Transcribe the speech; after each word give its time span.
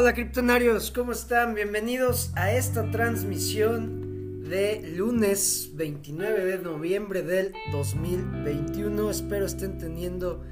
Hola 0.00 0.14
criptonarios, 0.14 0.90
¿cómo 0.92 1.12
están? 1.12 1.54
Bienvenidos 1.54 2.32
a 2.34 2.52
esta 2.52 2.90
transmisión 2.90 4.40
de 4.48 4.94
lunes 4.96 5.72
29 5.74 6.42
de 6.42 6.58
noviembre 6.58 7.20
del 7.20 7.52
2021. 7.70 9.10
Espero 9.10 9.44
estén 9.44 9.76
teniendo 9.76 10.42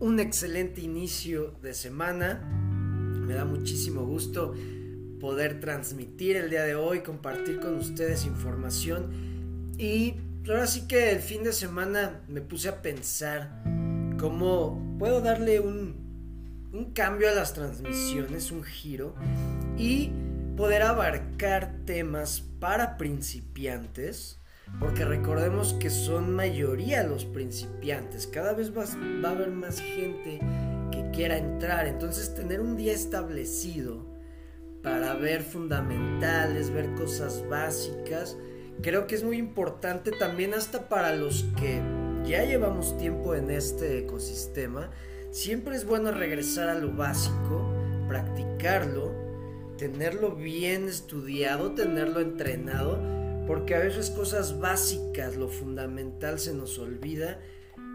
un 0.00 0.18
excelente 0.18 0.80
inicio 0.80 1.54
de 1.62 1.74
semana. 1.74 2.40
Me 3.24 3.34
da 3.34 3.44
muchísimo 3.44 4.04
gusto 4.04 4.52
poder 5.20 5.60
transmitir 5.60 6.34
el 6.34 6.50
día 6.50 6.64
de 6.64 6.74
hoy, 6.74 7.02
compartir 7.02 7.60
con 7.60 7.76
ustedes 7.76 8.26
información 8.26 9.76
y 9.78 10.16
ahora 10.48 10.66
sí 10.66 10.88
que 10.88 11.12
el 11.12 11.20
fin 11.20 11.44
de 11.44 11.52
semana 11.52 12.22
me 12.26 12.40
puse 12.40 12.68
a 12.68 12.82
pensar 12.82 13.62
cómo 14.18 14.96
puedo 14.98 15.20
darle 15.20 15.60
un 15.60 15.87
un 16.72 16.92
cambio 16.92 17.28
a 17.28 17.34
las 17.34 17.54
transmisiones, 17.54 18.52
un 18.52 18.62
giro 18.62 19.14
y 19.76 20.12
poder 20.56 20.82
abarcar 20.82 21.72
temas 21.84 22.40
para 22.60 22.96
principiantes, 22.96 24.40
porque 24.80 25.04
recordemos 25.04 25.74
que 25.74 25.88
son 25.88 26.34
mayoría 26.34 27.04
los 27.04 27.24
principiantes, 27.24 28.26
cada 28.26 28.52
vez 28.52 28.76
va, 28.76 28.84
va 29.24 29.30
a 29.30 29.32
haber 29.32 29.50
más 29.50 29.80
gente 29.80 30.40
que 30.90 31.10
quiera 31.12 31.38
entrar, 31.38 31.86
entonces 31.86 32.34
tener 32.34 32.60
un 32.60 32.76
día 32.76 32.92
establecido 32.92 34.06
para 34.82 35.14
ver 35.14 35.42
fundamentales, 35.42 36.70
ver 36.70 36.94
cosas 36.94 37.44
básicas, 37.48 38.36
creo 38.82 39.06
que 39.06 39.14
es 39.14 39.24
muy 39.24 39.38
importante 39.38 40.10
también 40.12 40.54
hasta 40.54 40.88
para 40.88 41.14
los 41.14 41.44
que 41.56 41.80
ya 42.24 42.44
llevamos 42.44 42.96
tiempo 42.98 43.34
en 43.34 43.50
este 43.50 43.98
ecosistema, 43.98 44.90
Siempre 45.38 45.76
es 45.76 45.86
bueno 45.86 46.10
regresar 46.10 46.68
a 46.68 46.74
lo 46.74 46.90
básico, 46.90 47.72
practicarlo, 48.08 49.14
tenerlo 49.76 50.34
bien 50.34 50.88
estudiado, 50.88 51.76
tenerlo 51.76 52.18
entrenado, 52.18 52.98
porque 53.46 53.76
a 53.76 53.78
veces 53.78 54.10
cosas 54.10 54.58
básicas, 54.58 55.36
lo 55.36 55.46
fundamental 55.46 56.40
se 56.40 56.54
nos 56.54 56.76
olvida 56.80 57.38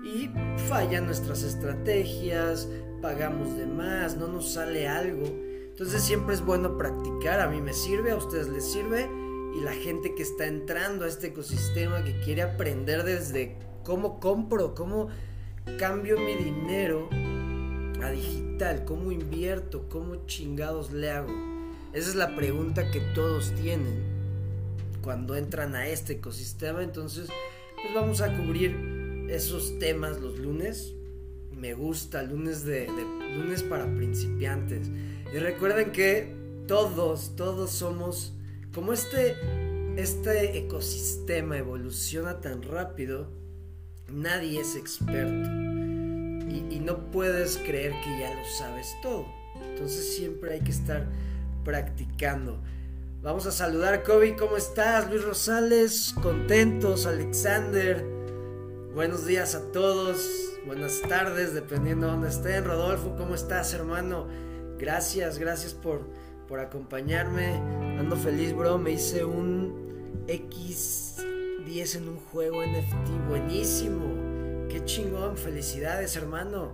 y 0.06 0.30
fallan 0.70 1.06
nuestras 1.06 1.44
estrategias, 1.44 2.70
pagamos 3.02 3.58
de 3.58 3.66
más, 3.66 4.16
no 4.16 4.30
nos 4.30 4.54
sale 4.54 4.88
algo. 4.88 5.26
Entonces 5.26 6.02
siempre 6.02 6.36
es 6.36 6.46
bueno 6.46 6.78
practicar, 6.78 7.42
a 7.42 7.50
mí 7.50 7.60
me 7.60 7.74
sirve, 7.74 8.12
a 8.12 8.16
ustedes 8.16 8.48
les 8.48 8.72
sirve 8.72 9.10
y 9.54 9.60
la 9.60 9.74
gente 9.74 10.16
que 10.16 10.24
está 10.24 10.46
entrando 10.46 11.04
a 11.04 11.10
este 11.10 11.28
ecosistema, 11.28 12.06
que 12.06 12.18
quiere 12.22 12.42
aprender 12.42 13.04
desde 13.04 13.58
cómo 13.84 14.22
compro, 14.22 14.74
cómo 14.76 15.10
cambio 15.78 16.18
mi 16.20 16.36
dinero 16.36 17.10
a 18.02 18.12
digital? 18.12 18.86
¿Cómo 18.86 19.12
invierto? 19.12 19.88
¿Cómo 19.90 20.26
chingados 20.26 20.92
le 20.92 21.12
hago? 21.12 21.34
Esa 21.94 22.10
es 22.10 22.16
la 22.16 22.36
pregunta 22.36 22.90
que 22.92 23.00
todos 23.14 23.54
tienen 23.54 24.04
cuando 25.02 25.36
entran 25.36 25.76
a 25.76 25.88
este 25.88 26.14
ecosistema. 26.14 26.82
Entonces, 26.82 27.30
pues 27.82 27.94
vamos 27.94 28.22
a 28.22 28.36
cubrir 28.36 29.28
esos 29.30 29.78
temas 29.80 30.20
los 30.20 30.40
lunes. 30.40 30.94
Me 31.52 31.74
gusta, 31.74 32.24
lunes 32.24 32.66
de, 32.66 32.88
lunes 33.36 33.64
para 33.64 33.86
principiantes. 33.96 34.90
Y 35.34 35.38
recuerden 35.38 35.92
que 35.92 36.34
todos, 36.68 37.36
todos 37.36 37.72
somos 37.72 38.34
como 38.74 38.94
este, 38.94 39.36
este 39.98 40.58
ecosistema 40.58 41.58
evoluciona 41.58 42.42
tan 42.42 42.64
rápido 42.64 43.43
nadie 44.14 44.62
es 44.62 44.76
experto 44.76 45.50
y, 46.50 46.80
no 46.84 46.98
puedes 47.12 47.58
creer 47.58 47.94
que 48.04 48.20
ya 48.20 48.36
lo 48.36 48.44
sabes 48.44 48.98
todo. 49.02 49.26
Entonces 49.70 50.18
siempre 50.18 50.56
hay 50.56 50.60
que 50.60 50.72
estar 50.72 51.06
practicando. 51.64 52.60
Vamos 53.22 53.46
a 53.46 53.52
saludar 53.52 53.94
a 53.94 54.04
Kobe, 54.04 54.36
¿cómo 54.36 54.58
estás? 54.58 55.10
Luis 55.10 55.24
Rosales, 55.24 56.14
contentos, 56.22 57.06
Alexander. 57.06 58.06
Buenos 58.94 59.26
días 59.26 59.56
a 59.56 59.72
todos, 59.72 60.20
buenas 60.66 61.02
tardes, 61.08 61.54
dependiendo 61.54 62.08
de 62.08 62.12
dónde 62.12 62.30
estén. 62.30 62.66
Rodolfo, 62.66 63.16
¿cómo 63.16 63.34
estás, 63.34 63.74
hermano? 63.74 64.28
Gracias, 64.78 65.40
gracias 65.40 65.74
por, 65.74 66.02
por 66.50 66.60
acompañarme. 66.60 67.54
Ando 67.98 68.18
feliz, 68.18 68.54
bro. 68.54 68.78
Me 68.78 68.92
hice 68.92 69.24
un 69.24 70.26
X 70.28 71.16
10 71.66 71.96
en 71.96 72.10
un 72.10 72.18
juego 72.18 72.62
NFT, 72.62 73.28
buenísimo. 73.28 74.68
Qué 74.70 74.84
chingón, 74.86 75.38
felicidades 75.38 76.16
hermano. 76.16 76.74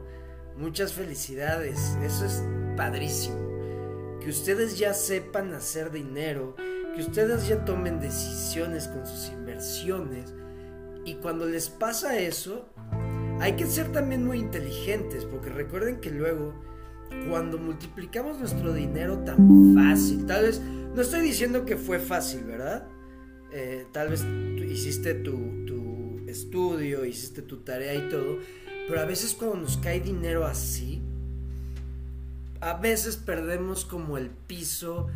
Muchas 0.57 0.93
felicidades, 0.93 1.97
eso 2.03 2.25
es 2.25 2.43
padrísimo. 2.75 3.37
Que 4.19 4.29
ustedes 4.29 4.77
ya 4.77 4.93
sepan 4.93 5.53
hacer 5.53 5.91
dinero, 5.91 6.55
que 6.95 7.01
ustedes 7.01 7.47
ya 7.47 7.63
tomen 7.65 7.99
decisiones 7.99 8.87
con 8.87 9.05
sus 9.05 9.29
inversiones. 9.29 10.33
Y 11.05 11.15
cuando 11.15 11.45
les 11.45 11.69
pasa 11.69 12.17
eso, 12.19 12.65
hay 13.39 13.53
que 13.53 13.65
ser 13.65 13.91
también 13.91 14.25
muy 14.25 14.39
inteligentes, 14.39 15.23
porque 15.25 15.49
recuerden 15.49 16.01
que 16.01 16.11
luego, 16.11 16.53
cuando 17.29 17.57
multiplicamos 17.57 18.39
nuestro 18.39 18.73
dinero 18.73 19.19
tan 19.19 19.75
fácil, 19.75 20.25
tal 20.25 20.43
vez, 20.43 20.59
no 20.59 21.01
estoy 21.01 21.21
diciendo 21.21 21.63
que 21.63 21.77
fue 21.77 21.99
fácil, 21.99 22.43
¿verdad? 22.43 22.87
Eh, 23.51 23.85
tal 23.91 24.09
vez 24.09 24.23
hiciste 24.69 25.15
tu, 25.15 25.65
tu 25.65 26.23
estudio, 26.27 27.05
hiciste 27.05 27.41
tu 27.41 27.57
tarea 27.57 27.95
y 27.95 28.09
todo, 28.09 28.37
pero 28.87 29.01
a 29.01 29.05
veces 29.05 29.33
cuando 29.33 29.57
nos 29.57 29.77
cae 29.77 29.99
dinero 29.99 30.45
así, 30.45 31.01
a 32.61 32.73
veces 32.73 33.17
perdemos 33.17 33.85
como 33.85 34.17
el 34.17 34.29
piso 34.29 35.07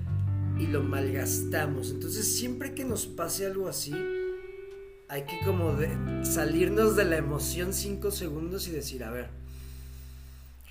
y 0.59 0.67
lo 0.67 0.83
malgastamos. 0.83 1.91
Entonces 1.91 2.35
siempre 2.35 2.73
que 2.73 2.85
nos 2.85 3.05
pase 3.05 3.45
algo 3.45 3.67
así, 3.67 3.93
hay 5.09 5.23
que 5.23 5.39
como 5.45 5.75
salirnos 6.23 6.95
de 6.95 7.05
la 7.05 7.17
emoción 7.17 7.73
cinco 7.73 8.11
segundos 8.11 8.67
y 8.67 8.71
decir, 8.71 9.03
a 9.03 9.11
ver, 9.11 9.29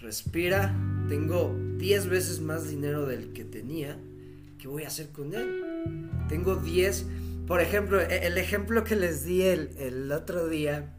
respira, 0.01 0.75
tengo 1.09 1.55
10 1.79 2.09
veces 2.09 2.41
más 2.41 2.69
dinero 2.69 3.07
del 3.07 3.33
que 3.33 3.45
tenía, 3.45 3.99
¿qué 4.59 4.67
voy 4.67 4.85
a 4.85 4.89
hacer 4.89 5.11
con 5.11 5.35
él? 5.35 6.11
Tengo 6.29 6.57
10 6.57 7.07
por 7.47 7.61
ejemplo, 7.61 8.01
e, 8.01 8.27
el 8.27 8.39
ejemplo 8.39 8.85
que 8.85 8.97
les 8.97 9.25
di 9.25 9.43
el, 9.43 10.11
otro 10.13 10.49
día 10.49 10.97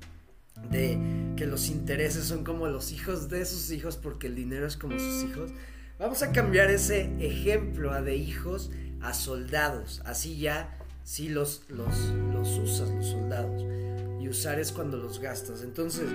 de 0.69 0.99
que 1.35 1.45
los 1.45 1.69
intereses 1.69 2.25
son 2.25 2.43
como 2.43 2.67
los 2.67 2.91
hijos 2.91 3.29
de 3.29 3.45
sus 3.45 3.71
hijos 3.71 3.97
porque 3.97 4.27
el 4.27 4.35
dinero 4.35 4.67
es 4.67 4.77
como 4.77 4.97
sus 4.99 5.23
hijos. 5.23 5.51
Vamos 5.99 6.21
a 6.23 6.31
cambiar 6.31 6.69
ese 6.69 7.11
ejemplo 7.19 7.91
a 7.91 8.01
de 8.01 8.15
hijos 8.15 8.71
a 9.01 9.13
soldados. 9.13 10.01
Así 10.05 10.37
ya 10.37 10.77
sí 11.03 11.29
los, 11.29 11.63
los, 11.69 11.95
los 12.33 12.57
usas, 12.57 12.89
los 12.89 13.07
soldados. 13.07 13.65
Y 14.21 14.29
usar 14.29 14.59
es 14.59 14.71
cuando 14.71 14.97
los 14.97 15.19
gastas. 15.19 15.63
Entonces, 15.63 16.05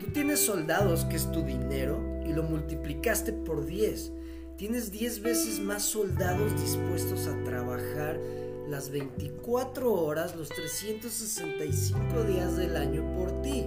tú 0.00 0.06
tienes 0.12 0.40
soldados, 0.40 1.04
que 1.04 1.16
es 1.16 1.30
tu 1.32 1.42
dinero, 1.42 2.02
y 2.26 2.32
lo 2.32 2.42
multiplicaste 2.42 3.32
por 3.32 3.64
10. 3.64 4.12
Tienes 4.56 4.90
10 4.90 5.22
veces 5.22 5.60
más 5.60 5.82
soldados 5.82 6.58
dispuestos 6.60 7.26
a 7.26 7.44
trabajar 7.44 8.18
las 8.68 8.90
24 8.90 9.92
horas, 9.92 10.36
los 10.36 10.48
365 10.48 12.24
días 12.24 12.56
del 12.56 12.76
año 12.76 13.04
por 13.14 13.42
ti, 13.42 13.66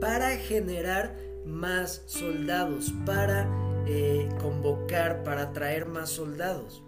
para 0.00 0.36
generar 0.36 1.16
más 1.44 2.02
soldados, 2.06 2.92
para 3.06 3.48
eh, 3.86 4.28
convocar, 4.40 5.22
para 5.24 5.52
traer 5.52 5.86
más 5.86 6.10
soldados. 6.10 6.82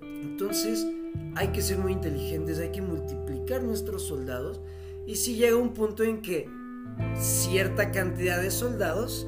Entonces 0.00 0.86
hay 1.34 1.48
que 1.48 1.62
ser 1.62 1.78
muy 1.78 1.92
inteligentes, 1.92 2.58
hay 2.58 2.72
que 2.72 2.82
multiplicar 2.82 3.62
nuestros 3.62 4.02
soldados 4.02 4.60
y 5.06 5.16
si 5.16 5.36
llega 5.36 5.56
un 5.56 5.74
punto 5.74 6.02
en 6.02 6.22
que 6.22 6.48
cierta 7.14 7.92
cantidad 7.92 8.40
de 8.40 8.50
soldados, 8.50 9.26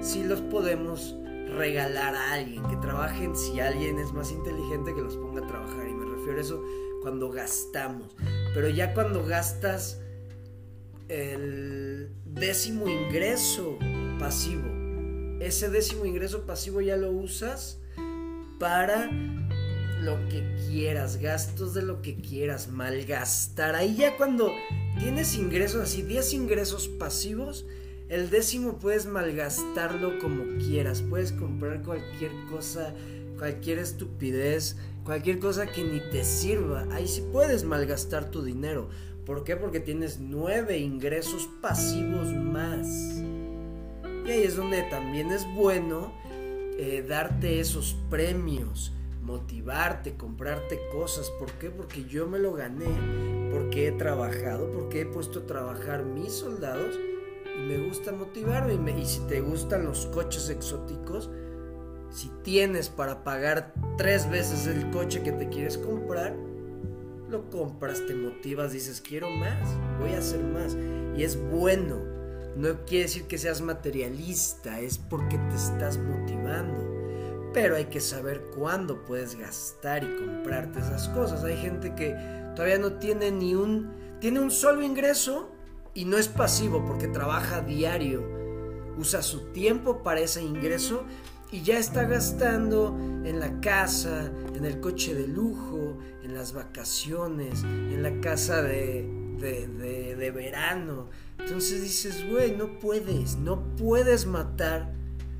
si 0.00 0.24
los 0.24 0.40
podemos 0.40 1.16
regalar 1.56 2.14
a 2.14 2.32
alguien, 2.32 2.62
que 2.68 2.76
trabajen 2.76 3.36
si 3.36 3.60
alguien 3.60 3.98
es 3.98 4.12
más 4.12 4.32
inteligente 4.32 4.94
que 4.94 5.02
los 5.02 5.16
ponga 5.16 5.44
a 5.44 5.46
trabajar. 5.46 5.86
Y 5.88 5.94
me 5.94 6.06
refiero 6.06 6.38
a 6.38 6.40
eso 6.40 6.62
cuando 7.02 7.30
gastamos. 7.30 8.14
Pero 8.54 8.68
ya 8.68 8.94
cuando 8.94 9.24
gastas 9.24 10.00
el 11.08 12.10
décimo 12.24 12.88
ingreso 12.88 13.78
pasivo, 14.18 14.62
ese 15.40 15.68
décimo 15.68 16.06
ingreso 16.06 16.46
pasivo 16.46 16.80
ya 16.80 16.96
lo 16.96 17.10
usas 17.10 17.80
para 18.58 19.10
lo 20.02 20.16
que 20.28 20.56
quieras, 20.68 21.18
gastos 21.18 21.74
de 21.74 21.82
lo 21.82 22.02
que 22.02 22.16
quieras, 22.16 22.68
malgastar. 22.68 23.74
Ahí 23.74 23.96
ya 23.96 24.16
cuando 24.16 24.52
tienes 24.98 25.34
ingresos 25.36 25.82
así, 25.82 26.02
10 26.02 26.34
ingresos 26.34 26.88
pasivos, 26.88 27.66
el 28.08 28.30
décimo 28.30 28.78
puedes 28.78 29.06
malgastarlo 29.06 30.18
como 30.18 30.44
quieras. 30.58 31.02
Puedes 31.02 31.32
comprar 31.32 31.82
cualquier 31.82 32.32
cosa, 32.50 32.94
cualquier 33.38 33.78
estupidez, 33.78 34.76
cualquier 35.04 35.38
cosa 35.38 35.66
que 35.66 35.84
ni 35.84 36.00
te 36.10 36.24
sirva, 36.24 36.86
ahí 36.92 37.08
sí 37.08 37.22
puedes 37.32 37.64
malgastar 37.64 38.30
tu 38.30 38.42
dinero. 38.42 38.88
¿Por 39.26 39.44
qué? 39.44 39.56
Porque 39.56 39.80
tienes 39.80 40.18
nueve 40.18 40.78
ingresos 40.78 41.48
pasivos 41.60 42.32
más. 42.32 42.86
Y 44.26 44.30
ahí 44.30 44.42
es 44.42 44.56
donde 44.56 44.82
también 44.82 45.30
es 45.30 45.46
bueno 45.54 46.12
eh, 46.78 47.04
darte 47.06 47.60
esos 47.60 47.96
premios. 48.10 48.92
motivarte, 49.22 50.16
comprarte 50.16 50.80
cosas. 50.90 51.30
¿Por 51.38 51.52
qué? 51.52 51.70
Porque 51.70 52.04
yo 52.06 52.26
me 52.26 52.40
lo 52.40 52.54
gané, 52.54 52.90
porque 53.52 53.86
he 53.86 53.92
trabajado, 53.92 54.68
porque 54.72 55.02
he 55.02 55.06
puesto 55.06 55.40
a 55.40 55.46
trabajar 55.46 56.04
mis 56.04 56.32
soldados 56.32 56.98
y 57.56 57.60
me 57.60 57.86
gusta 57.86 58.10
motivarme. 58.10 58.98
Y, 58.98 59.06
si 59.06 59.20
te 59.28 59.40
gustan 59.40 59.84
los 59.84 60.06
coches 60.06 60.48
exóticos, 60.48 61.30
si 62.12 62.30
tienes 62.42 62.88
para 62.90 63.24
pagar 63.24 63.72
tres 63.96 64.28
veces 64.30 64.66
el 64.66 64.90
coche 64.90 65.22
que 65.22 65.32
te 65.32 65.48
quieres 65.48 65.78
comprar, 65.78 66.36
lo 67.30 67.48
compras, 67.48 68.02
te 68.06 68.14
motivas, 68.14 68.72
dices, 68.72 69.00
quiero 69.00 69.30
más, 69.30 69.68
voy 69.98 70.12
a 70.12 70.18
hacer 70.18 70.44
más. 70.44 70.76
Y 71.16 71.24
es 71.24 71.40
bueno. 71.50 71.96
No 72.54 72.84
quiere 72.84 73.04
decir 73.04 73.26
que 73.26 73.38
seas 73.38 73.62
materialista, 73.62 74.80
es 74.80 74.98
porque 74.98 75.38
te 75.38 75.56
estás 75.56 75.96
motivando. 75.96 77.50
Pero 77.54 77.76
hay 77.76 77.86
que 77.86 78.00
saber 78.00 78.42
cuándo 78.54 79.04
puedes 79.04 79.36
gastar 79.36 80.04
y 80.04 80.14
comprarte 80.16 80.80
esas 80.80 81.08
cosas. 81.08 81.42
Hay 81.44 81.56
gente 81.56 81.94
que 81.94 82.14
todavía 82.54 82.78
no 82.78 82.94
tiene 82.94 83.30
ni 83.30 83.54
un... 83.54 83.90
Tiene 84.20 84.38
un 84.40 84.50
solo 84.50 84.82
ingreso 84.82 85.50
y 85.94 86.04
no 86.04 86.18
es 86.18 86.28
pasivo 86.28 86.84
porque 86.84 87.08
trabaja 87.08 87.62
diario. 87.62 88.22
Usa 88.98 89.22
su 89.22 89.52
tiempo 89.52 90.02
para 90.02 90.20
ese 90.20 90.42
ingreso 90.42 91.04
y 91.52 91.62
ya 91.62 91.78
está 91.78 92.04
gastando 92.04 92.96
en 93.24 93.38
la 93.38 93.60
casa, 93.60 94.32
en 94.54 94.64
el 94.64 94.80
coche 94.80 95.14
de 95.14 95.28
lujo, 95.28 95.98
en 96.24 96.34
las 96.34 96.52
vacaciones, 96.52 97.62
en 97.62 98.02
la 98.02 98.20
casa 98.20 98.62
de, 98.62 99.06
de, 99.38 100.16
de 100.16 100.30
verano. 100.32 101.08
Entonces 101.38 101.82
dices, 101.82 102.28
güey, 102.28 102.56
no 102.56 102.80
puedes, 102.80 103.36
no 103.36 103.62
puedes 103.76 104.26
matar 104.26 104.90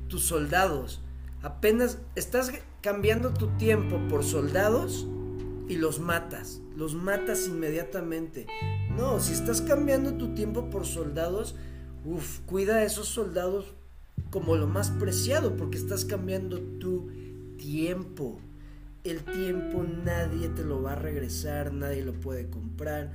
tus 0.07 0.23
soldados 0.23 1.01
Apenas 1.43 1.97
estás 2.15 2.53
cambiando 2.79 3.33
tu 3.33 3.47
tiempo 3.57 3.99
por 4.09 4.23
soldados 4.23 5.05
y 5.67 5.75
los 5.75 5.99
matas. 5.99 6.61
Los 6.77 6.95
matas 6.95 7.47
inmediatamente. 7.47 8.47
No, 8.95 9.19
si 9.19 9.33
estás 9.33 9.61
cambiando 9.61 10.13
tu 10.13 10.33
tiempo 10.33 10.69
por 10.69 10.85
soldados, 10.85 11.55
uff, 12.05 12.39
cuida 12.45 12.77
a 12.77 12.83
esos 12.85 13.09
soldados 13.09 13.73
como 14.29 14.55
lo 14.55 14.67
más 14.67 14.89
preciado 14.89 15.55
porque 15.55 15.77
estás 15.77 16.05
cambiando 16.05 16.59
tu 16.59 17.09
tiempo. 17.57 18.39
El 19.03 19.23
tiempo 19.23 19.83
nadie 19.83 20.49
te 20.49 20.63
lo 20.63 20.81
va 20.81 20.93
a 20.93 20.95
regresar, 20.95 21.73
nadie 21.73 22.03
lo 22.03 22.13
puede 22.13 22.49
comprar. 22.49 23.11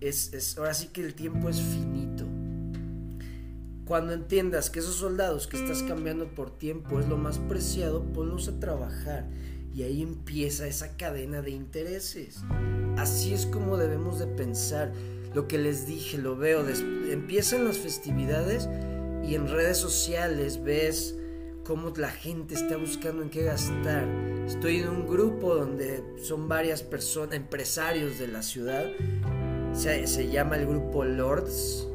Es, 0.00 0.32
es, 0.32 0.58
ahora 0.58 0.74
sí 0.74 0.88
que 0.88 1.02
el 1.02 1.14
tiempo 1.14 1.48
es 1.48 1.60
finito. 1.60 2.24
Cuando 3.86 4.12
entiendas 4.12 4.68
que 4.68 4.80
esos 4.80 4.96
soldados 4.96 5.46
que 5.46 5.56
estás 5.56 5.82
cambiando 5.82 6.28
por 6.34 6.50
tiempo 6.50 7.00
es 7.00 7.08
lo 7.08 7.16
más 7.16 7.38
preciado, 7.38 8.02
ponlos 8.12 8.48
a 8.48 8.58
trabajar. 8.58 9.28
Y 9.74 9.82
ahí 9.82 10.02
empieza 10.02 10.66
esa 10.66 10.96
cadena 10.96 11.42
de 11.42 11.50
intereses. 11.50 12.40
Así 12.96 13.32
es 13.32 13.46
como 13.46 13.76
debemos 13.76 14.18
de 14.18 14.26
pensar. 14.26 14.92
Lo 15.34 15.46
que 15.48 15.58
les 15.58 15.86
dije, 15.86 16.18
lo 16.18 16.36
veo. 16.36 16.64
Empiezan 17.10 17.64
las 17.64 17.78
festividades 17.78 18.68
y 19.26 19.34
en 19.34 19.48
redes 19.48 19.78
sociales 19.78 20.62
ves 20.62 21.16
cómo 21.64 21.92
la 21.96 22.10
gente 22.10 22.54
está 22.54 22.76
buscando 22.76 23.22
en 23.22 23.30
qué 23.30 23.42
gastar. 23.44 24.06
Estoy 24.46 24.78
en 24.78 24.88
un 24.88 25.06
grupo 25.06 25.54
donde 25.54 26.04
son 26.22 26.48
varias 26.48 26.82
personas, 26.82 27.34
empresarios 27.34 28.18
de 28.18 28.28
la 28.28 28.42
ciudad. 28.42 28.86
Se, 29.72 30.06
se 30.06 30.30
llama 30.30 30.56
el 30.56 30.66
grupo 30.66 31.04
Lords. 31.04 31.88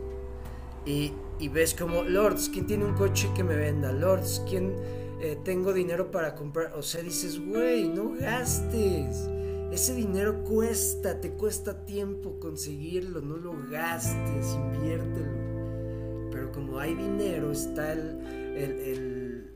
Y 0.85 1.13
y 1.41 1.49
ves 1.49 1.73
como, 1.73 2.03
Lords, 2.03 2.49
¿quién 2.49 2.67
tiene 2.67 2.85
un 2.85 2.93
coche 2.93 3.27
que 3.35 3.43
me 3.43 3.55
venda? 3.55 3.91
Lords, 3.91 4.43
¿quién 4.47 4.75
eh, 5.19 5.39
tengo 5.43 5.73
dinero 5.73 6.11
para 6.11 6.35
comprar? 6.35 6.73
O 6.75 6.83
sea, 6.83 7.01
dices, 7.01 7.43
güey, 7.43 7.89
no 7.89 8.11
gastes. 8.11 9.27
Ese 9.71 9.95
dinero 9.95 10.43
cuesta, 10.43 11.19
te 11.19 11.31
cuesta 11.31 11.83
tiempo 11.83 12.37
conseguirlo, 12.39 13.21
no 13.21 13.37
lo 13.37 13.55
gastes, 13.71 14.53
inviértelo. 14.53 15.40
Pero 16.41 16.53
como 16.53 16.79
hay 16.79 16.95
dinero, 16.95 17.51
está 17.51 17.93
el, 17.93 18.19
el, 18.57 19.51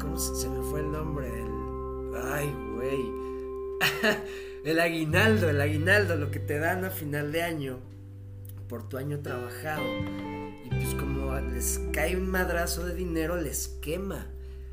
¿cómo 0.00 0.18
se, 0.18 0.48
me 0.48 0.62
fue 0.62 0.80
el 0.80 0.90
nombre? 0.90 1.26
El, 1.28 2.16
ay, 2.24 2.50
güey. 2.74 3.04
el 4.64 4.80
aguinaldo, 4.80 5.50
el 5.50 5.60
aguinaldo, 5.60 6.16
lo 6.16 6.30
que 6.30 6.38
te 6.38 6.58
dan 6.58 6.86
a 6.86 6.90
final 6.90 7.32
de 7.32 7.42
año 7.42 7.80
por 8.66 8.88
tu 8.88 8.96
año 8.96 9.20
trabajado. 9.20 9.84
Y 10.64 10.70
pues 10.70 10.94
como 10.94 11.38
les 11.38 11.82
cae 11.92 12.16
un 12.16 12.30
madrazo 12.30 12.86
de 12.86 12.94
dinero, 12.94 13.36
les 13.36 13.68
quema. 13.82 14.26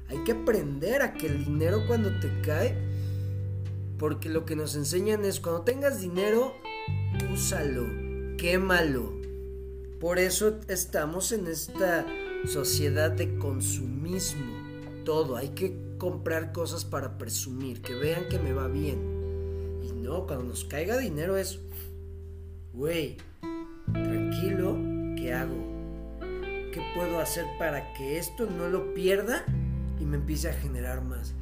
Hay 0.07 0.23
que 0.23 0.31
aprender 0.31 1.01
a 1.01 1.13
que 1.13 1.27
el 1.27 1.43
dinero 1.43 1.83
cuando 1.87 2.21
te 2.21 2.39
cae, 2.39 2.73
porque 3.97 4.29
lo 4.29 4.45
que 4.45 4.55
nos 4.55 4.75
enseñan 4.75 5.25
es 5.25 5.41
cuando 5.41 5.63
tengas 5.63 5.99
dinero, 5.99 6.55
úsalo, 7.33 7.83
quémalo. 8.37 9.18
Por 9.99 10.17
eso 10.17 10.59
estamos 10.69 11.33
en 11.33 11.47
esta 11.47 12.05
sociedad 12.47 13.11
de 13.11 13.37
consumismo. 13.37 14.45
Todo, 15.03 15.35
hay 15.35 15.49
que 15.49 15.77
comprar 15.97 16.53
cosas 16.53 16.85
para 16.85 17.17
presumir, 17.17 17.81
que 17.81 17.93
vean 17.95 18.29
que 18.29 18.39
me 18.39 18.53
va 18.53 18.69
bien. 18.69 18.97
Y 19.83 19.91
no, 19.91 20.25
cuando 20.25 20.45
nos 20.45 20.63
caiga 20.63 20.97
dinero 20.97 21.35
es, 21.35 21.59
güey, 22.71 23.17
tranquilo, 23.91 24.77
¿qué 25.17 25.33
hago? 25.33 25.55
¿Qué 26.71 26.81
puedo 26.95 27.19
hacer 27.19 27.45
para 27.57 27.93
que 27.93 28.19
esto 28.19 28.45
no 28.49 28.69
lo 28.69 28.93
pierda 28.93 29.43
y 29.99 30.05
me 30.05 30.15
empiece 30.15 30.49
a 30.49 30.53
generar 30.53 31.03
más? 31.03 31.33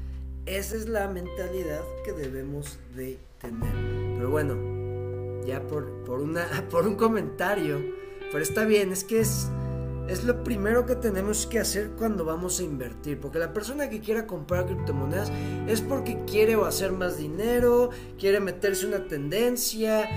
Esa 0.48 0.78
es 0.78 0.88
la 0.88 1.08
mentalidad 1.10 1.84
que 2.04 2.14
debemos 2.14 2.80
de 2.96 3.20
tener. 3.40 3.72
Pero 4.16 4.32
bueno, 4.32 5.46
ya 5.46 5.62
por, 5.68 6.04
por, 6.06 6.22
una, 6.22 6.48
por 6.72 6.88
un 6.88 6.96
comentario, 6.96 8.07
pero 8.32 8.44
está 8.44 8.66
bien, 8.66 8.92
es 8.92 9.04
que 9.04 9.20
es, 9.20 9.50
es 10.08 10.24
lo 10.24 10.44
primero 10.44 10.86
que 10.86 10.96
tenemos 10.96 11.48
que 11.48 11.60
hacer 11.60 11.92
cuando 11.98 12.26
vamos 12.26 12.60
a 12.60 12.64
invertir. 12.64 13.20
Porque 13.20 13.40
la 13.40 13.54
persona 13.54 13.90
que 13.90 14.00
quiera 14.00 14.28
comprar 14.28 14.66
criptomonedas 14.66 15.32
es 15.68 15.82
porque 15.82 16.24
quiere 16.26 16.56
hacer 16.56 16.92
más 16.92 17.18
dinero, 17.18 17.90
quiere 18.20 18.40
meterse 18.40 18.88
una 18.88 19.08
tendencia. 19.08 20.10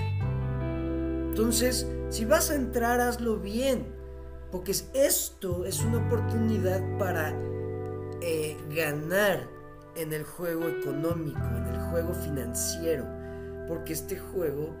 Entonces, 1.29 1.87
si 2.09 2.25
vas 2.25 2.51
a 2.51 2.55
entrar, 2.55 2.99
hazlo 2.99 3.37
bien. 3.39 3.85
Porque 4.51 4.73
esto 4.93 5.65
es 5.65 5.79
una 5.81 6.05
oportunidad 6.05 6.81
para 6.97 7.33
eh, 8.21 8.57
ganar 8.75 9.47
en 9.95 10.11
el 10.11 10.23
juego 10.23 10.67
económico, 10.67 11.39
en 11.39 11.67
el 11.67 11.79
juego 11.89 12.13
financiero. 12.13 13.05
Porque 13.67 13.93
este 13.93 14.17
juego 14.17 14.75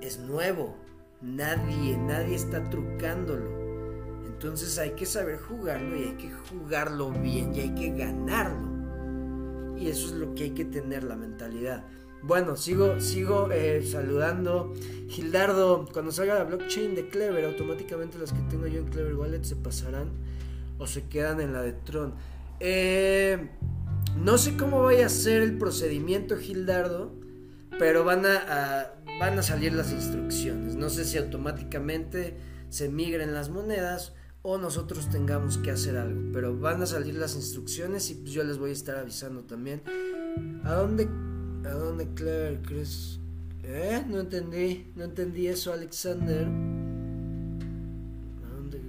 es 0.00 0.18
nuevo. 0.18 0.81
Nadie, 1.22 1.96
nadie 1.96 2.34
está 2.34 2.68
trucándolo. 2.68 3.62
Entonces 4.26 4.78
hay 4.78 4.90
que 4.90 5.06
saber 5.06 5.38
jugarlo 5.38 5.96
y 5.96 6.04
hay 6.04 6.16
que 6.16 6.30
jugarlo 6.50 7.10
bien 7.10 7.54
y 7.54 7.60
hay 7.60 7.74
que 7.74 7.90
ganarlo. 7.90 9.78
Y 9.78 9.88
eso 9.88 10.08
es 10.08 10.12
lo 10.14 10.34
que 10.34 10.44
hay 10.44 10.50
que 10.50 10.64
tener 10.64 11.04
la 11.04 11.16
mentalidad. 11.16 11.84
Bueno, 12.22 12.56
sigo, 12.56 13.00
sigo 13.00 13.50
eh, 13.50 13.84
saludando. 13.84 14.72
Gildardo, 15.08 15.88
cuando 15.92 16.12
salga 16.12 16.34
la 16.34 16.44
blockchain 16.44 16.94
de 16.94 17.08
Clever, 17.08 17.44
automáticamente 17.44 18.18
las 18.18 18.32
que 18.32 18.40
tengo 18.48 18.66
yo 18.66 18.80
en 18.80 18.86
Clever 18.86 19.14
Wallet 19.14 19.42
se 19.42 19.56
pasarán 19.56 20.10
o 20.78 20.86
se 20.86 21.08
quedan 21.08 21.40
en 21.40 21.52
la 21.52 21.62
de 21.62 21.72
Tron. 21.72 22.14
Eh, 22.60 23.48
no 24.16 24.38
sé 24.38 24.56
cómo 24.56 24.82
vaya 24.82 25.06
a 25.06 25.08
ser 25.08 25.42
el 25.42 25.58
procedimiento, 25.58 26.36
Gildardo, 26.36 27.12
pero 27.78 28.04
van 28.04 28.24
a, 28.24 28.92
van 29.22 29.38
a 29.38 29.42
salir 29.44 29.72
las 29.72 29.92
instrucciones. 29.92 30.74
No 30.74 30.90
sé 30.90 31.04
si 31.04 31.16
automáticamente 31.16 32.34
se 32.70 32.88
migren 32.88 33.32
las 33.32 33.50
monedas 33.50 34.14
o 34.42 34.58
nosotros 34.58 35.10
tengamos 35.10 35.58
que 35.58 35.70
hacer 35.70 35.96
algo, 35.96 36.32
pero 36.32 36.58
van 36.58 36.82
a 36.82 36.86
salir 36.86 37.14
las 37.14 37.36
instrucciones 37.36 38.10
y 38.10 38.14
pues 38.14 38.32
yo 38.32 38.42
les 38.42 38.58
voy 38.58 38.70
a 38.70 38.72
estar 38.72 38.96
avisando 38.96 39.44
también. 39.44 39.80
¿A 40.64 40.72
dónde 40.72 41.08
¿A 41.64 41.70
dónde 41.70 42.08
Claire 42.14 42.62
crees? 42.66 43.20
¿Eh? 43.62 44.04
No 44.08 44.18
entendí, 44.18 44.90
no 44.96 45.04
entendí 45.04 45.46
eso, 45.46 45.72
Alexander. 45.72 46.48
¿A 48.44 48.48
dónde? 48.56 48.80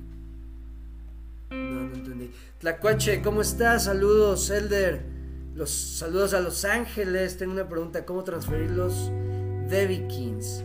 No, 1.51 1.89
no 1.89 1.93
entendí. 1.93 2.31
Tlacuache, 2.57 3.21
¿cómo 3.21 3.41
estás? 3.41 3.83
Saludos, 3.83 4.49
Elder. 4.49 5.05
Los 5.53 5.69
saludos 5.69 6.33
a 6.33 6.39
Los 6.39 6.65
Ángeles. 6.65 7.37
Tengo 7.37 7.53
una 7.53 7.69
pregunta: 7.69 8.03
¿cómo 8.03 8.23
transferir 8.23 8.71
los 8.71 9.11
Devikins? 9.70 10.63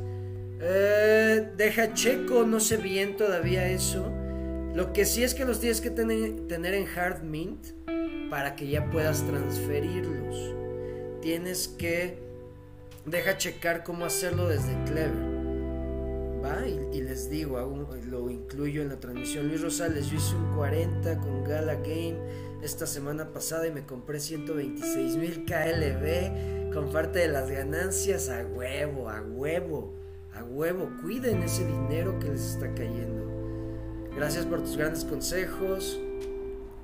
Eh, 0.61 1.49
deja 1.57 1.95
checo, 1.95 2.45
no 2.45 2.61
sé 2.61 2.77
bien 2.77 3.17
todavía 3.17 3.69
eso. 3.69 4.11
Lo 4.75 4.93
que 4.93 5.05
sí 5.05 5.23
es 5.23 5.35
que 5.35 5.45
los 5.45 5.61
tienes 5.61 5.81
que 5.81 5.91
tener, 5.91 6.47
tener 6.49 6.75
en 6.75 6.87
Hard 6.87 7.23
Mint 7.23 7.69
para 8.31 8.55
que 8.55 8.69
ya 8.69 8.91
puedas 8.91 9.25
transferirlos 9.27 10.59
tienes 11.21 11.69
que 11.69 12.19
deja 13.05 13.37
checar 13.37 13.85
cómo 13.85 14.05
hacerlo 14.05 14.49
desde 14.49 14.73
Clever. 14.85 15.39
va 16.43 16.67
y, 16.67 17.03
les 17.03 17.29
digo, 17.29 17.59
lo 18.07 18.31
incluyo 18.31 18.83
en 18.83 18.89
la 18.89 19.01
transmisión. 19.01 19.49
Luis 19.49 19.61
Rosales, 19.61 20.09
yo 20.09 20.17
hice 20.17 20.35
un 20.37 20.55
40 20.55 21.19
con 21.19 21.45
Gala 21.45 21.75
Game 21.75 22.17
esta 22.63 22.87
semana 22.87 23.33
pasada 23.33 23.67
y 23.67 23.71
me 23.71 23.87
compré 23.87 24.21
126 24.21 25.17
mil 25.17 25.45
KLB 25.45 26.73
con 26.73 26.91
parte 26.91 27.21
de 27.21 27.29
las 27.29 27.51
ganancias 27.51 28.29
a 28.29 28.45
huevo, 28.45 29.09
a 29.09 29.23
huevo, 29.23 29.95
a 30.35 30.43
huevo. 30.45 30.91
Cuiden 31.01 31.43
ese 31.43 31.67
dinero 31.67 32.19
que 32.19 32.29
les 32.29 32.55
está 32.55 32.75
cayendo. 32.75 33.27
Gracias 34.17 34.45
por 34.47 34.61
tus 34.61 34.77
grandes 34.77 35.05
consejos. 35.05 35.99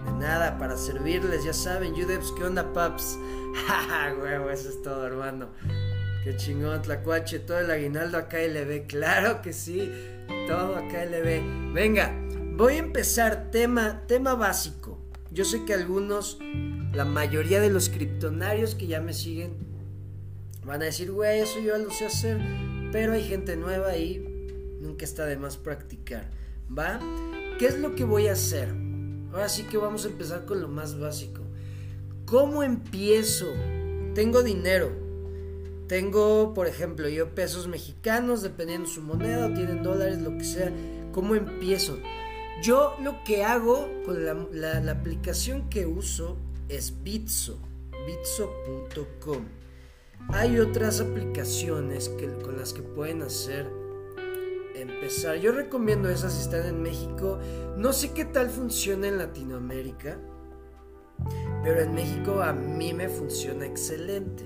De 0.05 0.13
nada, 0.13 0.59
para 0.59 0.77
servirles, 0.77 1.45
ya 1.45 1.53
saben, 1.53 1.95
Yudeps, 1.95 2.33
¿qué 2.37 2.45
onda, 2.45 2.73
paps? 2.73 3.19
Jaja, 3.67 4.15
huevo, 4.21 4.51
eso 4.51 4.69
es 4.69 4.83
todo, 4.83 5.07
hermano. 5.07 5.49
Qué 6.23 6.37
chingón, 6.37 6.83
Tlacuache, 6.83 7.39
todo 7.41 7.59
el 7.59 7.71
aguinaldo 7.71 8.19
a 8.19 8.29
KLB, 8.29 8.87
claro 8.87 9.43
que 9.43 9.53
sí, 9.53 9.91
todo 10.47 10.77
a 10.77 10.89
KLB. 10.89 11.73
Venga, 11.73 12.15
voy 12.57 12.75
a 12.75 12.79
empezar 12.79 13.51
tema, 13.51 14.03
tema 14.07 14.35
básico. 14.35 14.84
Yo 15.35 15.45
sé 15.45 15.65
que 15.65 15.75
algunos, 15.75 16.39
la 16.93 17.05
mayoría 17.05 17.61
de 17.61 17.69
los 17.69 17.89
criptonarios 17.89 18.77
que 18.77 18.87
ya 18.87 19.01
me 19.01 19.13
siguen, 19.13 19.57
van 20.65 20.81
a 20.81 20.85
decir, 20.85 21.11
güey, 21.11 21.41
eso 21.41 21.59
yo 21.59 21.77
lo 21.77 21.91
sé 21.91 22.07
hacer, 22.07 22.41
pero 22.93 23.15
hay 23.15 23.25
gente 23.25 23.57
nueva 23.57 23.97
y 23.97 24.79
nunca 24.81 25.05
está 25.05 25.27
de 25.27 25.37
más 25.37 25.57
practicar, 25.57 26.31
¿va? 26.71 27.01
¿Qué 27.59 27.67
es 27.67 27.81
lo 27.81 27.97
que 27.97 28.05
voy 28.05 28.29
a 28.29 28.35
hacer? 28.35 28.69
Ahora 29.33 29.49
sí 29.49 29.65
que 29.65 29.77
vamos 29.77 30.05
a 30.05 30.09
empezar 30.09 30.45
con 30.45 30.61
lo 30.61 30.69
más 30.69 31.01
básico. 31.01 31.43
¿Cómo 32.27 32.63
empiezo? 32.63 33.53
Tengo 34.15 34.45
dinero. 34.45 34.93
Tengo, 35.89 36.55
por 36.55 36.69
ejemplo, 36.69 37.09
yo 37.09 37.35
pesos 37.35 37.67
mexicanos, 37.67 38.43
dependiendo 38.43 38.89
su 38.89 39.03
moneda, 39.03 39.53
tienen 39.53 39.83
dólares, 39.83 40.23
lo 40.23 40.39
que 40.39 40.45
sea. 40.45 40.73
¿Cómo 41.11 41.35
empiezo? 41.35 41.99
Yo 42.63 42.97
lo 43.03 43.23
que 43.25 43.45
hago 43.45 43.89
con 44.05 44.25
la, 44.25 44.91
aplicación 44.91 45.69
que 45.69 45.87
uso 45.87 46.37
es 46.69 47.03
Bitso, 47.03 47.59
bitso.com. 48.07 49.45
Hay 50.29 50.59
otras 50.59 51.01
aplicaciones 51.01 52.09
que, 52.09 52.27
con 52.43 52.57
las 52.57 52.73
que 52.73 52.83
pueden 52.83 53.23
hacer 53.23 53.69
empezar. 54.75 55.37
Yo 55.37 55.53
recomiendo 55.53 56.09
esas 56.09 56.33
si 56.35 56.43
están 56.43 56.67
en 56.67 56.83
México. 56.83 57.39
No 57.77 57.93
sé 57.93 58.13
qué 58.13 58.25
tal 58.25 58.51
funciona 58.51 59.09
en 59.09 59.19
Latinoamérica, 59.19 60.19
pero 61.63 61.81
en 61.81 61.95
México 61.95 62.43
a 62.43 62.53
mí 62.53 62.93
me 62.93 63.09
funciona 63.09 63.67
excelente. 63.67 64.45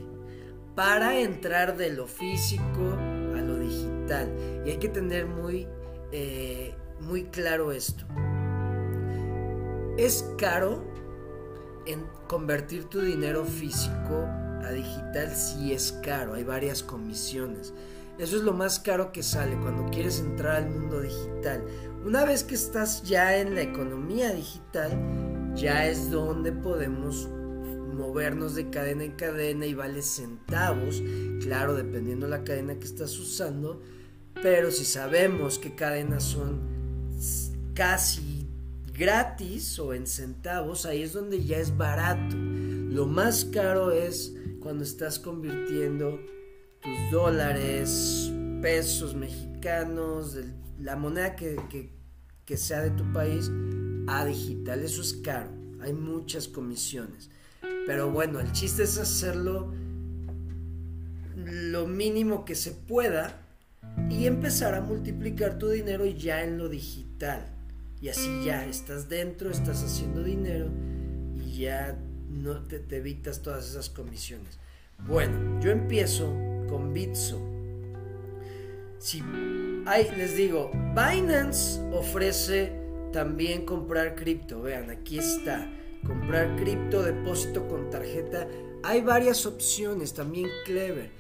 Para 0.74 1.18
entrar 1.18 1.76
de 1.76 1.90
lo 1.90 2.06
físico 2.06 2.96
a 3.36 3.40
lo 3.40 3.58
digital. 3.58 4.32
Y 4.64 4.70
hay 4.70 4.76
que 4.78 4.88
tener 4.88 5.26
muy, 5.26 5.66
eh, 6.12 6.67
muy 7.08 7.24
claro 7.24 7.72
esto. 7.72 8.04
Es 9.96 10.24
caro 10.36 10.84
en 11.86 12.04
convertir 12.28 12.84
tu 12.84 13.00
dinero 13.00 13.44
físico 13.44 14.26
a 14.62 14.70
digital, 14.70 15.34
sí 15.34 15.72
es 15.72 15.92
caro. 16.04 16.34
Hay 16.34 16.44
varias 16.44 16.82
comisiones. 16.82 17.72
Eso 18.18 18.36
es 18.36 18.42
lo 18.42 18.52
más 18.52 18.78
caro 18.78 19.10
que 19.10 19.22
sale 19.22 19.56
cuando 19.56 19.90
quieres 19.90 20.20
entrar 20.20 20.56
al 20.56 20.70
mundo 20.70 21.00
digital. 21.00 21.64
Una 22.04 22.24
vez 22.24 22.44
que 22.44 22.54
estás 22.54 23.02
ya 23.04 23.38
en 23.38 23.54
la 23.54 23.62
economía 23.62 24.32
digital, 24.32 24.90
ya 25.54 25.86
es 25.86 26.10
donde 26.10 26.52
podemos 26.52 27.28
movernos 27.94 28.54
de 28.54 28.70
cadena 28.70 29.04
en 29.04 29.12
cadena 29.12 29.66
y 29.66 29.74
vale 29.74 30.02
centavos, 30.02 31.02
claro, 31.40 31.74
dependiendo 31.74 32.28
la 32.28 32.44
cadena 32.44 32.78
que 32.78 32.86
estás 32.86 33.18
usando, 33.18 33.82
pero 34.40 34.70
si 34.70 34.84
sabemos 34.84 35.58
que 35.58 35.74
cadenas 35.74 36.22
son 36.22 36.77
casi 37.78 38.44
gratis 38.92 39.78
o 39.78 39.94
en 39.94 40.04
centavos, 40.04 40.84
ahí 40.84 41.02
es 41.02 41.12
donde 41.12 41.44
ya 41.44 41.58
es 41.58 41.76
barato. 41.76 42.34
Lo 42.34 43.06
más 43.06 43.44
caro 43.44 43.92
es 43.92 44.34
cuando 44.58 44.82
estás 44.82 45.20
convirtiendo 45.20 46.18
tus 46.82 47.12
dólares, 47.12 48.32
pesos 48.60 49.14
mexicanos, 49.14 50.36
la 50.80 50.96
moneda 50.96 51.36
que, 51.36 52.56
sea 52.56 52.80
de 52.80 52.90
tu 52.90 53.12
país, 53.12 53.48
a 54.08 54.24
digital. 54.24 54.80
Eso 54.82 55.00
es 55.00 55.12
caro. 55.12 55.52
Hay 55.80 55.92
muchas 55.92 56.48
comisiones. 56.48 57.30
Pero 57.86 58.10
bueno, 58.10 58.40
el 58.40 58.50
chiste 58.50 58.82
es 58.82 58.98
hacerlo 58.98 59.72
lo 61.36 61.86
mínimo 61.86 62.44
que 62.44 62.56
se 62.56 62.72
pueda 62.72 63.40
y 64.10 64.26
empezar 64.26 64.74
a 64.74 64.80
multiplicar 64.80 65.58
tu 65.60 65.68
dinero 65.68 66.06
ya 66.06 66.42
en 66.42 66.58
lo 66.58 66.68
digital. 66.68 67.54
Y 68.00 68.08
así 68.08 68.44
ya 68.44 68.64
estás 68.64 69.08
dentro, 69.08 69.50
estás 69.50 69.82
haciendo 69.82 70.22
dinero 70.22 70.68
y 71.36 71.58
ya 71.58 71.98
no 72.28 72.62
te, 72.62 72.84
evitas 72.96 73.42
todas 73.42 73.68
esas 73.68 73.90
comisiones. 73.90 74.58
Bueno, 75.06 75.60
yo 75.60 75.70
empiezo 75.70 76.32
con 76.68 76.92
Bitso. 76.92 77.40
Si 78.98 79.22
hay, 79.86 80.10
les 80.16 80.36
digo, 80.36 80.70
Binance 80.94 81.80
ofrece 81.92 82.72
también 83.12 83.64
comprar 83.64 84.14
cripto. 84.14 84.62
Vean, 84.62 84.90
aquí 84.90 85.18
está. 85.18 85.70
Comprar 86.06 86.56
cripto, 86.56 87.02
depósito 87.02 87.66
con 87.68 87.90
tarjeta. 87.90 88.46
Hay 88.84 89.00
varias 89.00 89.46
opciones, 89.46 90.14
también 90.14 90.48
Clever. 90.64 91.10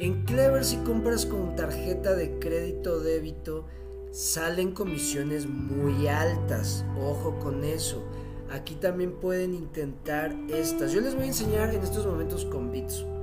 En 0.00 0.24
Clever 0.24 0.64
si 0.64 0.76
compras 0.78 1.26
con 1.26 1.56
tarjeta 1.56 2.14
de 2.14 2.38
crédito 2.38 2.94
o 2.94 3.00
débito, 3.00 3.66
salen 4.12 4.72
comisiones 4.72 5.46
muy 5.46 6.08
altas. 6.08 6.84
Ojo 7.00 7.38
con 7.38 7.64
eso. 7.64 8.04
Aquí 8.50 8.74
también 8.74 9.12
pueden 9.12 9.54
intentar 9.54 10.34
estas. 10.48 10.92
Yo 10.92 11.00
les 11.00 11.14
voy 11.14 11.24
a 11.24 11.28
enseñar 11.28 11.74
en 11.74 11.82
estos 11.82 12.06
momentos 12.06 12.44
con 12.46 12.70
Bitso 12.70 13.18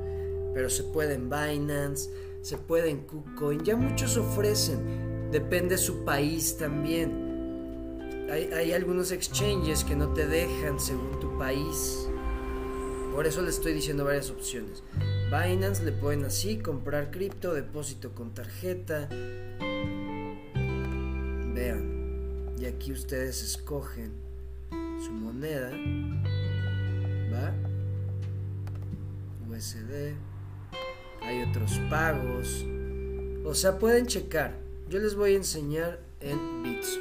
pero 0.56 0.70
se 0.70 0.84
puede 0.84 1.15
en 1.15 1.30
Binance, 1.30 2.10
se 2.42 2.58
puede 2.58 2.89
en 2.89 3.01
KuCoin, 3.01 3.62
ya 3.65 3.75
muchos 3.75 4.15
ofrecen, 4.15 5.30
depende 5.30 5.77
su 5.77 6.06
país 6.06 6.58
también. 6.58 7.25
Hay, 8.32 8.72
algunos 8.72 9.12
exchanges 9.12 9.84
que 9.84 9.96
no 9.96 10.13
te 10.13 10.25
dejan 10.27 10.80
según 10.80 11.20
tu 11.20 11.38
país. 11.38 12.08
Por 13.13 13.27
eso 13.27 13.42
les 13.42 13.56
estoy 13.56 13.74
diciendo 13.74 14.06
varias 14.06 14.32
opciones. 14.32 14.82
Binance 15.25 15.84
le 15.84 15.92
pueden 15.92 16.24
así 16.24 16.58
comprar 16.58 17.12
cripto, 17.12 17.54
depósito 17.54 18.15
con 18.15 18.34
tarjeta. 18.34 19.10
Aquí 22.75 22.91
ustedes 22.91 23.41
escogen 23.41 24.12
su 25.03 25.12
moneda. 25.12 25.72
¿Va? 27.32 27.53
USD 29.50 30.13
hay 31.22 31.44
otros 31.44 31.79
pagos. 31.89 32.65
O 33.46 33.53
sea, 33.53 33.79
pueden 33.79 34.08
checar. 34.08 34.58
Yo 34.89 35.00
les 35.00 35.15
voy 35.15 35.34
a 35.34 35.38
enseñar 35.38 36.00
en 36.20 36.63
Bitso. 36.63 37.00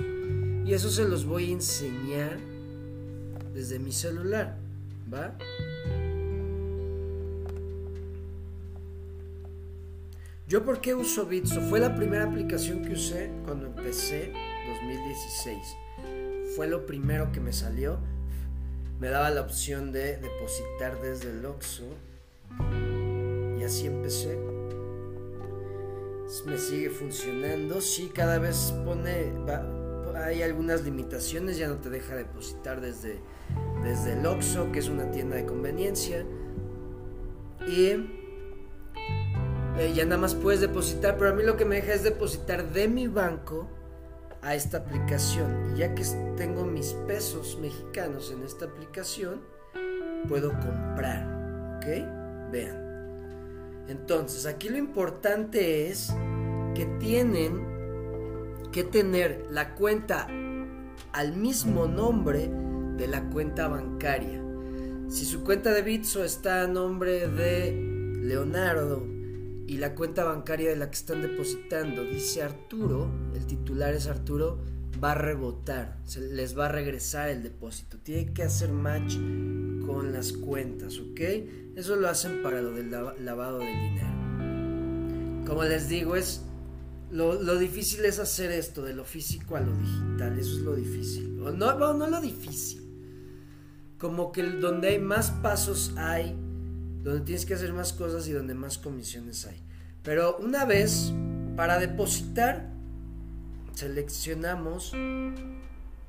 Y 0.64 0.72
eso 0.72 0.90
se 0.90 1.08
los 1.08 1.26
voy 1.26 1.50
a 1.50 1.52
enseñar 1.54 2.38
desde 3.52 3.78
mi 3.78 3.92
celular. 3.92 4.56
¿Va? 5.12 5.36
¿Yo 10.46 10.64
por 10.64 10.80
qué 10.80 10.94
uso 10.94 11.26
Bitso? 11.26 11.60
Fue 11.62 11.80
la 11.80 11.96
primera 11.96 12.24
aplicación 12.24 12.82
que 12.82 12.92
usé 12.92 13.30
cuando 13.44 13.66
empecé 13.66 14.53
2016. 14.88 15.76
Fue 16.56 16.66
lo 16.68 16.86
primero 16.86 17.32
que 17.32 17.40
me 17.40 17.52
salió. 17.52 17.98
Me 19.00 19.08
daba 19.08 19.30
la 19.30 19.40
opción 19.40 19.92
de 19.92 20.16
depositar 20.18 21.00
desde 21.00 21.30
el 21.30 21.44
Oxxo 21.44 21.84
así 23.64 23.86
empecé. 23.86 24.38
Me 26.46 26.58
sigue 26.58 26.90
funcionando. 26.90 27.80
Sí, 27.80 28.10
cada 28.14 28.38
vez 28.38 28.74
pone. 28.84 29.32
hay 30.16 30.42
algunas 30.42 30.82
limitaciones. 30.82 31.56
Ya 31.56 31.68
no 31.68 31.76
te 31.76 31.90
deja 31.90 32.14
depositar 32.14 32.80
desde, 32.80 33.20
desde 33.82 34.14
el 34.14 34.26
Oxxo, 34.26 34.70
que 34.72 34.78
es 34.78 34.88
una 34.88 35.10
tienda 35.10 35.36
de 35.36 35.46
conveniencia. 35.46 36.24
Y 37.66 37.86
eh, 39.78 39.92
ya 39.94 40.04
nada 40.04 40.18
más 40.18 40.34
puedes 40.34 40.60
depositar. 40.60 41.16
Pero 41.18 41.30
a 41.30 41.34
mí 41.34 41.42
lo 41.42 41.56
que 41.56 41.64
me 41.64 41.76
deja 41.76 41.94
es 41.94 42.02
depositar 42.02 42.72
de 42.72 42.88
mi 42.88 43.06
banco 43.06 43.68
a 44.44 44.54
esta 44.54 44.78
aplicación. 44.78 45.72
Y 45.74 45.78
ya 45.78 45.94
que 45.94 46.04
tengo 46.36 46.64
mis 46.64 46.92
pesos 47.06 47.58
mexicanos 47.60 48.30
en 48.30 48.42
esta 48.42 48.66
aplicación, 48.66 49.40
puedo 50.28 50.50
comprar. 50.50 51.78
¿Ok? 51.78 51.86
Vean. 52.52 52.84
Entonces, 53.88 54.46
aquí 54.46 54.68
lo 54.68 54.76
importante 54.76 55.88
es 55.88 56.14
que 56.74 56.86
tienen 56.98 57.74
que 58.70 58.84
tener 58.84 59.46
la 59.50 59.74
cuenta 59.74 60.26
al 61.12 61.36
mismo 61.36 61.86
nombre 61.86 62.50
de 62.96 63.08
la 63.08 63.28
cuenta 63.30 63.68
bancaria. 63.68 64.42
Si 65.08 65.24
su 65.24 65.44
cuenta 65.44 65.72
de 65.72 65.82
Bitso 65.82 66.24
está 66.24 66.62
a 66.62 66.66
nombre 66.66 67.28
de 67.28 67.72
Leonardo 68.22 69.13
y 69.66 69.78
la 69.78 69.94
cuenta 69.94 70.24
bancaria 70.24 70.68
de 70.68 70.76
la 70.76 70.90
que 70.90 70.96
están 70.96 71.22
depositando, 71.22 72.04
dice 72.04 72.42
Arturo, 72.42 73.10
el 73.34 73.46
titular 73.46 73.94
es 73.94 74.06
Arturo, 74.06 74.60
va 75.02 75.12
a 75.12 75.14
rebotar, 75.14 75.98
se 76.04 76.20
les 76.20 76.58
va 76.58 76.66
a 76.66 76.68
regresar 76.68 77.30
el 77.30 77.42
depósito. 77.42 77.98
Tiene 77.98 78.32
que 78.32 78.42
hacer 78.42 78.70
match 78.70 79.16
con 79.86 80.12
las 80.12 80.32
cuentas, 80.32 80.98
¿ok? 80.98 81.20
Eso 81.76 81.96
lo 81.96 82.08
hacen 82.08 82.42
para 82.42 82.60
lo 82.60 82.72
del 82.72 82.90
lavado 82.90 83.58
del 83.58 83.74
dinero. 83.74 85.44
Como 85.46 85.64
les 85.64 85.88
digo, 85.88 86.16
es 86.16 86.42
lo, 87.10 87.58
difícil 87.58 88.04
es 88.04 88.18
hacer 88.18 88.50
esto 88.50 88.82
de 88.82 88.94
lo 88.94 89.04
físico 89.04 89.56
a 89.56 89.60
lo 89.60 89.72
digital, 89.76 90.38
eso 90.38 90.56
es 90.56 90.62
lo 90.62 90.74
difícil. 90.74 91.36
no, 91.36 91.52
no, 91.52 91.94
no 91.94 92.06
lo 92.06 92.20
difícil. 92.20 92.82
Como 93.98 94.32
que 94.32 94.42
donde 94.42 94.88
hay 94.88 94.98
más 94.98 95.30
pasos 95.30 95.94
hay, 95.96 96.36
donde 97.04 97.20
tienes 97.20 97.44
que 97.44 97.54
hacer 97.54 97.72
más 97.74 97.92
cosas 97.92 98.26
y 98.26 98.32
donde 98.32 98.54
más 98.54 98.78
comisiones 98.78 99.46
hay. 99.46 99.60
Pero 100.02 100.38
una 100.38 100.64
vez, 100.64 101.12
para 101.54 101.78
depositar, 101.78 102.70
seleccionamos 103.74 104.92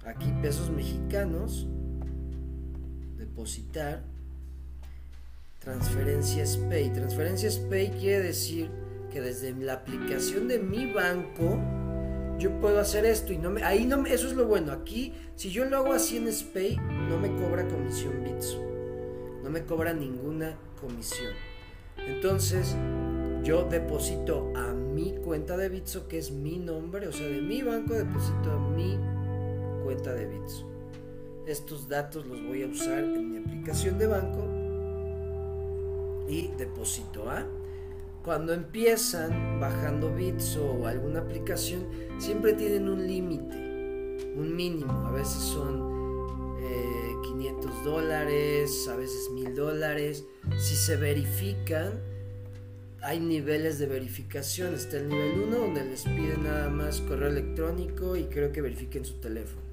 aquí 0.06 0.32
pesos 0.42 0.70
mexicanos, 0.70 1.68
depositar, 3.18 4.04
transferencias 5.60 6.58
Pay. 6.58 6.94
Transferencias 6.94 7.58
Pay 7.58 7.90
quiere 7.92 8.24
decir 8.24 8.72
que 9.12 9.20
desde 9.20 9.54
la 9.54 9.74
aplicación 9.74 10.48
de 10.48 10.60
mi 10.60 10.92
banco 10.94 11.60
yo 12.40 12.58
puedo 12.62 12.80
hacer 12.80 13.06
esto 13.06 13.34
y 13.34 13.38
no 13.38 13.50
me, 13.50 13.64
ahí 13.64 13.86
no 13.86 14.06
eso 14.06 14.28
es 14.28 14.34
lo 14.34 14.46
bueno. 14.46 14.72
Aquí, 14.72 15.14
si 15.36 15.52
yo 15.52 15.66
lo 15.66 15.78
hago 15.78 15.94
así 15.94 16.16
en 16.18 16.32
Spay, 16.32 16.78
no 16.78 17.18
me 17.20 17.30
cobra 17.36 17.68
comisión 17.68 18.24
Bitso. 18.24 18.75
No 19.46 19.52
me 19.52 19.64
cobra 19.64 19.94
ninguna 19.94 20.58
comisión. 20.82 21.32
Entonces, 21.98 22.76
yo 23.44 23.64
deposito 23.66 24.52
a 24.56 24.74
mi 24.74 25.14
cuenta 25.24 25.56
de 25.56 25.70
Bitso, 25.70 26.08
que 26.08 26.18
es 26.18 26.32
mi 26.32 26.58
nombre, 26.58 27.08
o 27.08 27.14
sea, 27.14 27.28
de 27.28 27.42
mi 27.44 27.62
banco 27.62 27.94
deposito 27.94 28.52
a 28.52 28.58
mi 28.58 28.98
cuenta 29.84 30.16
de 30.16 30.26
Bitso. 30.26 30.68
Estos 31.46 31.88
datos 31.88 32.26
los 32.26 32.44
voy 32.44 32.64
a 32.64 32.68
usar 32.68 33.04
en 33.04 33.30
mi 33.30 33.38
aplicación 33.38 34.00
de 34.00 34.08
banco 34.08 34.44
y 36.28 36.48
deposito 36.58 37.30
a. 37.30 37.46
Cuando 38.24 38.52
empiezan 38.52 39.60
bajando 39.60 40.12
Bitso 40.12 40.72
o 40.72 40.88
alguna 40.88 41.20
aplicación, 41.20 41.86
siempre 42.18 42.54
tienen 42.54 42.90
un 42.90 43.06
límite, 43.06 43.56
un 44.36 44.56
mínimo. 44.56 44.92
A 45.06 45.12
veces 45.12 45.44
son 45.44 45.95
500 47.26 47.66
eh, 47.66 47.74
dólares, 47.84 48.88
a 48.88 48.96
veces 48.96 49.30
1000 49.32 49.56
dólares. 49.56 50.26
Si 50.58 50.76
se 50.76 50.96
verifican, 50.96 52.00
hay 53.02 53.20
niveles 53.20 53.80
de 53.80 53.88
verificación. 53.88 54.74
Está 54.74 54.98
el 54.98 55.10
nivel 55.10 55.40
1 55.48 55.58
donde 55.58 55.86
les 55.86 56.04
piden 56.04 56.44
nada 56.44 56.70
más 56.70 57.02
correo 57.02 57.30
electrónico 57.30 58.16
y 58.16 58.26
creo 58.26 58.52
que 58.52 58.62
verifiquen 58.62 59.06
su 59.06 59.20
teléfono. 59.20 59.66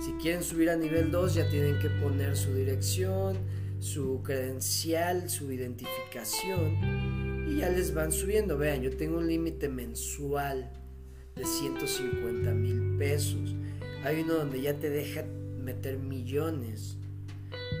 Si 0.00 0.12
quieren 0.12 0.42
subir 0.42 0.70
a 0.70 0.76
nivel 0.76 1.10
2 1.10 1.34
ya 1.34 1.48
tienen 1.48 1.78
que 1.78 1.88
poner 1.88 2.36
su 2.36 2.52
dirección, 2.54 3.38
su 3.80 4.22
credencial, 4.22 5.30
su 5.30 5.50
identificación 5.52 7.46
y 7.48 7.58
ya 7.58 7.70
les 7.70 7.94
van 7.94 8.12
subiendo. 8.12 8.58
Vean, 8.58 8.82
yo 8.82 8.96
tengo 8.96 9.18
un 9.18 9.26
límite 9.26 9.68
mensual 9.68 10.70
de 11.34 11.44
150 11.44 12.52
mil 12.52 12.96
pesos. 12.98 13.54
Hay 14.04 14.22
uno 14.22 14.34
donde 14.34 14.60
ya 14.60 14.74
te 14.78 14.90
deja 14.90 15.24
meter 15.66 15.98
millones, 15.98 16.96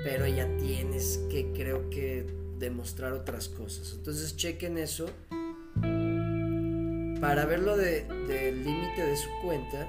pero 0.02 0.26
ya 0.26 0.48
tienes 0.58 1.20
que, 1.30 1.52
creo 1.52 1.88
que, 1.88 2.26
demostrar 2.58 3.12
otras 3.12 3.48
cosas. 3.48 3.94
Entonces 3.96 4.36
chequen 4.36 4.76
eso. 4.78 5.06
Para 7.20 7.46
verlo 7.46 7.76
del 7.76 8.64
límite 8.64 9.02
de 9.02 9.16
su 9.16 9.28
cuenta, 9.42 9.88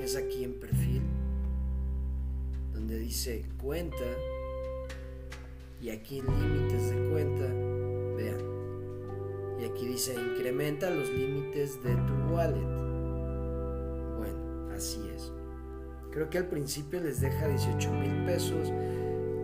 es 0.00 0.16
aquí 0.16 0.42
en 0.44 0.58
perfil, 0.58 1.02
donde 2.72 2.98
dice 2.98 3.44
cuenta, 3.60 4.04
y 5.80 5.90
aquí 5.90 6.22
límites 6.22 6.90
de 6.90 7.10
cuenta, 7.10 7.46
vean, 8.16 9.60
y 9.60 9.64
aquí 9.64 9.86
dice 9.86 10.14
incrementa 10.14 10.90
los 10.90 11.08
límites 11.08 11.82
de 11.82 11.94
tu 11.94 12.34
wallet. 12.34 12.82
Bueno, 14.18 14.70
así 14.74 15.00
es. 15.08 15.11
Creo 16.12 16.28
que 16.28 16.38
al 16.38 16.46
principio 16.46 17.00
les 17.00 17.20
deja 17.20 17.48
18 17.48 17.90
mil 17.92 18.24
pesos, 18.26 18.70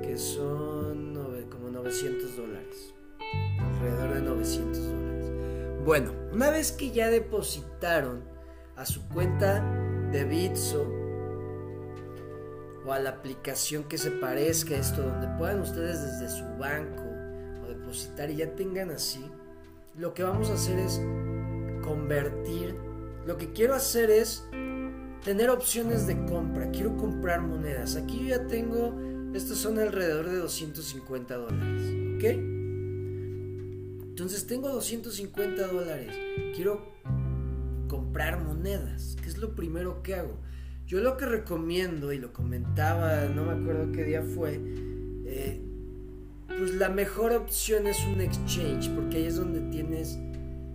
que 0.02 0.16
son 0.18 1.16
como 1.50 1.70
900 1.70 2.36
dólares. 2.36 2.94
Alrededor 3.58 4.14
de 4.14 4.20
900 4.22 4.84
dólares. 4.84 5.30
Bueno, 5.84 6.12
una 6.32 6.50
vez 6.50 6.72
que 6.72 6.90
ya 6.90 7.08
depositaron 7.08 8.22
a 8.76 8.84
su 8.84 9.08
cuenta 9.08 9.62
de 10.12 10.24
Bitso 10.24 10.86
o 12.84 12.92
a 12.92 12.98
la 12.98 13.10
aplicación 13.10 13.84
que 13.84 13.98
se 13.98 14.10
parezca 14.10 14.74
a 14.74 14.78
esto, 14.78 15.02
donde 15.02 15.28
puedan 15.38 15.60
ustedes 15.60 16.02
desde 16.02 16.28
su 16.28 16.44
banco 16.58 17.02
o 17.64 17.68
depositar 17.68 18.30
y 18.30 18.36
ya 18.36 18.54
tengan 18.54 18.90
así, 18.90 19.24
lo 19.96 20.14
que 20.14 20.22
vamos 20.22 20.50
a 20.50 20.54
hacer 20.54 20.78
es 20.78 21.00
convertir. 21.82 22.74
Lo 23.26 23.36
que 23.36 23.52
quiero 23.52 23.74
hacer 23.74 24.10
es 24.10 24.44
tener 25.24 25.50
opciones 25.50 26.06
de 26.06 26.24
compra. 26.26 26.70
Quiero 26.70 26.96
comprar 26.96 27.40
monedas. 27.40 27.96
Aquí 27.96 28.20
yo 28.20 28.36
ya 28.36 28.46
tengo, 28.46 28.94
estos 29.34 29.58
son 29.58 29.78
alrededor 29.78 30.28
de 30.28 30.36
250 30.36 31.36
dólares. 31.36 31.82
¿Ok? 32.16 32.24
Entonces 34.08 34.46
tengo 34.46 34.68
250 34.68 35.66
dólares. 35.68 36.14
Quiero 36.54 36.92
comprar 37.88 38.42
monedas. 38.42 39.16
¿Qué 39.22 39.28
es 39.28 39.38
lo 39.38 39.54
primero 39.54 40.02
que 40.02 40.14
hago? 40.14 40.38
Yo 40.86 41.00
lo 41.00 41.16
que 41.16 41.26
recomiendo, 41.26 42.12
y 42.12 42.18
lo 42.18 42.32
comentaba, 42.32 43.26
no 43.26 43.44
me 43.44 43.52
acuerdo 43.52 43.92
qué 43.92 44.04
día 44.04 44.22
fue, 44.22 44.58
eh, 45.26 45.60
pues 46.46 46.74
la 46.76 46.88
mejor 46.88 47.32
opción 47.32 47.86
es 47.86 48.02
un 48.06 48.22
exchange, 48.22 48.88
porque 48.94 49.18
ahí 49.18 49.26
es 49.26 49.36
donde 49.36 49.60
tienes 49.70 50.18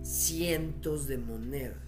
cientos 0.02 1.08
de 1.08 1.18
monedas. 1.18 1.83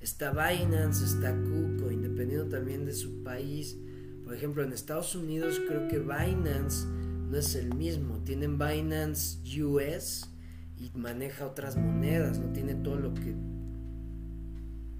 Está 0.00 0.30
Binance, 0.30 1.04
está 1.04 1.32
KuCoin, 1.32 2.02
dependiendo 2.02 2.48
también 2.48 2.84
de 2.84 2.92
su 2.92 3.22
país. 3.22 3.76
Por 4.24 4.34
ejemplo, 4.34 4.62
en 4.62 4.72
Estados 4.72 5.14
Unidos 5.14 5.60
creo 5.66 5.88
que 5.88 5.98
Binance 5.98 6.86
no 6.86 7.36
es 7.36 7.54
el 7.54 7.74
mismo. 7.74 8.18
Tienen 8.24 8.58
Binance 8.58 9.38
US 9.62 10.28
y 10.76 10.90
maneja 10.96 11.46
otras 11.46 11.76
monedas, 11.76 12.38
no 12.38 12.52
tiene 12.52 12.74
todo 12.74 12.96
lo 12.96 13.14
que 13.14 13.34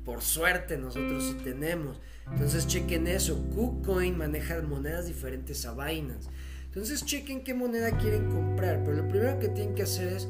por 0.04 0.22
suerte 0.22 0.78
nosotros 0.78 1.24
sí 1.24 1.36
tenemos. 1.42 2.00
Entonces 2.30 2.66
chequen 2.66 3.08
eso. 3.08 3.44
KuCoin 3.54 4.16
maneja 4.16 4.62
monedas 4.62 5.06
diferentes 5.06 5.66
a 5.66 5.74
Binance. 5.74 6.30
Entonces 6.66 7.04
chequen 7.04 7.42
qué 7.42 7.54
moneda 7.54 7.98
quieren 7.98 8.30
comprar. 8.30 8.84
Pero 8.84 8.98
lo 8.98 9.08
primero 9.08 9.38
que 9.40 9.48
tienen 9.48 9.74
que 9.74 9.82
hacer 9.82 10.12
es 10.12 10.28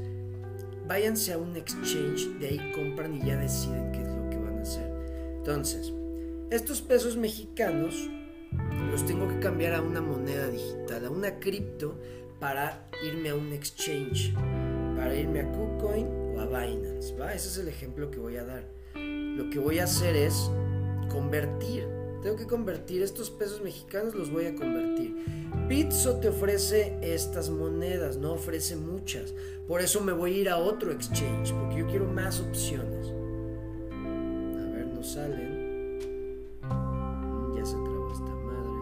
váyanse 0.88 1.34
a 1.34 1.38
un 1.38 1.56
exchange, 1.56 2.38
de 2.38 2.48
ahí 2.48 2.72
compran 2.74 3.14
y 3.14 3.26
ya 3.26 3.36
deciden 3.36 3.92
qué 3.92 4.04
entonces, 5.46 5.92
estos 6.50 6.82
pesos 6.82 7.16
mexicanos 7.16 7.94
los 8.90 9.06
tengo 9.06 9.28
que 9.28 9.38
cambiar 9.38 9.74
a 9.74 9.80
una 9.80 10.00
moneda 10.00 10.48
digital, 10.48 11.06
a 11.06 11.10
una 11.10 11.38
cripto, 11.38 11.96
para 12.40 12.88
irme 13.04 13.28
a 13.28 13.36
un 13.36 13.52
exchange, 13.52 14.34
para 14.96 15.14
irme 15.14 15.40
a 15.40 15.52
KuCoin 15.52 16.08
o 16.34 16.40
a 16.40 16.46
Binance. 16.46 17.14
¿va? 17.16 17.32
Ese 17.32 17.48
es 17.48 17.58
el 17.58 17.68
ejemplo 17.68 18.10
que 18.10 18.18
voy 18.18 18.36
a 18.36 18.44
dar. 18.44 18.64
Lo 18.96 19.48
que 19.50 19.60
voy 19.60 19.78
a 19.78 19.84
hacer 19.84 20.16
es 20.16 20.50
convertir. 21.10 21.86
Tengo 22.22 22.36
que 22.36 22.46
convertir 22.48 23.02
estos 23.02 23.30
pesos 23.30 23.62
mexicanos, 23.62 24.16
los 24.16 24.32
voy 24.32 24.46
a 24.46 24.54
convertir. 24.56 25.14
Bitso 25.68 26.16
te 26.16 26.28
ofrece 26.28 26.98
estas 27.02 27.50
monedas, 27.50 28.16
no 28.16 28.32
ofrece 28.32 28.74
muchas. 28.74 29.32
Por 29.68 29.80
eso 29.80 30.00
me 30.00 30.12
voy 30.12 30.34
a 30.34 30.38
ir 30.38 30.48
a 30.48 30.56
otro 30.56 30.90
exchange, 30.90 31.52
porque 31.52 31.76
yo 31.76 31.86
quiero 31.86 32.06
más 32.06 32.40
opciones 32.40 33.12
salen. 35.06 36.00
Ya 37.54 37.64
se 37.64 37.76
trabó 37.76 38.10
esta 38.12 38.34
madre. 38.48 38.78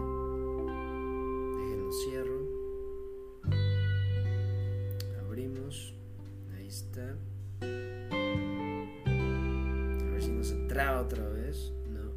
Déjenlo 1.59 1.91
cierro. 1.91 2.39
Abrimos. 5.23 5.93
Ahí 6.55 6.67
está. 6.67 7.15
A 7.61 7.65
ver 10.11 10.21
si 10.21 10.31
no 10.31 10.43
se 10.43 10.55
traba 10.67 11.01
otra 11.01 11.29
vez. 11.29 11.71
No. 11.93 12.11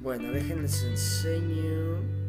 Bueno, 0.00 0.30
déjenles 0.30 0.84
enseño. 0.84 2.21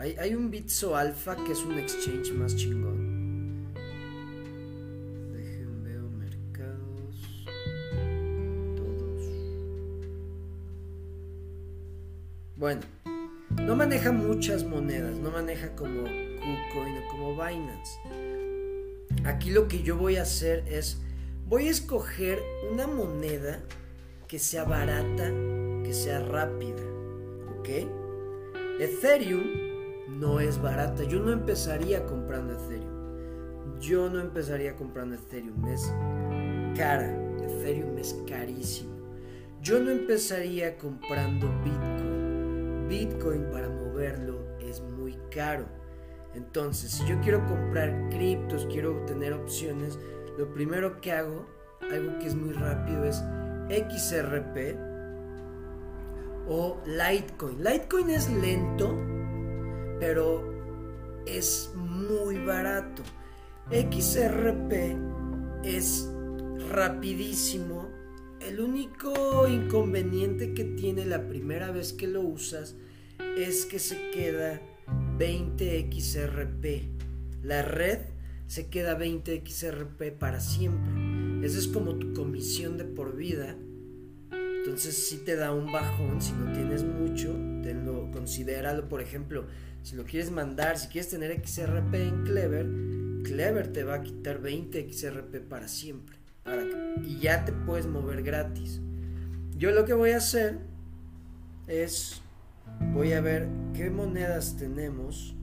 Hay, 0.00 0.34
un 0.34 0.50
Bitso 0.50 0.96
Alpha 0.96 1.36
que 1.44 1.52
es 1.52 1.58
un 1.58 1.78
exchange 1.78 2.32
más 2.32 2.56
chingón. 2.56 3.74
Dejen 5.30 5.84
veo 5.84 6.08
mercados. 6.08 7.44
Todos. 8.76 9.22
Bueno, 12.56 12.80
no 13.62 13.76
maneja 13.76 14.10
muchas 14.10 14.64
monedas, 14.64 15.18
no 15.18 15.30
maneja 15.32 15.76
como 15.76 16.04
KuCoin 16.04 16.96
o 16.96 17.08
como 17.10 17.32
Binance. 17.32 18.00
Aquí 19.26 19.50
lo 19.50 19.68
que 19.68 19.82
yo 19.82 19.98
voy 19.98 20.16
a 20.16 20.22
hacer 20.22 20.64
es, 20.66 20.96
voy 21.46 21.68
a 21.68 21.70
escoger 21.72 22.38
una 22.72 22.86
moneda 22.86 23.62
que 24.28 24.38
sea 24.38 24.64
barata, 24.64 25.30
que 25.84 25.92
sea 25.92 26.20
rápida, 26.20 26.80
¿ok? 27.58 27.68
Ethereum 28.80 29.69
no 30.20 30.38
es 30.38 30.60
barata, 30.60 31.02
yo 31.04 31.18
no 31.18 31.32
empezaría 31.32 32.04
comprando 32.04 32.52
Ethereum. 32.52 33.80
Yo 33.80 34.10
no 34.10 34.20
empezaría 34.20 34.76
comprando 34.76 35.14
Ethereum, 35.14 35.64
es 35.66 35.90
cara, 36.76 37.10
Ethereum 37.42 37.96
es 37.96 38.14
carísimo. 38.28 38.90
Yo 39.62 39.80
no 39.80 39.90
empezaría 39.90 40.76
comprando 40.76 41.48
Bitcoin. 41.64 42.86
Bitcoin 42.86 43.50
para 43.50 43.70
moverlo 43.70 44.38
es 44.60 44.82
muy 44.82 45.16
caro. 45.34 45.64
Entonces, 46.34 46.90
si 46.90 47.06
yo 47.08 47.18
quiero 47.22 47.44
comprar 47.46 48.10
criptos, 48.10 48.66
quiero 48.70 48.98
obtener 48.98 49.32
opciones, 49.32 49.98
lo 50.36 50.52
primero 50.52 51.00
que 51.00 51.12
hago, 51.12 51.46
algo 51.90 52.18
que 52.18 52.26
es 52.26 52.34
muy 52.34 52.52
rápido, 52.52 53.04
es 53.04 53.24
XRP 53.70 54.76
o 56.46 56.78
Litecoin. 56.84 57.64
Litecoin 57.64 58.10
es 58.10 58.30
lento, 58.30 58.94
pero 60.00 60.42
es 61.26 61.70
muy 61.76 62.38
barato. 62.38 63.02
XRP 63.70 64.96
es 65.62 66.10
rapidísimo 66.70 67.88
el 68.40 68.60
único 68.60 69.46
inconveniente 69.46 70.54
que 70.54 70.64
tiene 70.64 71.04
la 71.04 71.28
primera 71.28 71.70
vez 71.70 71.92
que 71.92 72.06
lo 72.06 72.22
usas 72.22 72.74
es 73.36 73.66
que 73.66 73.78
se 73.78 74.10
queda 74.10 74.60
20XRP. 75.18 76.88
La 77.42 77.62
red 77.62 77.98
se 78.46 78.68
queda 78.68 78.98
20XRP 78.98 80.12
para 80.18 80.40
siempre. 80.40 81.46
Esa 81.46 81.58
es 81.58 81.68
como 81.68 81.96
tu 81.96 82.14
comisión 82.14 82.78
de 82.78 82.84
por 82.84 83.14
vida. 83.16 83.56
Entonces 84.60 85.08
si 85.08 85.18
te 85.18 85.36
da 85.36 85.52
un 85.52 85.72
bajón 85.72 86.20
si 86.20 86.32
no 86.32 86.52
tienes 86.52 86.84
mucho, 86.84 87.32
tenlo, 87.62 88.10
considéralo. 88.12 88.88
Por 88.88 89.00
ejemplo, 89.00 89.46
si 89.82 89.96
lo 89.96 90.04
quieres 90.04 90.30
mandar, 90.30 90.78
si 90.78 90.88
quieres 90.88 91.10
tener 91.10 91.32
XRP 91.44 91.94
en 91.94 92.24
Clever, 92.24 92.66
Clever 93.24 93.72
te 93.72 93.84
va 93.84 93.94
a 93.94 94.02
quitar 94.02 94.40
20 94.40 94.92
XRP 94.92 95.36
para 95.48 95.66
siempre 95.66 96.16
y 97.06 97.18
ya 97.18 97.44
te 97.44 97.52
puedes 97.52 97.86
mover 97.86 98.22
gratis. 98.22 98.80
Yo 99.56 99.70
lo 99.72 99.84
que 99.84 99.94
voy 99.94 100.10
a 100.10 100.18
hacer 100.18 100.58
es, 101.66 102.22
voy 102.92 103.12
a 103.12 103.20
ver 103.20 103.48
qué 103.74 103.90
monedas 103.90 104.56
tenemos. 104.56 105.34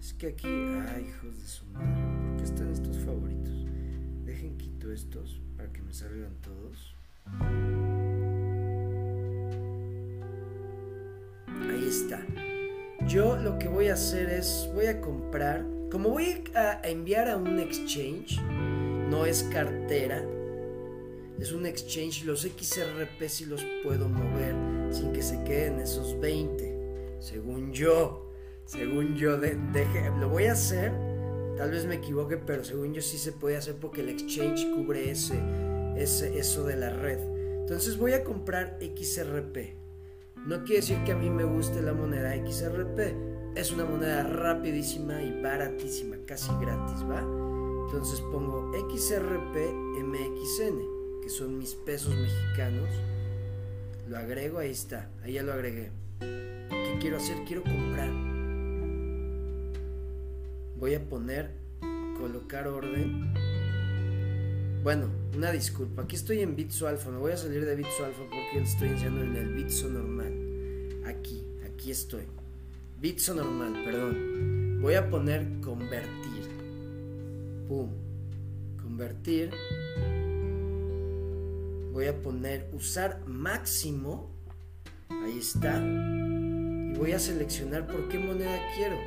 Es 0.00 0.12
que 0.14 0.28
aquí, 0.28 0.48
ay, 0.48 1.06
hijos 1.08 1.38
de 1.42 1.48
su 1.48 1.66
madre, 1.66 2.28
¿por 2.28 2.36
qué 2.36 2.44
están 2.44 2.70
estos 2.72 2.98
favoritos? 2.98 3.66
Dejen 4.24 4.56
quito 4.58 4.92
estos 4.92 5.40
para 5.56 5.72
que 5.72 5.82
me 5.82 5.92
salgan 5.92 6.34
todos. 6.42 6.93
Ahí 11.70 11.86
está. 11.88 12.24
Yo 13.06 13.36
lo 13.36 13.58
que 13.58 13.68
voy 13.68 13.88
a 13.88 13.94
hacer 13.94 14.30
es, 14.30 14.70
voy 14.74 14.86
a 14.86 15.00
comprar, 15.00 15.66
como 15.90 16.10
voy 16.10 16.42
a 16.54 16.80
enviar 16.82 17.28
a 17.28 17.36
un 17.36 17.58
exchange, 17.60 18.40
no 19.10 19.26
es 19.26 19.42
cartera, 19.44 20.24
es 21.38 21.52
un 21.52 21.66
exchange. 21.66 22.24
Los 22.24 22.42
XRP 22.42 23.28
si 23.28 23.46
los 23.46 23.64
puedo 23.82 24.08
mover 24.08 24.54
sin 24.90 25.12
que 25.12 25.22
se 25.22 25.42
queden 25.44 25.80
esos 25.80 26.18
20, 26.20 27.16
según 27.20 27.72
yo. 27.72 28.32
Según 28.64 29.14
yo, 29.16 29.36
de, 29.36 29.58
lo 30.18 30.30
voy 30.30 30.44
a 30.46 30.52
hacer. 30.52 30.92
Tal 31.56 31.70
vez 31.70 31.84
me 31.86 31.96
equivoque, 31.96 32.36
pero 32.38 32.64
según 32.64 32.94
yo 32.94 33.02
sí 33.02 33.18
se 33.18 33.32
puede 33.32 33.56
hacer 33.56 33.76
porque 33.76 34.00
el 34.00 34.08
exchange 34.08 34.66
cubre 34.74 35.10
ese, 35.10 35.34
ese, 35.96 36.38
eso 36.38 36.64
de 36.64 36.76
la 36.76 36.90
red. 36.90 37.18
Entonces 37.60 37.96
voy 37.96 38.12
a 38.12 38.24
comprar 38.24 38.78
XRP. 38.80 39.74
No 40.46 40.64
quiere 40.64 40.82
decir 40.82 41.02
que 41.04 41.12
a 41.12 41.16
mí 41.16 41.30
me 41.30 41.44
guste 41.44 41.80
la 41.80 41.94
moneda 41.94 42.34
XRP. 42.34 43.56
Es 43.56 43.72
una 43.72 43.84
moneda 43.84 44.22
rapidísima 44.24 45.22
y 45.22 45.40
baratísima, 45.40 46.16
casi 46.26 46.50
gratis, 46.60 47.02
¿va? 47.08 47.20
Entonces 47.86 48.20
pongo 48.20 48.72
XRP 48.90 49.56
MXN, 50.02 51.22
que 51.22 51.28
son 51.30 51.56
mis 51.56 51.74
pesos 51.74 52.14
mexicanos. 52.14 52.90
Lo 54.08 54.18
agrego, 54.18 54.58
ahí 54.58 54.72
está, 54.72 55.08
ahí 55.22 55.34
ya 55.34 55.42
lo 55.42 55.52
agregué. 55.52 55.90
¿Qué 56.20 56.98
quiero 57.00 57.16
hacer? 57.16 57.38
Quiero 57.46 57.62
comprar. 57.62 58.10
Voy 60.76 60.94
a 60.94 61.08
poner, 61.08 61.52
colocar 62.18 62.68
orden. 62.68 63.53
Bueno, 64.84 65.08
una 65.34 65.50
disculpa, 65.50 66.02
aquí 66.02 66.14
estoy 66.14 66.40
en 66.40 66.56
Bitso 66.56 66.86
Alpha, 66.86 67.08
me 67.08 67.16
voy 67.16 67.32
a 67.32 67.38
salir 67.38 67.64
de 67.64 67.74
Bitso 67.74 68.04
Alpha 68.04 68.20
porque 68.28 68.58
estoy 68.62 68.90
enseñando 68.90 69.22
en 69.22 69.34
el 69.34 69.54
Bitso 69.54 69.88
normal. 69.88 70.30
Aquí, 71.06 71.42
aquí 71.64 71.90
estoy. 71.90 72.24
Bitso 73.00 73.34
normal, 73.34 73.72
perdón. 73.82 74.82
Voy 74.82 74.92
a 74.92 75.08
poner 75.08 75.48
convertir 75.62 76.50
pum, 77.66 77.88
convertir. 78.82 79.52
Voy 81.90 82.06
a 82.06 82.20
poner 82.20 82.68
usar 82.74 83.26
máximo. 83.26 84.28
Ahí 85.08 85.38
está. 85.38 85.78
Y 85.78 86.98
voy 86.98 87.12
a 87.12 87.18
seleccionar 87.18 87.86
por 87.86 88.06
qué 88.10 88.18
moneda 88.18 88.60
quiero. 88.76 88.98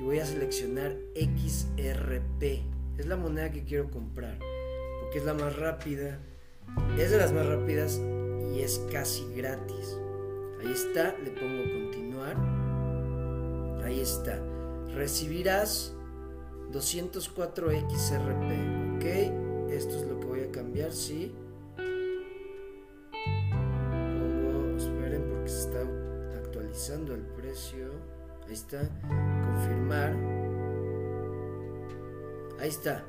Y 0.00 0.02
voy 0.02 0.18
a 0.18 0.26
seleccionar 0.26 0.96
XRP. 1.14 2.64
Es 2.98 3.06
la 3.06 3.16
moneda 3.16 3.52
que 3.52 3.62
quiero 3.62 3.88
comprar. 3.88 4.49
Porque 5.10 5.18
es 5.18 5.24
la 5.24 5.34
más 5.34 5.56
rápida. 5.56 6.20
Es 6.96 7.10
de 7.10 7.18
las 7.18 7.32
más 7.32 7.44
rápidas 7.44 8.00
y 8.54 8.60
es 8.60 8.78
casi 8.92 9.26
gratis. 9.34 9.98
Ahí 10.60 10.70
está. 10.70 11.18
Le 11.18 11.32
pongo 11.32 11.64
continuar. 11.64 12.36
Ahí 13.84 13.98
está. 13.98 14.38
Recibirás 14.94 15.96
204 16.70 17.70
XRP, 17.70 18.94
ok, 18.94 19.04
esto 19.72 19.96
es 19.96 20.06
lo 20.06 20.20
que 20.20 20.26
voy 20.26 20.40
a 20.42 20.52
cambiar, 20.52 20.92
sí. 20.92 21.34
Pongo, 24.20 24.76
esperen 24.76 25.28
porque 25.28 25.48
se 25.48 25.60
está 25.62 25.80
actualizando 26.38 27.16
el 27.16 27.22
precio. 27.22 27.88
Ahí 28.46 28.52
está, 28.52 28.88
confirmar. 29.42 30.14
Ahí 32.60 32.68
está. 32.68 33.04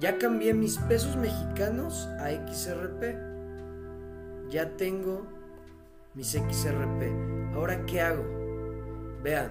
Ya 0.00 0.16
cambié 0.16 0.54
mis 0.54 0.78
pesos 0.78 1.14
mexicanos 1.16 2.08
a 2.20 2.30
XRP. 2.30 3.16
Ya 4.50 4.74
tengo 4.78 5.26
mis 6.14 6.28
XRP. 6.28 7.52
Ahora, 7.54 7.84
¿qué 7.84 8.00
hago? 8.00 8.24
Vean, 9.22 9.50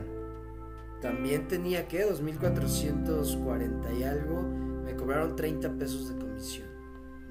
también 1.03 1.47
tenía 1.47 1.87
que 1.87 2.03
2.440 2.03 3.99
y 3.99 4.03
algo. 4.03 4.41
Me 4.83 4.95
cobraron 4.95 5.35
30 5.35 5.71
pesos 5.73 6.09
de 6.09 6.19
comisión. 6.19 6.67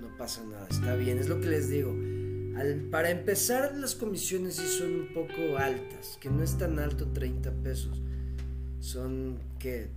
No 0.00 0.16
pasa 0.16 0.44
nada, 0.44 0.68
está 0.70 0.94
bien. 0.94 1.18
Es 1.18 1.28
lo 1.28 1.40
que 1.40 1.48
les 1.48 1.68
digo. 1.68 1.92
para 2.92 3.10
empezar, 3.10 3.74
las 3.74 3.96
comisiones 3.96 4.54
sí 4.54 4.66
son 4.68 4.94
un 4.94 5.12
poco 5.12 5.58
altas. 5.58 6.18
Que 6.20 6.30
no 6.30 6.44
es 6.44 6.56
tan 6.56 6.78
alto 6.78 7.08
30 7.08 7.50
pesos. 7.64 8.00
Son 8.78 9.40
que 9.58 9.90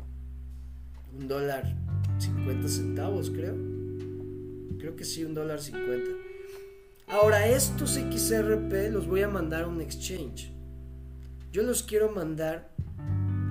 un 1.17 1.27
dólar 1.27 1.75
50 2.19 2.67
centavos, 2.67 3.29
creo. 3.29 3.55
Creo 4.77 4.95
que 4.95 5.03
sí, 5.03 5.23
un 5.23 5.33
dólar 5.33 5.61
50. 5.61 6.11
Ahora, 7.07 7.47
estos 7.47 7.95
XRP 7.95 8.91
los 8.91 9.07
voy 9.07 9.21
a 9.21 9.27
mandar 9.27 9.63
a 9.63 9.67
un 9.67 9.81
exchange. 9.81 10.53
Yo 11.51 11.63
los 11.63 11.83
quiero 11.83 12.11
mandar 12.11 12.73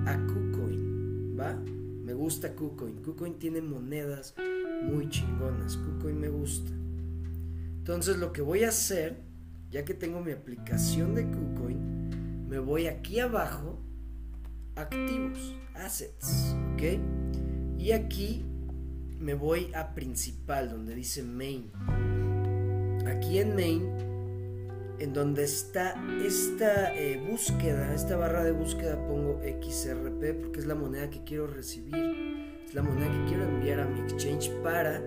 a 0.05 0.17
KuCoin, 0.17 1.37
¿va? 1.39 1.53
Me 1.53 2.13
gusta 2.13 2.55
KuCoin. 2.55 3.01
KuCoin 3.03 3.37
tiene 3.37 3.61
monedas 3.61 4.33
muy 4.83 5.07
chingonas. 5.09 5.77
KuCoin 5.77 6.19
me 6.19 6.29
gusta. 6.29 6.71
Entonces 7.77 8.17
lo 8.17 8.33
que 8.33 8.41
voy 8.41 8.63
a 8.63 8.69
hacer, 8.69 9.21
ya 9.69 9.85
que 9.85 9.93
tengo 9.93 10.21
mi 10.21 10.31
aplicación 10.31 11.13
de 11.13 11.29
KuCoin, 11.29 12.47
me 12.47 12.59
voy 12.59 12.87
aquí 12.87 13.19
abajo, 13.19 13.79
activos, 14.75 15.55
assets, 15.75 16.55
¿ok? 16.73 16.99
Y 17.81 17.93
aquí 17.93 18.45
me 19.17 19.33
voy 19.33 19.71
a 19.73 19.95
principal, 19.95 20.69
donde 20.69 20.93
dice 20.93 21.23
main. 21.23 21.71
Aquí 23.07 23.39
en 23.39 23.55
main 23.55 23.89
en 24.99 25.13
donde 25.13 25.43
está 25.43 25.95
esta 26.23 26.95
eh, 26.95 27.19
búsqueda, 27.27 27.91
esta 27.95 28.17
barra 28.17 28.43
de 28.43 28.51
búsqueda 28.51 29.03
pongo 29.07 29.41
XRP 29.41 30.41
porque 30.41 30.59
es 30.59 30.67
la 30.67 30.75
moneda 30.75 31.09
que 31.09 31.23
quiero 31.23 31.47
recibir, 31.47 32.53
es 32.63 32.75
la 32.75 32.83
moneda 32.83 33.11
que 33.11 33.29
quiero 33.29 33.45
enviar 33.45 33.79
a 33.79 33.87
mi 33.87 33.99
exchange 34.01 34.51
para 34.61 35.01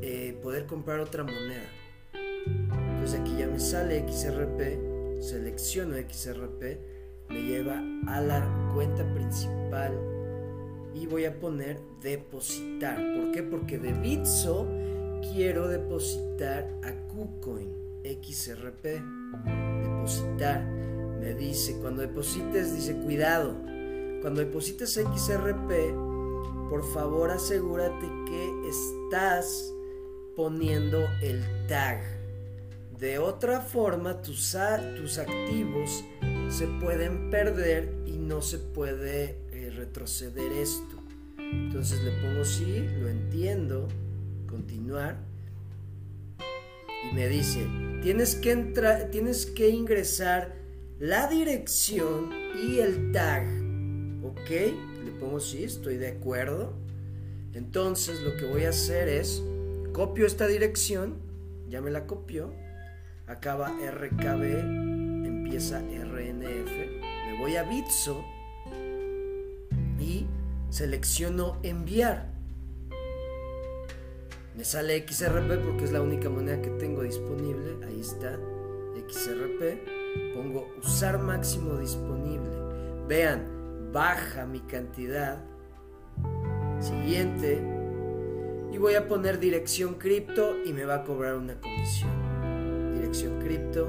eh, 0.00 0.38
poder 0.40 0.66
comprar 0.66 1.00
otra 1.00 1.24
moneda. 1.24 1.68
Entonces 2.14 3.18
aquí 3.18 3.34
ya 3.36 3.48
me 3.48 3.58
sale 3.58 4.08
XRP, 4.08 5.20
selecciono 5.20 5.96
XRP, 5.96 6.62
me 7.30 7.42
lleva 7.42 7.82
a 8.06 8.20
la 8.20 8.70
cuenta 8.72 9.04
principal 9.12 10.19
y 10.94 11.06
voy 11.06 11.24
a 11.24 11.38
poner 11.38 11.80
depositar. 12.00 12.96
¿Por 12.96 13.32
qué? 13.32 13.42
Porque 13.42 13.78
de 13.78 13.92
Bitso 13.92 14.66
quiero 15.32 15.68
depositar 15.68 16.68
a 16.82 16.92
KuCoin 17.08 17.68
XRP. 18.04 18.84
Depositar. 19.82 20.64
Me 21.20 21.34
dice, 21.34 21.76
cuando 21.80 22.02
deposites, 22.02 22.74
dice, 22.74 22.96
cuidado. 22.96 23.54
Cuando 24.22 24.40
deposites 24.40 24.94
XRP, 24.94 25.94
por 26.68 26.84
favor 26.92 27.30
asegúrate 27.30 28.06
que 28.26 28.68
estás 28.68 29.72
poniendo 30.36 30.98
el 31.22 31.42
tag. 31.68 32.00
De 32.98 33.18
otra 33.18 33.60
forma, 33.60 34.20
tus, 34.20 34.56
tus 34.96 35.18
activos 35.18 36.04
se 36.48 36.66
pueden 36.80 37.30
perder 37.30 37.94
y 38.06 38.18
no 38.18 38.42
se 38.42 38.58
puede 38.58 39.39
retroceder 39.80 40.52
esto. 40.52 41.02
Entonces 41.38 42.02
le 42.04 42.10
pongo 42.12 42.44
sí, 42.44 42.84
lo 43.00 43.08
entiendo, 43.08 43.88
continuar. 44.46 45.16
Y 47.10 47.14
me 47.14 47.28
dice, 47.28 47.66
tienes 48.02 48.34
que 48.34 48.52
entrar, 48.52 49.10
tienes 49.10 49.46
que 49.46 49.70
ingresar 49.70 50.54
la 50.98 51.28
dirección 51.28 52.30
y 52.62 52.78
el 52.78 53.10
tag. 53.12 53.46
¿Ok? 54.22 54.50
Le 55.04 55.12
pongo 55.18 55.40
sí, 55.40 55.64
estoy 55.64 55.96
de 55.96 56.08
acuerdo. 56.08 56.74
Entonces 57.54 58.20
lo 58.20 58.36
que 58.36 58.44
voy 58.44 58.64
a 58.64 58.68
hacer 58.68 59.08
es, 59.08 59.42
copio 59.94 60.26
esta 60.26 60.46
dirección, 60.46 61.16
ya 61.68 61.80
me 61.80 61.90
la 61.90 62.06
copió, 62.06 62.52
acaba 63.26 63.70
RKB, 63.70 65.24
empieza 65.26 65.80
RNF, 65.80 66.70
me 67.26 67.38
voy 67.40 67.56
a 67.56 67.64
Bitso 67.64 68.22
y 70.00 70.26
selecciono 70.70 71.58
enviar. 71.62 72.30
Me 74.56 74.64
sale 74.64 75.06
XRP 75.06 75.64
porque 75.64 75.84
es 75.84 75.92
la 75.92 76.02
única 76.02 76.28
moneda 76.28 76.60
que 76.60 76.70
tengo 76.70 77.02
disponible. 77.02 77.78
Ahí 77.86 78.00
está, 78.00 78.38
XRP. 79.08 80.34
Pongo 80.34 80.68
usar 80.82 81.18
máximo 81.18 81.74
disponible. 81.78 82.50
Vean, 83.06 83.90
baja 83.92 84.46
mi 84.46 84.60
cantidad. 84.60 85.38
Siguiente. 86.80 87.62
Y 88.72 88.78
voy 88.78 88.94
a 88.94 89.08
poner 89.08 89.38
dirección 89.38 89.94
cripto 89.94 90.56
y 90.64 90.72
me 90.72 90.84
va 90.84 90.96
a 90.96 91.04
cobrar 91.04 91.36
una 91.36 91.60
comisión. 91.60 92.94
Dirección 92.94 93.40
cripto. 93.40 93.88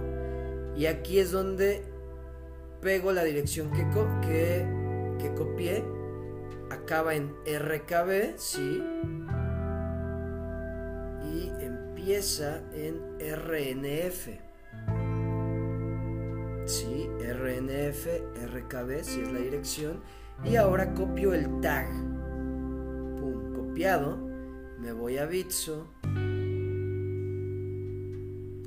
Y 0.76 0.86
aquí 0.86 1.20
es 1.20 1.32
donde 1.32 1.84
pego 2.82 3.12
la 3.12 3.24
dirección 3.24 3.72
que, 3.72 3.86
que, 4.26 4.66
que 5.20 5.34
copié 5.36 5.84
acaba 6.72 7.16
en 7.16 7.36
RKB, 7.46 8.38
sí. 8.38 8.82
Y 11.34 11.50
empieza 11.64 12.62
en 12.74 13.02
RNF. 13.20 14.28
Sí, 16.66 17.10
RNF, 17.20 18.08
RKB, 18.54 19.04
si 19.04 19.22
es 19.22 19.32
la 19.32 19.40
dirección. 19.40 20.02
Y 20.44 20.56
ahora 20.56 20.94
copio 20.94 21.34
el 21.34 21.60
tag. 21.62 21.90
Pum, 23.20 23.54
copiado. 23.54 24.18
Me 24.80 24.94
voy 24.94 25.18
a 25.18 25.26
Bitso. 25.26 25.88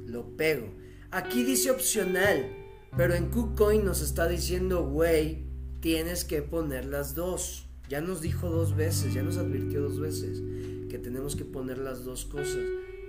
Lo 0.06 0.36
pego. 0.36 0.68
Aquí 1.10 1.42
dice 1.44 1.70
opcional. 1.70 2.50
Pero 2.96 3.14
en 3.14 3.28
KuCoin 3.28 3.84
nos 3.84 4.02
está 4.02 4.28
diciendo, 4.28 4.86
güey, 4.86 5.46
tienes 5.80 6.24
que 6.24 6.42
poner 6.42 6.84
las 6.84 7.16
dos. 7.16 7.68
Ya 7.94 8.00
nos 8.00 8.20
dijo 8.20 8.50
dos 8.50 8.74
veces, 8.74 9.14
ya 9.14 9.22
nos 9.22 9.36
advirtió 9.36 9.80
dos 9.80 10.00
veces 10.00 10.42
que 10.90 10.98
tenemos 10.98 11.36
que 11.36 11.44
poner 11.44 11.78
las 11.78 12.04
dos 12.04 12.24
cosas. 12.24 12.58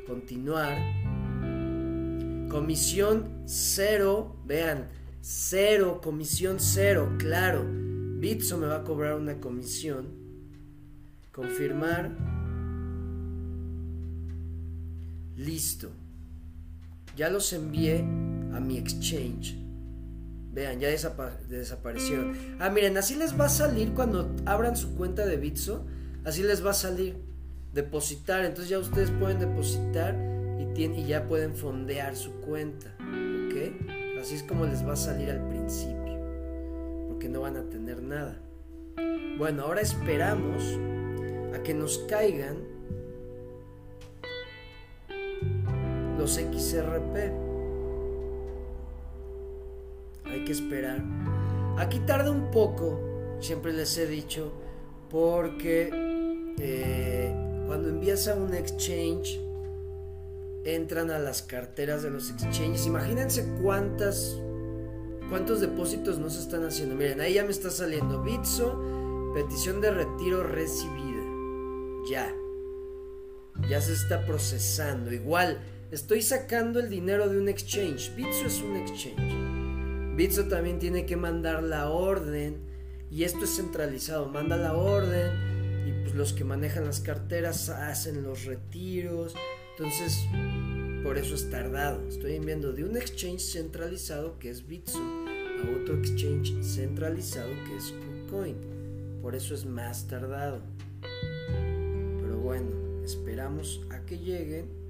Continuar. 0.06 0.78
Comisión 2.50 3.41
cero, 3.48 4.36
vean, 4.45 4.88
cero, 5.21 6.02
comisión 6.04 6.58
cero, 6.60 7.15
claro. 7.17 7.65
Bitso 7.67 8.60
me 8.60 8.67
va 8.67 8.76
a 8.76 8.84
cobrar 8.84 9.15
una 9.15 9.39
comisión. 9.39 10.06
Confirmar. 11.32 12.15
Listo. 15.36 15.89
Ya 17.17 17.32
los 17.32 17.52
envié 17.54 18.02
a 18.54 18.60
mi 18.60 18.78
exchange. 18.78 19.64
Vean, 20.56 20.80
ya 20.80 20.88
desaparecieron. 20.88 22.34
Ah, 22.60 22.70
miren, 22.70 22.96
así 22.98 23.15
les 23.15 23.38
va 23.38 23.48
a 23.48 23.50
salir 23.50 23.94
cuando 23.94 24.34
abran 24.46 24.78
su 24.78 24.96
cuenta 24.96 25.26
de 25.26 25.36
Bitso. 25.36 25.86
Así 26.24 26.44
les 26.44 26.65
va 26.65 26.72
a 26.72 26.74
salir. 26.74 27.18
Depositar. 27.74 28.46
Entonces 28.46 28.70
ya 28.70 28.80
ustedes 28.80 29.12
pueden 29.12 29.38
depositar 29.38 30.15
y, 30.58 30.82
y 30.82 31.06
ya 31.06 31.28
pueden 31.28 31.56
fondear 31.56 32.15
su 32.15 32.32
cuenta. 32.36 32.96
¿Ok? 33.02 34.22
Así 34.22 34.36
es 34.36 34.44
como 34.44 34.65
les 34.65 34.88
va 34.88 34.94
a 34.94 34.96
salir 34.96 35.30
al 35.30 35.46
principio. 35.50 36.18
Porque 37.10 37.28
no 37.28 37.41
van 37.41 37.58
a 37.58 37.70
tener 37.70 38.02
nada. 38.02 38.39
Bueno, 39.38 39.63
ahora 39.63 39.82
esperamos 39.82 40.63
a 41.54 41.62
que 41.63 41.74
nos 41.74 41.98
caigan 42.08 42.60
los 46.18 46.36
XRP 46.36 47.44
hay 50.26 50.44
que 50.46 50.52
esperar. 50.52 51.04
Aquí 51.78 52.00
tarda 52.00 52.32
un 52.32 52.52
poco, 52.52 53.38
siempre 53.40 53.74
les 53.74 53.98
he 53.98 54.08
dicho, 54.08 54.54
porque 55.10 55.90
eh, 56.60 57.34
cuando 57.68 57.90
envías 57.90 58.28
a 58.28 58.36
un 58.36 58.54
exchange, 58.54 59.40
entran 60.66 61.12
a 61.12 61.20
las 61.20 61.42
carteras 61.42 62.02
de 62.04 62.10
los 62.10 62.30
exchanges. 62.32 62.86
Imagínense 62.88 63.46
cuántas, 63.62 64.38
cuántos 65.30 65.62
depósitos 65.62 66.18
no 66.18 66.30
se 66.30 66.42
están 66.42 66.64
haciendo. 66.64 66.96
Miren, 66.96 67.22
ahí 67.22 67.36
ya 67.36 67.44
me 67.44 67.52
está 67.52 67.70
saliendo 67.70 68.24
Bitso, 68.24 69.32
petición 69.34 69.80
de 69.82 69.92
retiro 69.92 70.44
recibida. 70.44 71.24
Ya. 72.10 72.34
Ya 73.70 73.80
se 73.80 73.94
está 73.94 74.26
procesando. 74.26 75.14
Igual, 75.14 75.60
estoy 75.92 76.22
sacando 76.22 76.80
el 76.80 76.90
dinero 76.90 77.30
de 77.30 77.38
un 77.40 77.48
exchange. 77.48 78.14
Bitso 78.16 78.48
es 78.48 78.62
un 78.62 78.76
exchange. 78.76 79.55
Bitso 80.15 80.45
también 80.45 80.80
tiene 80.80 81.06
que 81.06 81.17
mandar 81.17 81.62
la 81.62 81.89
orden 81.89 82.56
y 83.12 83.23
esto 83.23 83.43
es 83.43 83.58
centralizado, 83.58 84.30
manda 84.30 84.56
la 84.56 84.73
orden 84.73 85.86
y 85.86 85.91
pues 86.04 86.15
los 86.15 86.32
que 86.32 86.45
manejan 86.45 86.86
las 86.86 87.01
carteras 87.01 87.67
hacen 87.67 88.23
los 88.23 88.45
retiros, 88.45 89.36
entonces 89.71 90.25
por 91.04 91.17
eso 91.17 91.36
es 91.36 91.49
tardado. 91.49 92.08
Estoy 92.08 92.36
enviando 92.36 92.71
de 92.71 92.86
un 92.86 92.95
exchange 92.95 93.41
centralizado 93.41 94.39
que 94.39 94.49
es 94.49 94.65
Bitso 94.65 94.99
a 94.99 95.82
otro 95.82 95.97
exchange 95.97 96.63
centralizado 96.63 97.49
que 97.67 97.75
es 97.75 97.93
KuCoin, 98.30 98.56
por 99.21 99.36
eso 99.36 99.54
es 99.54 99.65
más 99.65 100.08
tardado. 100.08 100.62
Pero 102.21 102.38
bueno, 102.39 103.04
esperamos 103.04 103.82
a 103.89 103.99
que 104.06 104.17
lleguen 104.17 104.85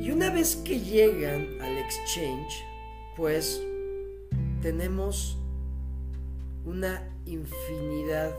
Y 0.00 0.10
una 0.10 0.32
vez 0.32 0.56
que 0.56 0.80
llegan 0.80 1.60
al 1.60 1.76
exchange, 1.76 2.64
pues 3.16 3.62
tenemos 4.62 5.36
una 6.64 7.06
infinidad 7.26 8.34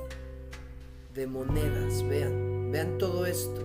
de 1.13 1.27
monedas. 1.27 2.01
Vean, 2.07 2.71
vean 2.71 2.97
todo 2.97 3.27
esto. 3.27 3.61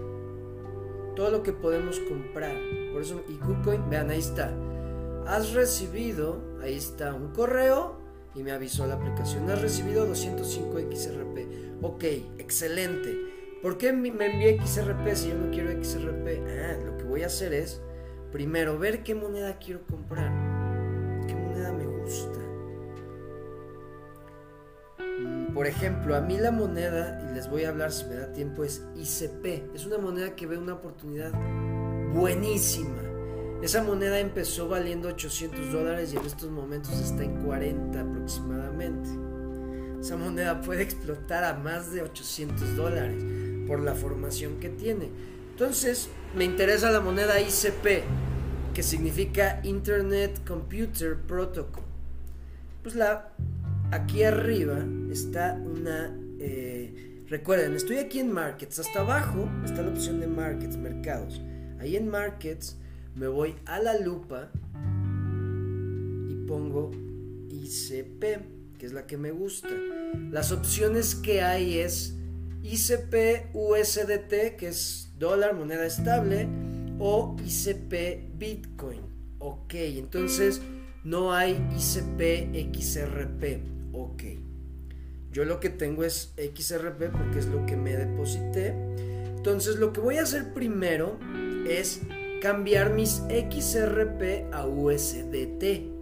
Todo 1.14 1.30
lo 1.30 1.42
que 1.42 1.54
podemos 1.54 1.98
comprar. 2.00 2.54
Por 2.92 3.00
eso, 3.00 3.24
y 3.28 3.36
KuCoin, 3.36 3.88
vean, 3.88 4.10
ahí 4.10 4.18
está. 4.18 4.54
Has 5.26 5.54
recibido, 5.54 6.42
ahí 6.62 6.76
está 6.76 7.14
un 7.14 7.28
correo 7.32 7.96
y 8.34 8.42
me 8.42 8.52
avisó 8.52 8.86
la 8.86 8.96
aplicación. 8.96 9.50
Has 9.50 9.62
recibido 9.62 10.04
205 10.06 10.80
XRP. 10.94 11.82
Ok, 11.82 12.04
excelente. 12.36 13.16
¿Por 13.62 13.78
qué 13.78 13.94
me 13.94 14.08
envié 14.08 14.60
XRP 14.60 15.14
si 15.14 15.30
yo 15.30 15.34
no 15.34 15.50
quiero 15.50 15.70
XRP? 15.82 16.28
Ah, 16.46 16.76
lo 16.84 16.98
que 16.98 17.04
voy 17.04 17.22
a 17.22 17.26
hacer 17.26 17.54
es 17.54 17.80
Primero, 18.36 18.78
ver 18.78 19.02
qué 19.02 19.14
moneda 19.14 19.58
quiero 19.58 19.80
comprar. 19.86 20.30
¿Qué 21.26 21.34
moneda 21.34 21.72
me 21.72 21.86
gusta? 21.86 22.38
Mm, 24.98 25.54
por 25.54 25.66
ejemplo, 25.66 26.14
a 26.14 26.20
mí 26.20 26.36
la 26.36 26.50
moneda, 26.50 27.30
y 27.30 27.34
les 27.34 27.48
voy 27.48 27.64
a 27.64 27.70
hablar 27.70 27.92
si 27.92 28.04
me 28.04 28.16
da 28.16 28.34
tiempo, 28.34 28.62
es 28.62 28.84
ICP. 28.94 29.74
Es 29.74 29.86
una 29.86 29.96
moneda 29.96 30.36
que 30.36 30.46
ve 30.46 30.58
una 30.58 30.74
oportunidad 30.74 31.32
buenísima. 32.12 33.00
Esa 33.62 33.82
moneda 33.82 34.20
empezó 34.20 34.68
valiendo 34.68 35.08
800 35.08 35.72
dólares 35.72 36.12
y 36.12 36.18
en 36.18 36.26
estos 36.26 36.50
momentos 36.50 36.92
está 37.00 37.24
en 37.24 37.42
40 37.42 37.98
aproximadamente. 37.98 39.08
Esa 39.98 40.18
moneda 40.18 40.60
puede 40.60 40.82
explotar 40.82 41.42
a 41.42 41.54
más 41.54 41.90
de 41.90 42.02
800 42.02 42.76
dólares 42.76 43.24
por 43.66 43.80
la 43.80 43.94
formación 43.94 44.60
que 44.60 44.68
tiene. 44.68 45.08
Entonces, 45.56 46.10
me 46.34 46.44
interesa 46.44 46.90
la 46.90 47.00
moneda 47.00 47.40
ICP. 47.40 48.04
que 48.74 48.82
significa 48.82 49.58
Internet 49.62 50.42
Computer 50.46 51.16
Protocol. 51.16 51.82
Pues 52.82 52.94
la, 52.94 53.32
aquí 53.90 54.22
arriba 54.22 54.84
está 55.10 55.54
una... 55.54 56.14
Eh, 56.40 57.24
recuerden, 57.28 57.74
estoy 57.74 57.96
aquí 57.96 58.18
en 58.18 58.32
Markets. 58.32 58.80
Hasta 58.80 59.00
abajo 59.00 59.48
está 59.64 59.80
la 59.80 59.92
opción 59.92 60.20
de 60.20 60.26
Markets, 60.26 60.76
mercados. 60.76 61.40
Ahí 61.80 61.96
en 61.96 62.10
Markets 62.10 62.76
me 63.14 63.26
voy 63.26 63.56
a 63.64 63.78
la 63.78 63.98
lupa 63.98 64.50
y 66.28 66.34
pongo 66.46 66.90
ICP, 67.48 68.76
que 68.78 68.84
es 68.84 68.92
la 68.92 69.06
que 69.06 69.16
me 69.16 69.30
gusta. 69.30 69.70
Las 70.30 70.52
opciones 70.52 71.14
que 71.14 71.40
hay 71.40 71.78
es 71.78 72.14
ICP 72.62 73.54
USDT, 73.54 74.56
que 74.58 74.68
es 74.68 75.05
dólar, 75.18 75.54
moneda 75.54 75.86
estable, 75.86 76.48
o 76.98 77.36
ICP 77.44 78.38
Bitcoin. 78.38 79.00
Ok, 79.38 79.74
entonces 79.74 80.62
no 81.04 81.32
hay 81.32 81.52
ICP 81.76 82.74
XRP. 82.74 83.60
Ok. 83.92 84.22
Yo 85.30 85.44
lo 85.44 85.60
que 85.60 85.68
tengo 85.68 86.04
es 86.04 86.34
XRP 86.36 87.10
porque 87.10 87.38
es 87.38 87.46
lo 87.46 87.66
que 87.66 87.76
me 87.76 87.96
deposité. 87.96 88.74
Entonces 89.36 89.76
lo 89.76 89.92
que 89.92 90.00
voy 90.00 90.16
a 90.16 90.22
hacer 90.22 90.54
primero 90.54 91.18
es 91.68 92.00
cambiar 92.40 92.94
mis 92.94 93.22
XRP 93.28 94.52
a 94.52 94.66
USDT. 94.66 95.92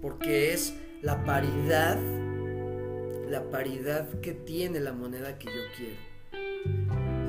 Porque 0.00 0.52
es 0.52 0.74
la 1.02 1.24
paridad 1.24 1.98
la 3.28 3.50
paridad 3.50 4.08
que 4.20 4.32
tiene 4.32 4.80
la 4.80 4.92
moneda 4.92 5.38
que 5.38 5.46
yo 5.46 5.62
quiero. 5.76 6.07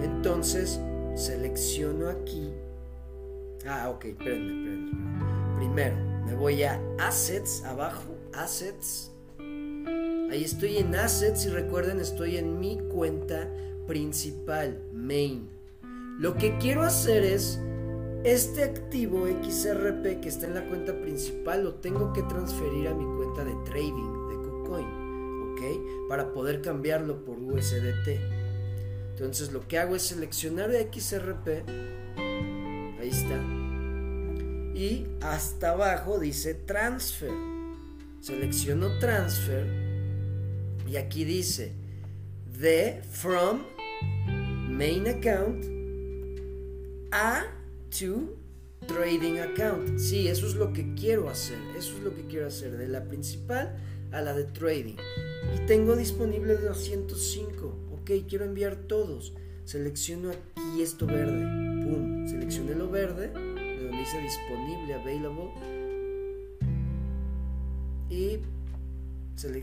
Entonces, 0.03 0.79
selecciono 1.15 2.09
aquí. 2.09 2.49
Ah, 3.67 3.89
ok, 3.89 4.05
espérenme. 4.05 4.91
Primero, 5.57 5.95
me 6.25 6.35
voy 6.35 6.63
a 6.63 6.81
Assets, 6.99 7.63
abajo, 7.65 8.15
Assets. 8.33 9.11
Ahí 10.31 10.43
estoy 10.43 10.77
en 10.77 10.95
Assets 10.95 11.45
y 11.45 11.49
recuerden, 11.49 11.99
estoy 11.99 12.37
en 12.37 12.59
mi 12.59 12.77
cuenta 12.77 13.47
principal, 13.87 14.79
Main. 14.93 15.49
Lo 16.19 16.35
que 16.35 16.57
quiero 16.59 16.83
hacer 16.83 17.23
es, 17.23 17.59
este 18.23 18.63
activo 18.63 19.25
XRP 19.25 20.19
que 20.21 20.29
está 20.29 20.45
en 20.45 20.53
la 20.53 20.67
cuenta 20.67 20.93
principal 21.01 21.63
lo 21.63 21.75
tengo 21.75 22.11
que 22.11 22.21
transferir 22.23 22.89
a 22.89 22.93
mi 22.93 23.05
cuenta 23.17 23.45
de 23.45 23.53
trading 23.65 24.27
de 24.29 24.35
KuCoin. 24.35 25.09
Para 26.07 26.33
poder 26.33 26.61
cambiarlo 26.61 27.23
por 27.25 27.37
USDT. 27.37 28.38
Entonces 29.19 29.51
lo 29.51 29.67
que 29.67 29.77
hago 29.77 29.97
es 29.97 30.03
seleccionar 30.03 30.71
XRP. 30.71 31.67
Ahí 33.01 33.09
está. 33.09 33.37
Y 34.73 35.07
hasta 35.19 35.71
abajo 35.71 36.19
dice 36.19 36.53
transfer. 36.53 37.33
Selecciono 38.21 38.97
transfer. 38.99 39.67
Y 40.87 40.95
aquí 40.95 41.25
dice 41.25 41.73
de 42.57 43.01
from 43.11 43.63
main 44.69 45.05
account 45.05 45.65
a 47.11 47.43
to 47.99 48.37
trading 48.87 49.39
account. 49.39 49.99
Sí, 49.99 50.29
eso 50.29 50.47
es 50.47 50.55
lo 50.55 50.71
que 50.71 50.93
quiero 50.95 51.29
hacer. 51.29 51.59
Eso 51.77 51.97
es 51.97 52.03
lo 52.03 52.15
que 52.15 52.21
quiero 52.23 52.47
hacer. 52.47 52.77
De 52.77 52.87
la 52.87 53.03
principal 53.03 53.77
a 54.13 54.21
la 54.21 54.33
de 54.33 54.45
trading. 54.45 54.95
Y 55.53 55.65
tengo 55.65 55.97
disponible 55.97 56.55
205. 56.55 57.88
Ok, 58.09 58.25
quiero 58.27 58.45
enviar 58.45 58.75
todos. 58.75 59.35
Selecciono 59.65 60.31
aquí 60.31 60.81
esto 60.81 61.05
verde. 61.05 61.43
Pum. 61.83 62.27
Seleccioné 62.27 62.73
lo 62.73 62.89
verde. 62.89 63.27
De 63.27 63.83
donde 63.83 63.99
dice 63.99 64.19
disponible, 64.19 64.95
available. 64.95 65.51
Y, 68.09 68.39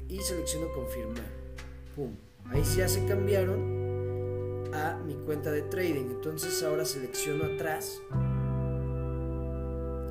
y 0.08 0.20
selecciono 0.20 0.72
confirmar. 0.74 1.24
Pum. 1.96 2.14
Ahí 2.44 2.62
ya 2.76 2.86
se 2.86 3.04
cambiaron 3.06 4.72
a 4.72 4.96
mi 5.04 5.14
cuenta 5.14 5.50
de 5.50 5.62
trading. 5.62 6.04
Entonces 6.12 6.62
ahora 6.62 6.84
selecciono 6.84 7.46
atrás. 7.46 8.00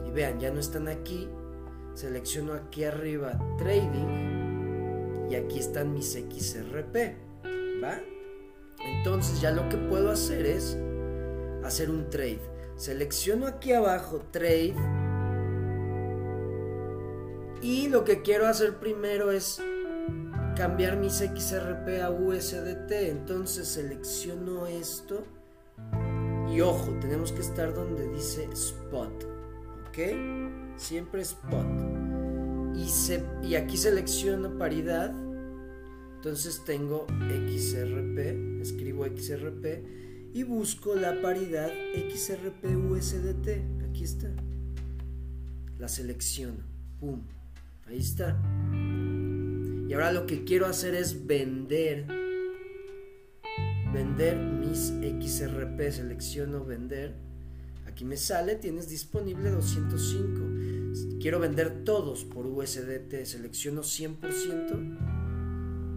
Y 0.06 0.12
vean, 0.12 0.41
ya 0.41 0.52
no 0.52 0.60
están 0.60 0.89
aquí. 0.89 1.30
Selecciono 1.93 2.52
aquí 2.52 2.84
arriba 2.84 3.39
trading 3.58 5.30
y 5.32 5.36
aquí 5.36 5.60
están 5.60 5.93
mis 5.93 6.12
XRP, 6.12 7.15
¿va? 7.82 8.02
Entonces 8.86 9.41
ya 9.41 9.52
lo 9.52 9.67
que 9.69 9.78
puedo 9.78 10.12
hacer 10.12 10.45
es 10.45 10.78
hacer 11.63 11.89
un 11.89 12.10
trade. 12.10 12.41
Selecciono 12.76 13.48
aquí 13.48 13.71
abajo 13.71 14.21
trade 14.32 14.76
y 17.62 17.88
lo 17.88 18.04
que 18.04 18.21
quiero 18.21 18.48
hacer 18.48 18.78
primero 18.80 19.32
es 19.32 19.62
cambiar 20.56 20.98
mis 20.98 21.15
XRP 21.15 22.02
a 22.02 22.10
USDT. 22.10 22.91
Entonces 22.91 23.67
selecciono 23.67 24.67
esto 24.67 25.24
y 26.52 26.62
ojo, 26.62 26.91
tenemos 27.02 27.32
que 27.32 27.41
estar 27.41 27.74
donde 27.74 28.08
dice 28.10 28.48
spot, 28.52 29.26
¿ok? 29.89 30.78
Siempre 30.78 31.21
spot 31.21 31.95
y, 33.43 33.56
aquí 33.56 33.78
selecciono 33.78 34.58
paridad. 34.58 35.13
Entonces 36.25 36.63
tengo 36.65 37.05
XRP, 37.07 38.59
escribo 38.59 39.05
XRP 39.05 40.33
y 40.33 40.41
busco 40.41 40.95
la 40.95 41.21
paridad 41.21 41.69
XRP 41.93 42.65
USDT. 42.65 43.83
Aquí 43.88 44.03
está. 44.05 44.31
La 45.77 45.88
selecciono. 45.88 46.63
Pum. 46.99 47.21
Ahí 47.85 47.99
está. 47.99 48.41
Y 49.88 49.93
ahora 49.93 50.11
lo 50.11 50.25
que 50.25 50.43
quiero 50.45 50.65
hacer 50.65 50.95
es 50.95 51.27
vender. 51.27 52.07
Vender 53.93 54.35
mis 54.35 54.93
XRP. 54.95 55.91
Selecciono 55.91 56.65
vender. 56.65 57.13
Aquí 57.85 58.03
me 58.03 58.17
sale, 58.17 58.55
tienes 58.55 58.89
disponible 58.89 59.51
205 59.51 60.45
quiero 61.25 61.39
vender 61.39 61.83
todos 61.83 62.23
por 62.23 62.45
USDT, 62.45 63.25
selecciono 63.25 63.81
100%, 63.81 65.14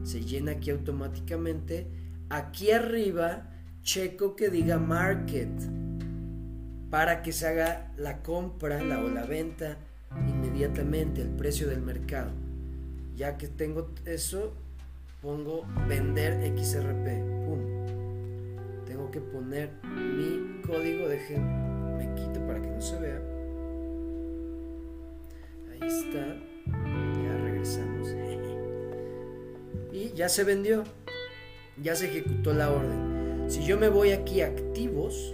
se 0.08 0.22
llena 0.22 0.52
aquí 0.52 0.70
automáticamente. 0.70 1.86
Aquí 2.30 2.70
arriba 2.70 3.50
checo 3.82 4.36
que 4.36 4.50
diga 4.50 4.78
market 4.78 5.50
para 6.90 7.22
que 7.22 7.32
se 7.32 7.46
haga 7.46 7.92
la 7.96 8.22
compra 8.22 8.82
la, 8.82 9.00
o 9.00 9.08
la 9.08 9.24
venta 9.24 9.76
inmediatamente, 10.26 11.20
el 11.20 11.30
precio 11.30 11.68
del 11.68 11.82
mercado. 11.82 12.30
Ya 13.16 13.36
que 13.36 13.48
tengo 13.48 13.90
eso, 14.06 14.54
pongo 15.20 15.66
vender 15.86 16.40
XRP. 16.56 17.44
Pum. 17.44 18.84
Tengo 18.86 19.10
que 19.10 19.20
poner 19.20 19.70
mi 19.84 20.62
código, 20.62 21.08
dejen, 21.08 21.96
me 21.98 22.14
quito 22.14 22.40
para 22.46 22.62
que 22.62 22.70
no 22.70 22.80
se 22.80 22.98
vea 22.98 23.38
está. 25.88 26.47
Ya 30.18 30.28
se 30.28 30.42
vendió. 30.42 30.82
Ya 31.80 31.94
se 31.94 32.06
ejecutó 32.06 32.52
la 32.52 32.72
orden. 32.72 33.44
Si 33.48 33.64
yo 33.64 33.78
me 33.78 33.88
voy 33.88 34.10
aquí 34.10 34.40
a 34.40 34.48
activos, 34.48 35.32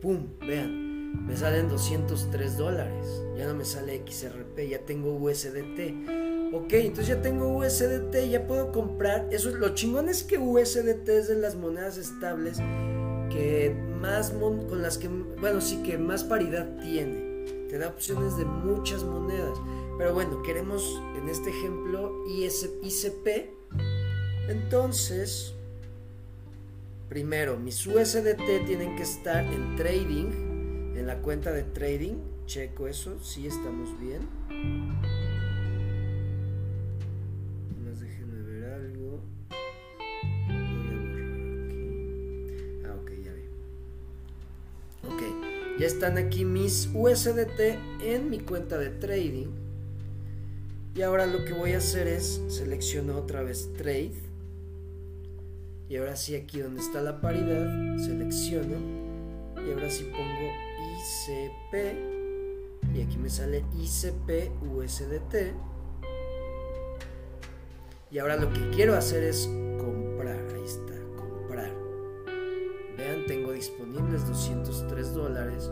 ¡pum! 0.00 0.28
Vean, 0.38 1.26
me 1.26 1.36
salen 1.36 1.68
203 1.68 2.56
dólares. 2.56 3.24
Ya 3.36 3.48
no 3.48 3.54
me 3.54 3.64
sale 3.64 4.00
XRP, 4.06 4.68
ya 4.68 4.78
tengo 4.86 5.16
USDT. 5.16 6.54
Ok, 6.54 6.72
entonces 6.74 7.08
ya 7.08 7.22
tengo 7.22 7.48
USDT, 7.58 8.30
ya 8.30 8.46
puedo 8.46 8.70
comprar. 8.70 9.26
Eso 9.32 9.48
es 9.48 9.56
lo 9.56 9.74
chingón 9.74 10.08
es 10.08 10.22
que 10.22 10.38
USDT 10.38 11.08
es 11.08 11.26
de 11.26 11.34
las 11.34 11.56
monedas 11.56 11.98
estables 11.98 12.58
que 13.30 13.74
más 14.00 14.30
con 14.30 14.80
las 14.80 14.96
que, 14.96 15.08
bueno, 15.08 15.60
sí 15.60 15.82
que 15.82 15.98
más 15.98 16.22
paridad 16.22 16.78
tiene 16.80 17.30
te 17.70 17.78
da 17.78 17.88
opciones 17.88 18.36
de 18.36 18.44
muchas 18.44 19.04
monedas. 19.04 19.56
Pero 19.96 20.12
bueno, 20.12 20.42
queremos 20.42 21.00
en 21.20 21.28
este 21.28 21.50
ejemplo 21.50 22.24
ICP. 22.26 23.50
Entonces, 24.48 25.54
primero, 27.08 27.56
mis 27.58 27.86
USDT 27.86 28.66
tienen 28.66 28.96
que 28.96 29.02
estar 29.02 29.44
en 29.44 29.76
trading, 29.76 30.96
en 30.96 31.06
la 31.06 31.20
cuenta 31.22 31.52
de 31.52 31.62
trading. 31.62 32.16
Checo 32.46 32.88
eso, 32.88 33.22
si 33.22 33.46
estamos 33.46 33.98
bien. 34.00 34.28
Ya 45.80 45.86
están 45.86 46.18
aquí 46.18 46.44
mis 46.44 46.90
USDT 46.92 47.58
en 48.02 48.28
mi 48.28 48.38
cuenta 48.40 48.76
de 48.76 48.90
trading. 48.90 49.59
Y 50.94 51.02
ahora 51.02 51.26
lo 51.26 51.44
que 51.44 51.52
voy 51.52 51.72
a 51.72 51.78
hacer 51.78 52.08
es 52.08 52.40
selecciono 52.48 53.16
otra 53.16 53.42
vez 53.42 53.72
trade. 53.76 54.12
Y 55.88 55.96
ahora 55.96 56.16
sí 56.16 56.34
aquí 56.34 56.60
donde 56.60 56.80
está 56.80 57.00
la 57.00 57.20
paridad, 57.20 57.96
selecciono. 57.98 58.76
Y 59.56 59.72
ahora 59.72 59.90
sí 59.90 60.04
pongo 60.04 60.50
ICP 60.98 62.10
y 62.94 63.02
aquí 63.02 63.18
me 63.18 63.30
sale 63.30 63.64
ICP 63.78 64.50
USDT. 64.62 65.54
Y 68.10 68.18
ahora 68.18 68.36
lo 68.36 68.52
que 68.52 68.70
quiero 68.70 68.94
hacer 68.94 69.22
es 69.22 69.48
comprar. 69.78 70.40
Ahí 70.54 70.64
está, 70.64 70.94
comprar. 71.16 71.72
Vean, 72.96 73.26
tengo 73.26 73.52
disponibles 73.52 74.26
203 74.26 75.14
dólares. 75.14 75.70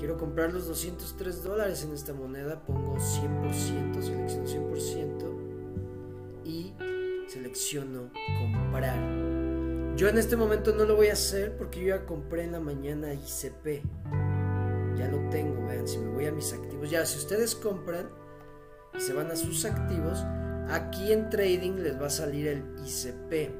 Quiero 0.00 0.16
comprar 0.16 0.50
los 0.50 0.66
203 0.66 1.44
dólares 1.44 1.84
en 1.84 1.92
esta 1.92 2.14
moneda. 2.14 2.64
Pongo 2.64 2.96
100%, 2.96 4.00
selecciono 4.00 4.72
100% 4.74 6.42
y 6.46 6.72
selecciono 7.28 8.10
comprar. 8.38 8.98
Yo 9.98 10.08
en 10.08 10.16
este 10.16 10.36
momento 10.36 10.74
no 10.74 10.86
lo 10.86 10.96
voy 10.96 11.08
a 11.08 11.12
hacer 11.12 11.54
porque 11.58 11.80
yo 11.80 11.88
ya 11.88 12.06
compré 12.06 12.44
en 12.44 12.52
la 12.52 12.60
mañana 12.60 13.12
ICP. 13.12 13.84
Ya 14.96 15.06
lo 15.08 15.28
tengo, 15.28 15.66
vean, 15.66 15.86
si 15.86 15.98
me 15.98 16.08
voy 16.14 16.24
a 16.24 16.32
mis 16.32 16.50
activos. 16.54 16.90
Ya, 16.90 17.04
si 17.04 17.18
ustedes 17.18 17.54
compran 17.54 18.08
y 18.96 19.00
se 19.02 19.12
van 19.12 19.30
a 19.30 19.36
sus 19.36 19.66
activos, 19.66 20.24
aquí 20.70 21.12
en 21.12 21.28
trading 21.28 21.72
les 21.72 22.00
va 22.00 22.06
a 22.06 22.10
salir 22.10 22.48
el 22.48 22.64
ICP. 22.86 23.50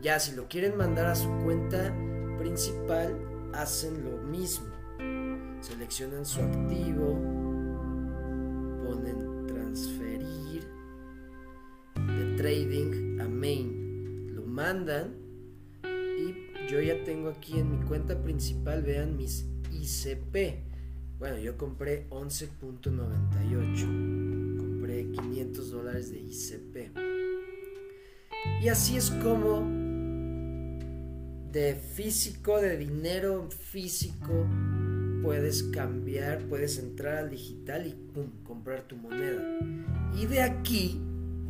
Ya, 0.00 0.18
si 0.18 0.34
lo 0.34 0.48
quieren 0.48 0.78
mandar 0.78 1.08
a 1.08 1.14
su 1.14 1.28
cuenta 1.44 1.94
principal, 2.38 3.14
hacen 3.52 4.02
lo 4.02 4.16
mismo. 4.16 4.81
Seleccionan 5.62 6.26
su 6.26 6.40
activo, 6.40 7.14
ponen 8.84 9.46
transferir 9.46 10.66
de 11.94 12.36
trading 12.36 13.20
a 13.20 13.28
main. 13.28 14.34
Lo 14.34 14.44
mandan 14.44 15.14
y 15.84 16.34
yo 16.68 16.80
ya 16.80 17.04
tengo 17.04 17.28
aquí 17.28 17.60
en 17.60 17.78
mi 17.78 17.86
cuenta 17.86 18.20
principal, 18.20 18.82
vean 18.82 19.16
mis 19.16 19.46
ICP. 19.70 20.64
Bueno, 21.20 21.38
yo 21.38 21.56
compré 21.56 22.10
11.98. 22.10 24.58
Compré 24.58 25.12
500 25.12 25.70
dólares 25.70 26.10
de 26.10 26.18
ICP. 26.18 26.90
Y 28.60 28.68
así 28.68 28.96
es 28.96 29.12
como 29.12 29.60
de 31.52 31.76
físico, 31.76 32.60
de 32.60 32.76
dinero 32.76 33.48
físico, 33.50 34.48
puedes 35.22 35.62
cambiar, 35.62 36.40
puedes 36.48 36.78
entrar 36.78 37.18
al 37.18 37.30
digital 37.30 37.86
y 37.86 37.94
pum, 37.94 38.26
comprar 38.44 38.82
tu 38.82 38.96
moneda. 38.96 39.42
Y 40.14 40.26
de 40.26 40.42
aquí, 40.42 41.00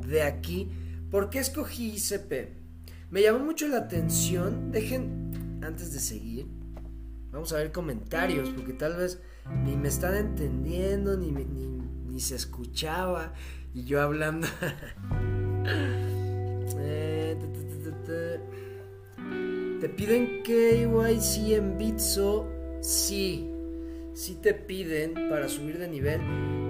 de 0.07 0.23
aquí, 0.23 0.69
¿por 1.11 1.31
qué 1.31 1.39
escogí 1.39 1.95
ICP? 1.97 2.51
Me 3.11 3.23
llamó 3.23 3.41
mucho 3.41 3.67
la 3.69 3.79
atención, 3.79 4.71
dejen, 4.71 5.61
antes 5.63 5.93
de 5.93 6.01
seguir, 6.01 6.47
vamos 7.31 7.53
a 7.53 7.57
ver 7.57 7.73
comentarios, 7.73 8.51
porque 8.51 8.75
tal 8.75 8.97
vez 8.97 9.21
ni 9.65 9.77
me 9.77 9.89
están 9.89 10.15
entendiendo, 10.17 11.17
ni, 11.17 11.31
ni, 11.31 12.21
se 12.21 12.37
escuchaba, 12.37 13.33
y 13.75 13.85
yo 13.85 14.01
hablando. 14.01 14.47
Eh, 16.85 17.37
¿Te 19.81 19.89
piden 19.89 20.43
KYC 20.43 21.53
en 21.53 21.79
Bitso? 21.79 22.49
Sí, 22.81 23.52
sí 24.15 24.39
te 24.41 24.55
piden 24.55 25.15
para 25.29 25.49
subir 25.49 25.79
de 25.79 25.89
nivel. 25.89 26.21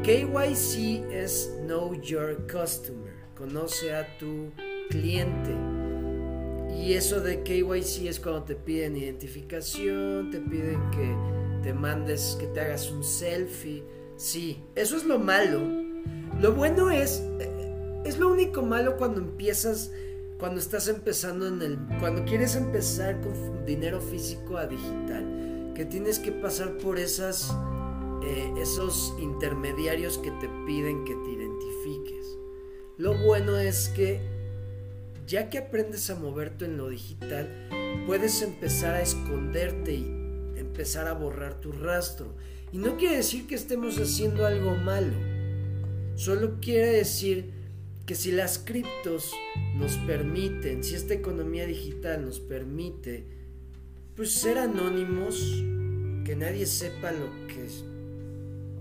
KYC 0.03 1.11
es 1.13 1.53
Know 1.65 1.95
Your 2.01 2.47
Customer, 2.51 3.13
conoce 3.37 3.95
a 3.95 4.19
tu 4.19 4.51
cliente. 4.91 5.51
Y 6.77 6.95
eso 6.95 7.21
de 7.21 7.43
KYC 7.43 8.07
es 8.07 8.19
cuando 8.19 8.45
te 8.45 8.57
piden 8.57 8.97
identificación, 8.97 10.31
te 10.31 10.41
piden 10.41 10.91
que 10.91 11.15
te 11.63 11.73
mandes, 11.73 12.37
que 12.41 12.47
te 12.47 12.61
hagas 12.61 12.91
un 12.91 13.05
selfie. 13.05 13.85
Sí, 14.17 14.63
eso 14.75 14.97
es 14.97 15.05
lo 15.05 15.19
malo. 15.19 15.61
Lo 16.41 16.53
bueno 16.53 16.91
es, 16.91 17.23
eh, 17.39 18.03
es 18.05 18.19
lo 18.19 18.31
único 18.33 18.63
malo 18.63 18.97
cuando 18.97 19.21
empiezas, 19.21 19.93
cuando 20.39 20.59
estás 20.59 20.89
empezando 20.89 21.47
en 21.47 21.63
el, 21.63 21.79
cuando 22.01 22.25
quieres 22.25 22.57
empezar 22.57 23.21
con 23.21 23.65
dinero 23.65 24.01
físico 24.01 24.57
a 24.57 24.67
digital, 24.67 25.42
que 25.75 25.85
tienes 25.85 26.19
que 26.19 26.33
pasar 26.33 26.79
por 26.79 26.99
esas, 26.99 27.55
eh, 28.25 28.53
esos 28.59 29.15
intermediarios 29.21 30.19
que 30.19 30.31
te 30.33 30.49
piden 30.67 31.05
que 31.05 31.15
te 31.15 31.31
identifiques. 31.33 32.39
Lo 32.99 33.15
bueno 33.15 33.59
es 33.59 33.89
que 33.89 34.21
ya 35.27 35.49
que 35.49 35.59
aprendes 35.59 36.11
a 36.11 36.17
moverte 36.17 36.67
en 36.67 36.77
lo 36.77 36.89
digital, 36.89 37.49
puedes 38.07 38.43
empezar 38.43 38.95
a 38.95 39.03
esconderte 39.03 39.95
y 39.95 40.05
empezar 40.57 41.07
a 41.07 41.15
borrar 41.15 41.61
tu 41.61 41.73
rastro. 41.73 42.35
Y 42.73 42.79
no 42.79 42.97
quiere 42.97 43.17
decir 43.17 43.47
que 43.47 43.55
estemos 43.55 43.99
haciendo 43.99 44.47
algo 44.47 44.75
malo. 44.75 45.15
Solo 46.17 46.59
quiere 46.61 46.89
decir 46.93 47.53
que 48.07 48.15
si 48.15 48.33
las 48.33 48.59
criptos 48.59 49.33
nos 49.77 49.97
permiten, 49.99 50.83
si 50.83 50.95
esta 50.95 51.15
economía 51.15 51.67
digital 51.67 52.25
nos 52.25 52.41
permite, 52.41 53.27
pues 54.17 54.35
ser 54.35 54.59
anónimos, 54.59 55.63
que 56.25 56.37
nadie 56.37 56.67
sepa 56.67 57.13
lo 57.13 57.47
que 57.47 57.69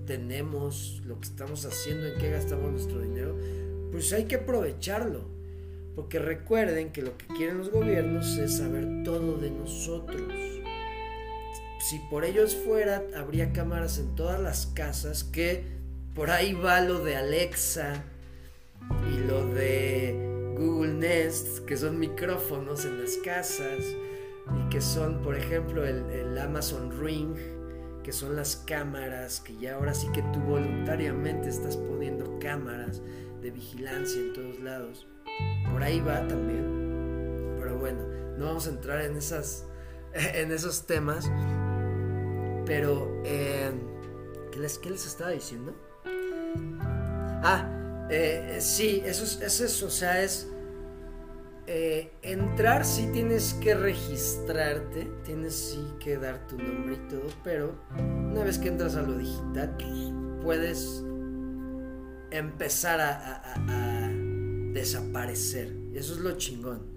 tenemos, 0.05 1.01
lo 1.05 1.19
que 1.19 1.27
estamos 1.27 1.65
haciendo, 1.65 2.07
en 2.07 2.19
qué 2.19 2.29
gastamos 2.29 2.71
nuestro 2.71 3.01
dinero, 3.01 3.35
pues 3.91 4.11
hay 4.13 4.25
que 4.25 4.35
aprovecharlo. 4.35 5.29
Porque 5.95 6.19
recuerden 6.19 6.91
que 6.91 7.01
lo 7.01 7.17
que 7.17 7.27
quieren 7.27 7.57
los 7.57 7.69
gobiernos 7.69 8.37
es 8.37 8.57
saber 8.57 9.03
todo 9.03 9.37
de 9.37 9.51
nosotros 9.51 10.61
si 11.81 11.99
por 11.99 12.23
ellos 12.23 12.55
fuera, 12.55 13.03
habría 13.17 13.51
cámaras 13.53 13.97
en 13.97 14.15
todas 14.15 14.39
las 14.39 14.67
casas, 14.67 15.23
que 15.23 15.63
por 16.15 16.29
ahí 16.29 16.53
va 16.53 16.79
lo 16.81 17.03
de 17.03 17.15
Alexa 17.15 18.03
y 19.11 19.27
lo 19.27 19.45
de 19.47 20.15
Google 20.57 20.93
Nest, 20.93 21.65
que 21.65 21.75
son 21.75 21.99
micrófonos 21.99 22.85
en 22.85 23.01
las 23.01 23.17
casas, 23.17 23.83
y 24.59 24.69
que 24.69 24.81
son, 24.81 25.21
por 25.21 25.35
ejemplo, 25.35 25.85
el, 25.85 26.37
Amazon 26.37 26.91
Ring, 26.99 27.35
que 28.03 28.11
son 28.11 28.35
las 28.35 28.55
cámaras, 28.55 29.39
que 29.41 29.55
ya 29.57 29.75
ahora 29.75 29.93
sí 29.93 30.07
que 30.13 30.21
tú 30.33 30.39
voluntariamente 30.39 31.49
estás 31.49 31.77
poniendo 31.77 32.39
cámaras 32.39 33.01
de 33.41 33.51
vigilancia 33.51 34.21
en 34.21 34.33
todos 34.33 34.59
lados. 34.59 35.07
Por 35.71 35.83
ahí 35.83 35.99
va 35.99 36.27
también. 36.27 37.57
Pero 37.59 37.77
bueno, 37.77 37.99
no 38.37 38.45
vamos 38.45 38.67
a 38.67 38.71
entrar 38.71 39.01
en 39.01 39.17
esas 39.17 39.65
en 40.13 40.51
esos 40.51 40.85
temas. 40.85 41.29
Pero, 42.65 43.21
eh, 43.25 43.71
¿qué, 44.51 44.59
les, 44.59 44.77
¿qué 44.77 44.89
les 44.89 45.05
estaba 45.05 45.31
diciendo? 45.31 45.75
Ah, 47.43 48.07
eh, 48.09 48.57
sí, 48.61 49.01
eso 49.05 49.23
es, 49.23 49.59
eso, 49.59 49.87
o 49.87 49.89
sea, 49.89 50.21
es... 50.21 50.47
Eh, 51.73 52.11
entrar 52.21 52.83
sí 52.83 53.07
tienes 53.13 53.53
que 53.53 53.73
registrarte, 53.75 55.09
tienes 55.23 55.55
sí 55.55 55.81
que 56.01 56.17
dar 56.17 56.45
tu 56.45 56.57
nombre 56.57 56.95
y 56.95 57.07
todo, 57.07 57.23
pero 57.45 57.79
una 57.97 58.43
vez 58.43 58.57
que 58.57 58.67
entras 58.67 58.97
a 58.97 59.01
lo 59.03 59.17
digital, 59.17 59.77
puedes 60.43 61.01
empezar 62.29 62.99
a, 62.99 64.11
desaparecer. 64.73 65.73
Eso 65.93 66.13
es 66.15 66.19
lo 66.19 66.33
chingón. 66.33 66.87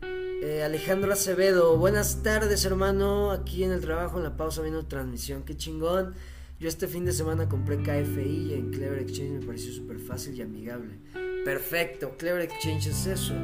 Eh, 0.00 0.62
Alejandro 0.64 1.12
Acevedo, 1.12 1.76
buenas 1.76 2.22
tardes 2.22 2.64
hermano, 2.64 3.32
aquí 3.32 3.64
en 3.64 3.72
el 3.72 3.80
trabajo, 3.80 4.18
en 4.18 4.24
la 4.24 4.36
pausa 4.36 4.62
viendo 4.62 4.86
transmisión, 4.86 5.42
qué 5.42 5.56
chingón. 5.56 6.14
Yo 6.60 6.68
este 6.68 6.86
fin 6.86 7.04
de 7.04 7.12
semana 7.12 7.48
compré 7.48 7.78
KFI 7.78 8.54
en 8.54 8.70
Clever 8.70 9.00
Exchange 9.00 9.40
me 9.40 9.46
pareció 9.46 9.72
súper 9.72 9.98
fácil 9.98 10.36
y 10.36 10.42
amigable. 10.42 11.00
Perfecto, 11.44 12.16
Clever 12.16 12.42
Exchange 12.42 12.86
es 12.88 13.06
eso, 13.06 13.34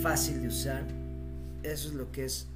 fácil 0.00 0.42
de 0.42 0.48
usar. 0.48 0.84
Eso 1.62 1.88
es 1.88 1.94
lo 1.94 2.10
que 2.10 2.24
es 2.24 2.46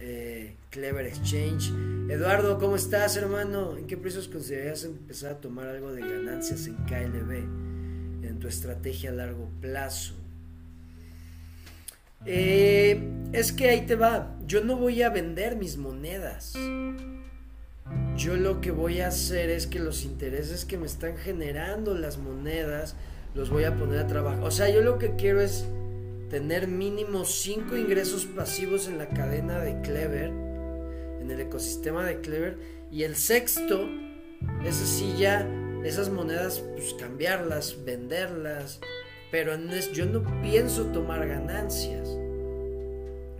eh, 0.00 0.56
Clever 0.70 1.06
Exchange. 1.06 1.72
Eduardo, 2.10 2.58
¿cómo 2.58 2.76
estás 2.76 3.16
hermano? 3.16 3.76
¿En 3.76 3.86
qué 3.86 3.96
precios 3.96 4.28
considerarías 4.28 4.84
empezar 4.84 5.32
a 5.32 5.40
tomar 5.40 5.68
algo 5.68 5.92
de 5.92 6.00
ganancias 6.00 6.66
en 6.66 6.74
KLB? 6.86 8.24
En 8.24 8.38
tu 8.40 8.48
estrategia 8.48 9.10
a 9.10 9.14
largo 9.14 9.48
plazo. 9.60 10.14
Eh, 12.24 13.00
es 13.32 13.52
que 13.52 13.68
ahí 13.68 13.86
te 13.86 13.96
va. 13.96 14.36
Yo 14.46 14.64
no 14.64 14.76
voy 14.76 15.02
a 15.02 15.10
vender 15.10 15.56
mis 15.56 15.76
monedas. 15.76 16.54
Yo 18.16 18.36
lo 18.36 18.60
que 18.60 18.70
voy 18.70 19.00
a 19.00 19.08
hacer 19.08 19.50
es 19.50 19.66
que 19.66 19.78
los 19.78 20.04
intereses 20.04 20.64
que 20.64 20.78
me 20.78 20.86
están 20.86 21.16
generando 21.16 21.94
las 21.94 22.18
monedas 22.18 22.96
los 23.34 23.50
voy 23.50 23.64
a 23.64 23.76
poner 23.76 24.00
a 24.00 24.06
trabajar. 24.06 24.42
O 24.42 24.50
sea, 24.50 24.68
yo 24.68 24.82
lo 24.82 24.98
que 24.98 25.16
quiero 25.16 25.40
es 25.40 25.64
tener 26.32 26.66
mínimo 26.66 27.26
5 27.26 27.76
ingresos 27.76 28.24
pasivos 28.24 28.88
en 28.88 28.96
la 28.96 29.06
cadena 29.10 29.58
de 29.58 29.82
Clever, 29.82 30.30
en 31.20 31.30
el 31.30 31.38
ecosistema 31.38 32.06
de 32.06 32.22
Clever. 32.22 32.56
Y 32.90 33.02
el 33.02 33.16
sexto, 33.16 33.86
es 34.64 34.80
así 34.80 35.14
ya, 35.18 35.46
esas 35.84 36.08
monedas, 36.08 36.64
pues 36.74 36.94
cambiarlas, 36.94 37.84
venderlas, 37.84 38.80
pero 39.30 39.52
yo 39.92 40.06
no 40.06 40.22
pienso 40.40 40.86
tomar 40.86 41.28
ganancias. 41.28 42.08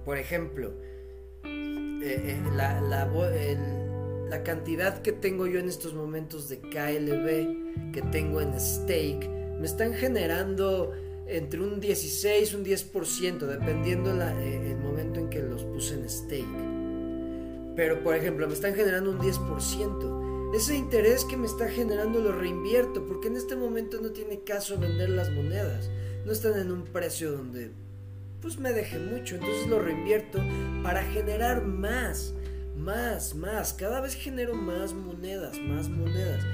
Por 0.04 0.18
ejemplo, 0.18 0.74
eh, 1.44 2.02
eh, 2.02 2.42
la, 2.54 2.78
la 4.28 4.42
cantidad 4.44 5.00
que 5.00 5.12
tengo 5.12 5.46
yo 5.46 5.60
en 5.60 5.68
estos 5.70 5.94
momentos 5.94 6.50
de 6.50 6.58
KLB, 6.58 7.92
que 7.92 8.02
tengo 8.12 8.42
en 8.42 8.60
stake, 8.60 9.30
me 9.58 9.64
están 9.64 9.94
generando 9.94 10.92
entre 11.26 11.60
un 11.60 11.80
16 11.80 12.54
un 12.54 12.64
10%, 12.64 13.38
dependiendo 13.38 14.12
la, 14.14 14.32
eh, 14.42 14.70
el 14.70 14.76
momento 14.76 15.20
en 15.20 15.30
que 15.30 15.42
los 15.42 15.64
puse 15.64 15.94
en 15.94 16.08
stake. 16.08 16.72
Pero 17.76 18.02
por 18.02 18.14
ejemplo, 18.14 18.46
me 18.46 18.54
están 18.54 18.74
generando 18.74 19.10
un 19.10 19.18
10%. 19.18 20.54
Ese 20.54 20.76
interés 20.76 21.24
que 21.24 21.36
me 21.36 21.46
está 21.46 21.68
generando 21.68 22.20
lo 22.20 22.32
reinvierto, 22.32 23.06
porque 23.06 23.28
en 23.28 23.36
este 23.36 23.56
momento 23.56 23.98
no 24.02 24.10
tiene 24.10 24.40
caso 24.40 24.78
vender 24.78 25.08
las 25.08 25.30
monedas. 25.30 25.88
No 26.26 26.32
están 26.32 26.58
en 26.60 26.70
un 26.70 26.84
precio 26.84 27.32
donde 27.32 27.72
pues 28.42 28.58
me 28.58 28.72
deje 28.72 28.98
mucho. 28.98 29.36
Entonces 29.36 29.66
lo 29.68 29.78
reinvierto 29.78 30.40
para 30.82 31.02
generar 31.04 31.64
más, 31.64 32.34
más, 32.76 33.34
más. 33.34 33.72
Cada 33.72 34.00
vez 34.02 34.14
genero 34.14 34.54
más 34.54 34.92
monedas, 34.92 35.58
más 35.60 35.88
monedas. 35.88 36.44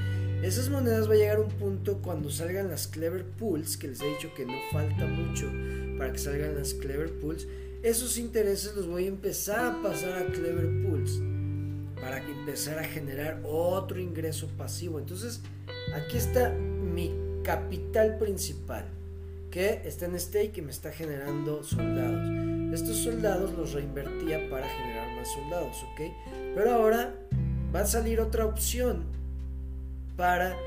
Esas 0.43 0.71
monedas 0.71 1.09
va 1.11 1.15
a 1.15 1.17
llegar 1.17 1.39
a 1.39 1.41
un 1.41 1.51
punto 1.51 1.99
cuando 2.01 2.31
salgan 2.31 2.71
las 2.71 2.87
Clever 2.87 3.25
Pools, 3.25 3.77
que 3.77 3.89
les 3.89 4.01
he 4.01 4.07
dicho 4.07 4.33
que 4.37 4.47
no 4.47 4.53
falta 4.71 5.05
mucho 5.05 5.51
para 5.99 6.13
que 6.13 6.19
salgan 6.19 6.55
las 6.55 6.75
Clever 6.75 7.13
Pools. 7.19 7.49
Esos 7.83 8.19
intereses 8.19 8.77
los 8.77 8.87
voy 8.87 9.07
a 9.07 9.09
empezar 9.09 9.59
a 9.59 9.83
pasar 9.83 10.17
a 10.17 10.27
Clever 10.27 10.85
Pools 10.85 11.21
para 12.01 12.19
empezar 12.19 12.79
a 12.79 12.85
generar 12.85 13.41
otro 13.45 13.99
ingreso 13.99 14.47
pasivo. 14.57 15.01
Entonces, 15.01 15.41
aquí 15.93 16.17
está 16.17 16.51
mi 16.51 17.13
capital 17.43 18.17
principal, 18.19 18.85
que 19.51 19.83
está 19.85 20.07
en 20.07 20.21
stake 20.21 20.59
y 20.59 20.63
me 20.63 20.71
está 20.71 20.93
generando 20.93 21.65
soldados. 21.65 22.29
Estos 22.73 22.99
soldados 22.99 23.53
los 23.55 23.73
reinvertía 23.73 24.49
para 24.49 24.69
generar 24.69 25.17
más 25.17 25.33
soldados, 25.33 25.77
¿ok? 25.83 26.13
Pero 26.55 26.71
ahora 26.71 27.13
va 27.75 27.81
a 27.81 27.87
salir 27.87 28.21
otra 28.21 28.47
opción 28.47 29.18
para 30.19 30.59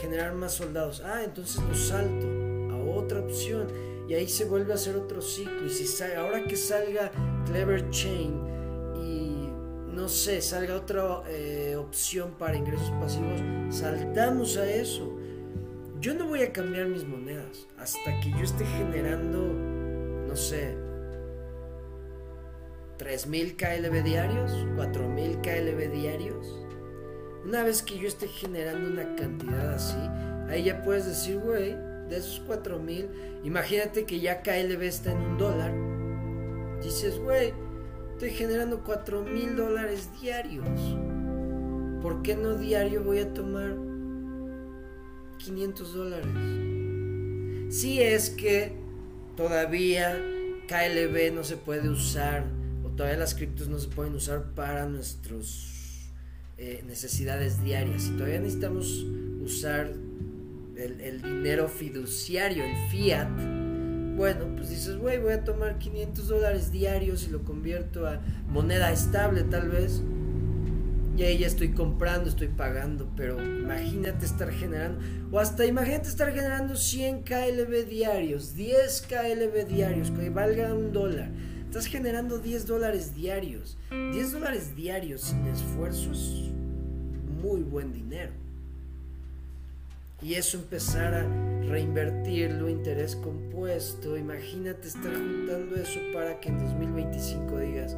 generar 0.00 0.34
más 0.34 0.52
soldados. 0.54 1.02
Ah, 1.04 1.22
entonces 1.22 1.62
lo 1.62 1.74
salto 1.74 2.26
a 2.72 2.98
otra 2.98 3.20
opción 3.20 3.68
y 4.08 4.14
ahí 4.14 4.26
se 4.26 4.46
vuelve 4.46 4.72
a 4.72 4.76
hacer 4.76 4.96
otro 4.96 5.20
ciclo. 5.20 5.66
Y 5.66 5.68
si 5.68 6.02
ahora 6.16 6.42
que 6.44 6.56
salga 6.56 7.12
Clever 7.46 7.90
Chain 7.90 8.32
y 8.96 9.50
no 9.94 10.08
sé, 10.08 10.40
salga 10.40 10.74
otra 10.74 11.22
eh, 11.28 11.76
opción 11.76 12.32
para 12.38 12.56
ingresos 12.56 12.90
pasivos, 12.92 13.42
saltamos 13.70 14.56
a 14.56 14.68
eso. 14.68 15.14
Yo 16.00 16.14
no 16.14 16.26
voy 16.26 16.42
a 16.42 16.52
cambiar 16.52 16.86
mis 16.86 17.04
monedas 17.04 17.66
hasta 17.78 18.20
que 18.20 18.30
yo 18.30 18.38
esté 18.38 18.64
generando, 18.64 19.38
no 19.38 20.34
sé, 20.34 20.74
3.000 22.98 23.56
KLB 23.56 24.02
diarios, 24.02 24.52
4.000 24.76 25.40
KLB 25.42 25.92
diarios 25.92 26.67
una 27.48 27.64
vez 27.64 27.82
que 27.82 27.98
yo 27.98 28.06
esté 28.06 28.28
generando 28.28 28.90
una 28.90 29.16
cantidad 29.16 29.72
así, 29.72 29.96
ahí 30.50 30.64
ya 30.64 30.82
puedes 30.82 31.06
decir, 31.06 31.38
güey, 31.38 31.74
de 32.10 32.18
esos 32.18 32.40
4000, 32.40 33.08
imagínate 33.42 34.04
que 34.04 34.20
ya 34.20 34.42
KLB 34.42 34.82
está 34.82 35.12
en 35.12 35.18
un 35.18 35.38
dólar. 35.38 35.72
Dices, 36.82 37.18
güey, 37.18 37.54
estoy 38.12 38.30
generando 38.32 38.84
4000 38.84 39.56
dólares 39.56 40.10
diarios. 40.20 40.68
¿Por 42.02 42.20
qué 42.20 42.36
no 42.36 42.54
diario 42.54 43.02
voy 43.02 43.20
a 43.20 43.32
tomar 43.32 43.74
500 45.38 45.94
dólares? 45.94 47.74
Si 47.74 48.02
es 48.02 48.28
que 48.28 48.72
todavía 49.36 50.22
KLB 50.68 51.32
no 51.34 51.44
se 51.44 51.56
puede 51.56 51.88
usar, 51.88 52.44
o 52.84 52.90
todavía 52.90 53.18
las 53.18 53.34
criptos 53.34 53.68
no 53.68 53.78
se 53.78 53.88
pueden 53.88 54.14
usar 54.14 54.52
para 54.54 54.84
nuestros 54.84 55.77
eh, 56.58 56.82
necesidades 56.86 57.62
diarias. 57.62 58.08
y 58.08 58.10
todavía 58.16 58.40
necesitamos 58.40 59.06
usar 59.40 59.92
el, 60.76 61.22
dinero 61.22 61.68
fiduciario, 61.68 62.64
el 62.64 62.76
fiat, 62.90 63.28
bueno, 64.16 64.46
pues 64.56 64.70
dices, 64.70 64.96
güey, 64.96 65.18
voy 65.18 65.34
a 65.34 65.44
tomar 65.44 65.78
500 65.78 66.26
dólares 66.26 66.72
diarios 66.72 67.28
y 67.28 67.30
lo 67.30 67.44
convierto 67.44 68.06
a 68.06 68.20
moneda 68.48 68.90
estable 68.90 69.44
tal 69.44 69.68
vez. 69.68 70.02
Y 71.16 71.22
ahí 71.22 71.38
ya 71.38 71.46
estoy 71.46 71.70
comprando, 71.70 72.28
estoy 72.28 72.48
pagando, 72.48 73.08
pero 73.16 73.40
imagínate 73.40 74.24
estar 74.24 74.52
generando, 74.52 75.00
o 75.30 75.38
hasta 75.40 75.64
imagínate 75.64 76.08
estar 76.08 76.32
generando 76.32 76.76
100 76.76 77.22
KLB 77.22 77.86
diarios, 77.88 78.54
10 78.54 79.06
KLB 79.08 79.66
diarios, 79.68 80.10
que 80.10 80.30
valga 80.30 80.74
un 80.74 80.92
dólar. 80.92 81.30
Estás 81.68 81.84
generando 81.84 82.38
10 82.38 82.66
dólares 82.66 83.14
diarios. 83.14 83.76
10 83.90 84.32
dólares 84.32 84.74
diarios 84.74 85.20
sin 85.20 85.46
esfuerzo 85.48 86.12
es 86.12 86.50
muy 87.42 87.60
buen 87.60 87.92
dinero. 87.92 88.32
Y 90.22 90.32
eso 90.36 90.56
empezar 90.56 91.12
a 91.12 91.24
reinvertirlo, 91.68 92.70
interés 92.70 93.16
compuesto. 93.16 94.16
Imagínate 94.16 94.88
estar 94.88 95.12
juntando 95.12 95.76
eso 95.76 96.00
para 96.14 96.40
que 96.40 96.48
en 96.48 96.58
2025 96.58 97.58
digas, 97.58 97.94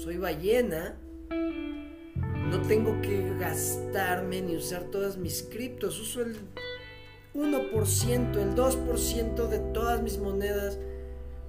soy 0.00 0.16
ballena, 0.16 0.94
no 1.28 2.62
tengo 2.68 3.02
que 3.02 3.36
gastarme 3.40 4.42
ni 4.42 4.54
usar 4.54 4.84
todas 4.92 5.16
mis 5.16 5.42
criptos, 5.42 5.98
uso 5.98 6.22
el 6.22 6.36
1%, 7.34 8.36
el 8.36 8.54
2% 8.54 9.48
de 9.48 9.58
todas 9.58 10.00
mis 10.04 10.18
monedas 10.18 10.78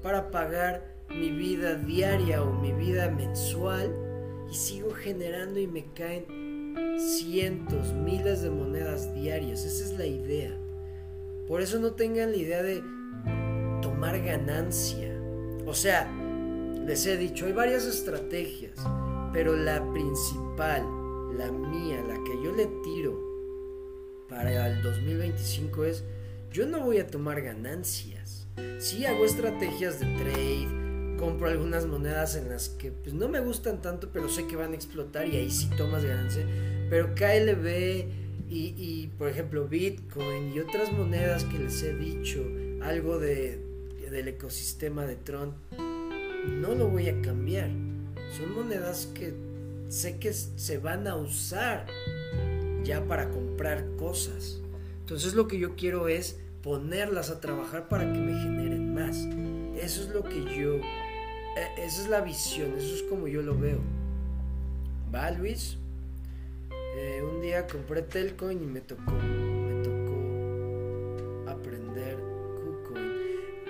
para 0.01 0.31
pagar 0.31 0.97
mi 1.09 1.29
vida 1.29 1.75
diaria 1.75 2.43
o 2.43 2.53
mi 2.53 2.71
vida 2.73 3.09
mensual 3.09 3.93
y 4.49 4.53
sigo 4.53 4.91
generando 4.91 5.59
y 5.59 5.67
me 5.67 5.85
caen 5.93 6.97
cientos, 6.99 7.93
miles 7.93 8.41
de 8.41 8.49
monedas 8.49 9.13
diarias. 9.13 9.63
Esa 9.65 9.85
es 9.85 9.97
la 9.97 10.05
idea. 10.05 10.51
Por 11.47 11.61
eso 11.61 11.79
no 11.79 11.93
tengan 11.93 12.31
la 12.31 12.37
idea 12.37 12.63
de 12.63 12.83
tomar 13.81 14.21
ganancia. 14.21 15.09
O 15.65 15.73
sea, 15.73 16.09
les 16.85 17.05
he 17.05 17.17
dicho, 17.17 17.45
hay 17.45 17.53
varias 17.53 17.85
estrategias, 17.85 18.79
pero 19.33 19.55
la 19.55 19.83
principal, 19.91 20.83
la 21.37 21.51
mía, 21.51 22.03
la 22.07 22.15
que 22.23 22.43
yo 22.43 22.51
le 22.53 22.67
tiro 22.83 23.27
para 24.29 24.67
el 24.67 24.81
2025 24.81 25.85
es, 25.85 26.03
yo 26.51 26.65
no 26.65 26.81
voy 26.81 26.99
a 26.99 27.07
tomar 27.07 27.41
ganancias 27.41 28.36
Sí 28.79 29.05
hago 29.05 29.25
estrategias 29.25 29.99
de 29.99 30.05
trade, 30.17 31.17
compro 31.17 31.47
algunas 31.47 31.85
monedas 31.85 32.35
en 32.35 32.49
las 32.49 32.69
que 32.69 32.91
pues 32.91 33.13
no 33.13 33.27
me 33.27 33.39
gustan 33.39 33.81
tanto, 33.81 34.09
pero 34.11 34.29
sé 34.29 34.47
que 34.47 34.55
van 34.55 34.71
a 34.71 34.75
explotar 34.75 35.27
y 35.27 35.37
ahí 35.37 35.51
sí 35.51 35.69
tomas 35.77 36.03
ganancia. 36.03 36.45
Pero 36.89 37.13
KLB 37.15 38.05
y, 38.49 39.09
por 39.17 39.29
ejemplo 39.29 39.67
Bitcoin 39.67 40.53
y 40.53 40.59
otras 40.59 40.91
monedas 40.91 41.43
que 41.43 41.59
les 41.59 41.83
he 41.83 41.93
dicho, 41.93 42.45
algo 42.81 43.19
de, 43.19 43.59
del 44.09 44.27
ecosistema 44.27 45.05
de 45.05 45.15
Tron, 45.17 45.53
no 46.47 46.75
lo 46.75 46.87
voy 46.87 47.09
a 47.09 47.21
cambiar. 47.21 47.69
Son 48.37 48.53
monedas 48.55 49.07
que 49.13 49.33
sé 49.89 50.17
que 50.17 50.33
se 50.33 50.77
van 50.77 51.07
a 51.07 51.15
usar 51.15 51.87
ya 52.83 53.03
para 53.05 53.29
comprar 53.29 53.85
cosas. 53.97 54.61
Entonces 54.99 55.33
lo 55.33 55.47
que 55.47 55.59
yo 55.59 55.75
quiero 55.75 56.07
es 56.07 56.39
ponerlas 56.67 57.29
a 57.29 57.39
trabajar 57.39 57.87
para 57.87 58.11
que 58.11 58.19
me 58.19 58.37
generen 58.41 58.93
más. 58.93 59.15
Eso 59.81 60.01
es 60.01 60.09
lo 60.09 60.21
que 60.21 60.43
yo, 60.53 60.75
e, 60.75 61.85
esa 61.85 62.01
es 62.01 62.09
la 62.09 62.19
visión, 62.19 62.73
eso 62.75 62.93
es 62.93 63.03
como 63.03 63.29
yo 63.29 63.41
lo 63.41 63.57
veo. 63.57 63.79
¿Va, 65.15 65.31
Luis? 65.31 65.77
Eh, 66.69 67.23
un 67.23 67.39
día 67.41 67.65
compré 67.67 68.01
Telcoin 68.01 68.61
y 68.61 68.65
me 68.65 68.81
tocó, 68.81 69.13
me 69.13 69.81
tocó 69.81 71.49
aprender 71.49 72.17
KuCoin. 72.57 73.13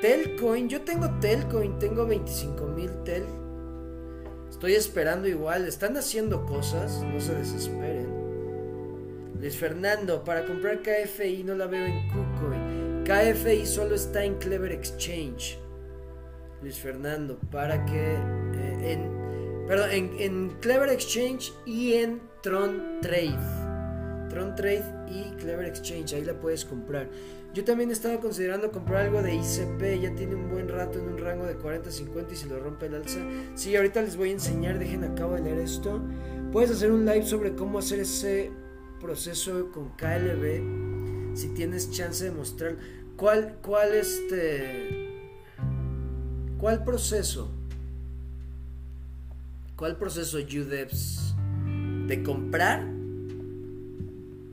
Telcoin, 0.01 0.67
yo 0.67 0.81
tengo 0.81 1.07
Telcoin, 1.19 1.77
tengo 1.77 2.07
25 2.07 2.65
mil 2.65 2.89
Tel. 3.03 3.25
Estoy 4.49 4.73
esperando 4.73 5.27
igual, 5.27 5.67
están 5.67 5.95
haciendo 5.97 6.47
cosas, 6.47 7.03
no 7.03 7.19
se 7.19 7.35
desesperen. 7.35 8.07
Luis 9.39 9.55
Fernando, 9.55 10.23
para 10.23 10.47
comprar 10.47 10.81
KFI 10.81 11.43
no 11.43 11.53
la 11.53 11.67
veo 11.67 11.85
en 11.85 12.07
KuCoin. 12.07 12.86
KFI 13.07 13.65
solo 13.65 13.95
está 13.95 14.25
en 14.25 14.35
Clever 14.35 14.73
Exchange. 14.73 15.57
Luis 16.61 16.77
Fernando, 16.77 17.39
para 17.49 17.85
que 17.85 18.17
eh, 18.53 18.99
perdón, 19.65 19.89
en, 19.93 20.49
Clever 20.59 20.89
Exchange 20.89 21.53
y 21.65 21.93
en 21.93 22.19
Tron 22.43 22.99
Trade. 23.01 24.27
Tron 24.29 24.55
Trade 24.55 24.83
y 25.07 25.23
Clever 25.37 25.67
Exchange, 25.67 26.15
ahí 26.15 26.25
la 26.25 26.37
puedes 26.37 26.65
comprar. 26.65 27.09
Yo 27.53 27.63
también 27.63 27.91
estaba 27.91 28.19
considerando 28.19 28.73
comprar 28.73 29.05
algo 29.05 29.21
de 29.21 29.35
ICP, 29.35 30.01
ya 30.01 30.13
tiene 30.13 30.35
un 30.35 30.49
buen 30.49 30.67
rato 30.67 30.99
en 30.99 31.05
un 31.05 31.17
rango 31.17 31.45
de 31.45 31.57
40-50 31.57 32.33
y 32.33 32.35
si 32.35 32.49
lo 32.49 32.59
rompe 32.59 32.87
el 32.87 32.95
alza. 32.95 33.21
Sí, 33.55 33.73
ahorita 33.77 34.01
les 34.01 34.17
voy 34.17 34.31
a 34.31 34.33
enseñar, 34.33 34.79
dejen 34.79 35.05
acabo 35.05 35.35
de 35.35 35.43
leer 35.43 35.59
esto. 35.59 36.01
Puedes 36.51 36.71
hacer 36.71 36.91
un 36.91 37.05
live 37.05 37.23
sobre 37.23 37.55
cómo 37.55 37.79
hacer 37.79 38.01
ese 38.01 38.51
proceso 38.99 39.71
con 39.71 39.95
KLB 39.95 40.87
si 41.37 41.49
tienes 41.49 41.91
chance 41.91 42.25
de 42.25 42.31
mostrar 42.31 42.77
cuál 43.17 43.57
cuál 43.61 43.93
este 43.93 45.09
cuál 46.59 46.83
proceso 46.83 47.51
cuál 49.75 49.97
proceso 49.97 50.37
UDEPS 50.37 51.35
de 52.07 52.23
comprar 52.23 52.87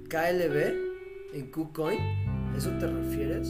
KLB 0.09 1.35
en 1.35 1.51
KuCoin. 1.51 1.99
¿Eso 2.57 2.71
te 2.79 2.87
refieres? 2.87 3.49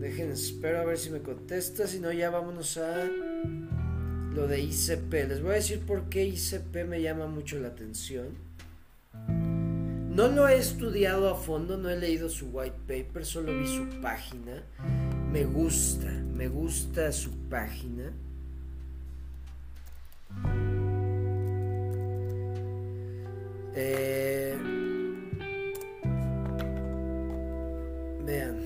Dejen, 0.00 0.30
espero 0.32 0.80
a 0.80 0.84
ver 0.84 0.98
si 0.98 1.10
me 1.10 1.20
contesta. 1.20 1.86
Si 1.86 2.00
no, 2.00 2.12
ya 2.12 2.30
vámonos 2.30 2.76
a 2.76 3.08
lo 4.34 4.46
de 4.46 4.60
ICP. 4.60 5.12
Les 5.28 5.40
voy 5.40 5.52
a 5.52 5.54
decir 5.54 5.80
por 5.80 6.08
qué 6.08 6.26
ICP 6.26 6.84
me 6.86 7.00
llama 7.00 7.26
mucho 7.26 7.58
la 7.58 7.68
atención. 7.68 8.43
No 10.14 10.28
lo 10.28 10.46
he 10.46 10.56
estudiado 10.56 11.28
a 11.28 11.34
fondo, 11.34 11.76
no 11.76 11.90
he 11.90 11.96
leído 11.96 12.28
su 12.28 12.46
white 12.50 12.76
paper, 12.86 13.26
solo 13.26 13.58
vi 13.58 13.66
su 13.66 14.00
página. 14.00 14.62
Me 15.32 15.44
gusta, 15.44 16.08
me 16.08 16.46
gusta 16.46 17.10
su 17.10 17.32
página. 17.48 18.12
Eh, 23.74 24.56
vean, 28.24 28.60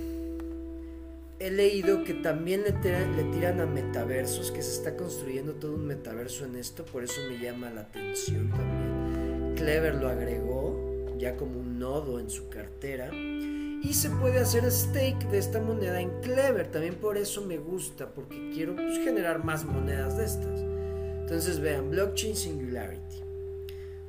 he 1.39 1.51
leído 1.51 2.05
que 2.05 2.13
también 2.13 2.63
le 2.63 2.73
tiran, 2.73 3.17
le 3.17 3.25
tiran 3.33 3.63
a 3.63 3.65
metaversos, 3.65 4.51
que 4.51 4.61
se 4.61 4.73
está 4.73 4.97
construyendo 4.99 5.55
todo 5.55 5.77
un 5.77 5.87
metaverso 5.87 6.45
en 6.45 6.57
esto, 6.57 6.85
por 6.85 7.05
eso 7.05 7.23
me 7.27 7.43
llama 7.43 7.71
la 7.71 7.81
atención 7.81 8.51
también. 8.51 9.55
Clever 9.57 9.95
lo 9.95 10.09
agregó 10.09 10.68
ya 11.19 11.37
como 11.37 11.61
un 11.61 11.79
nodo 11.79 12.21
en 12.21 12.31
su 12.31 12.49
cartera. 12.49 13.11
Y 13.15 13.93
se 13.93 14.11
puede 14.11 14.39
hacer 14.39 14.71
stake 14.71 15.29
de 15.31 15.39
esta 15.39 15.61
moneda 15.61 16.01
en 16.01 16.21
Clever. 16.21 16.71
También 16.71 16.97
por 16.97 17.17
eso 17.17 17.43
me 17.43 17.59
gusta, 17.59 18.13
porque 18.13 18.51
quiero 18.53 18.75
pues, 18.75 18.99
generar 18.99 19.45
más 19.45 19.65
monedas 19.65 20.17
de 20.17 20.25
estas. 20.25 20.61
Entonces 21.21 21.61
vean, 21.61 21.91
blockchain 21.91 22.35
singularity. 22.35 23.23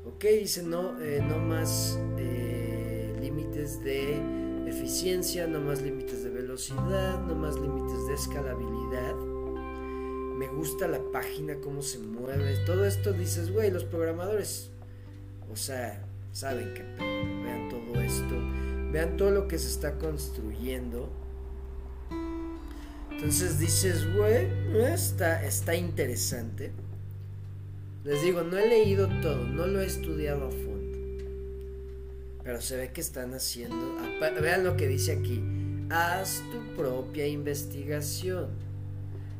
Ok, 0.06 0.24
dice 0.40 0.64
no, 0.64 1.00
eh, 1.02 1.22
no 1.22 1.38
más 1.38 2.00
eh, 2.18 3.16
límites 3.22 3.84
de 3.84 4.20
eficiencia, 4.68 5.46
no 5.46 5.60
más 5.60 5.82
límites 5.82 6.24
de 6.24 6.30
velocidad, 6.30 7.20
no 7.26 7.36
más 7.36 7.60
límites 7.60 8.08
de 8.08 8.14
escalabilidad. 8.14 9.16
Me 9.16 10.48
gusta 10.48 10.88
la 10.88 11.02
página, 11.12 11.56
cómo 11.60 11.82
se 11.82 12.00
mueve. 12.00 12.56
Todo 12.66 12.86
esto 12.86 13.12
dices, 13.14 13.52
güey, 13.52 13.70
los 13.70 13.84
programadores, 13.84 14.72
o 15.52 15.56
sea, 15.56 16.09
saben 16.40 16.74
que 16.74 16.84
vean 16.84 17.68
todo 17.70 18.00
esto, 18.02 18.34
vean 18.94 19.18
todo 19.18 19.32
lo 19.32 19.50
que 19.50 19.60
se 19.60 19.68
está 19.68 19.98
construyendo. 19.98 21.10
Entonces 23.12 23.60
dices, 23.60 24.08
güey, 24.16 24.48
está, 24.94 25.44
está 25.46 25.76
interesante. 25.76 26.72
Les 28.06 28.24
digo, 28.24 28.44
no 28.44 28.58
he 28.58 28.70
leído 28.70 29.10
todo, 29.22 29.44
no 29.44 29.68
lo 29.68 29.82
he 29.82 29.86
estudiado 29.86 30.48
a 30.48 30.52
fondo. 30.52 30.98
Pero 32.42 32.62
se 32.62 32.78
ve 32.78 32.94
que 32.94 33.02
están 33.02 33.34
haciendo... 33.34 33.98
Vean 34.42 34.64
lo 34.64 34.78
que 34.78 34.88
dice 34.88 35.12
aquí. 35.12 35.44
Haz 35.90 36.42
tu 36.52 36.76
propia 36.78 37.28
investigación. 37.28 38.48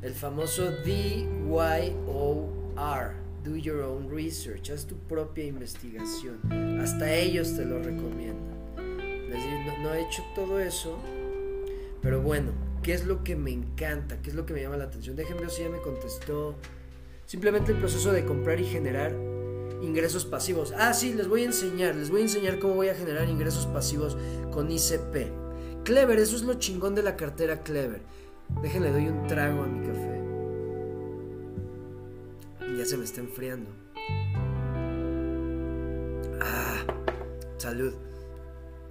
El 0.02 0.14
famoso 0.14 0.70
DYOR. 0.84 1.30
Do 3.44 3.56
your 3.56 3.84
own 3.84 4.10
research. 4.10 4.70
Haz 4.70 4.86
tu 4.86 4.96
propia 5.08 5.46
investigación. 5.46 6.40
Hasta 6.82 7.14
ellos 7.14 7.56
te 7.56 7.66
lo 7.66 7.80
recomiendan. 7.80 8.60
Les 9.30 9.44
digo, 9.44 9.78
no, 9.82 9.94
he 9.94 10.02
hecho 10.02 10.24
todo 10.36 10.60
eso. 10.60 10.98
Pero 12.02 12.22
bueno, 12.22 12.52
¿qué 12.84 12.94
es 12.94 13.06
lo 13.06 13.24
que 13.24 13.36
me 13.36 13.52
encanta? 13.52 14.22
¿Qué 14.22 14.30
es 14.30 14.36
lo 14.36 14.46
que 14.46 14.54
me 14.54 14.62
llama 14.62 14.78
la 14.78 14.86
atención? 14.86 15.16
Déjenme 15.16 15.42
ver 15.42 15.50
si 15.52 15.64
ya 15.64 15.70
me 15.70 15.80
contestó 15.80 16.56
Simplemente 17.30 17.72
el 17.74 17.78
proceso 17.78 18.12
de 18.12 18.26
comprar 18.26 18.60
y 18.60 18.66
generar 18.66 19.14
ingresos 19.84 20.26
pasivos. 20.26 20.74
Ah, 20.76 20.96
sí, 20.96 21.14
les 21.14 21.28
voy 21.28 21.44
a 21.44 21.46
enseñar, 21.46 21.96
les 21.96 22.10
voy 22.10 22.22
a 22.22 22.24
enseñar 22.24 22.58
cómo 22.58 22.74
voy 22.74 22.90
a 22.90 22.96
generar 22.96 23.30
ingresos 23.30 23.68
pasivos 23.68 24.18
con 24.52 24.72
ICP. 24.72 25.84
Clever, 25.84 26.18
eso 26.18 26.36
es 26.36 26.42
lo 26.42 26.56
chingón 26.56 26.96
de 26.96 27.04
la 27.04 27.16
cartera 27.16 27.62
Clever. 27.62 28.02
Déjenle 28.64 28.92
doy 28.92 29.10
un 29.10 29.28
trago 29.28 29.62
a 29.62 29.68
mi 29.68 29.86
café. 29.86 30.09
Se 32.90 32.98
me 32.98 33.06
está 33.06 33.22
enfriando. 33.22 33.70
Ah, 36.42 36.84
salud. 37.58 37.94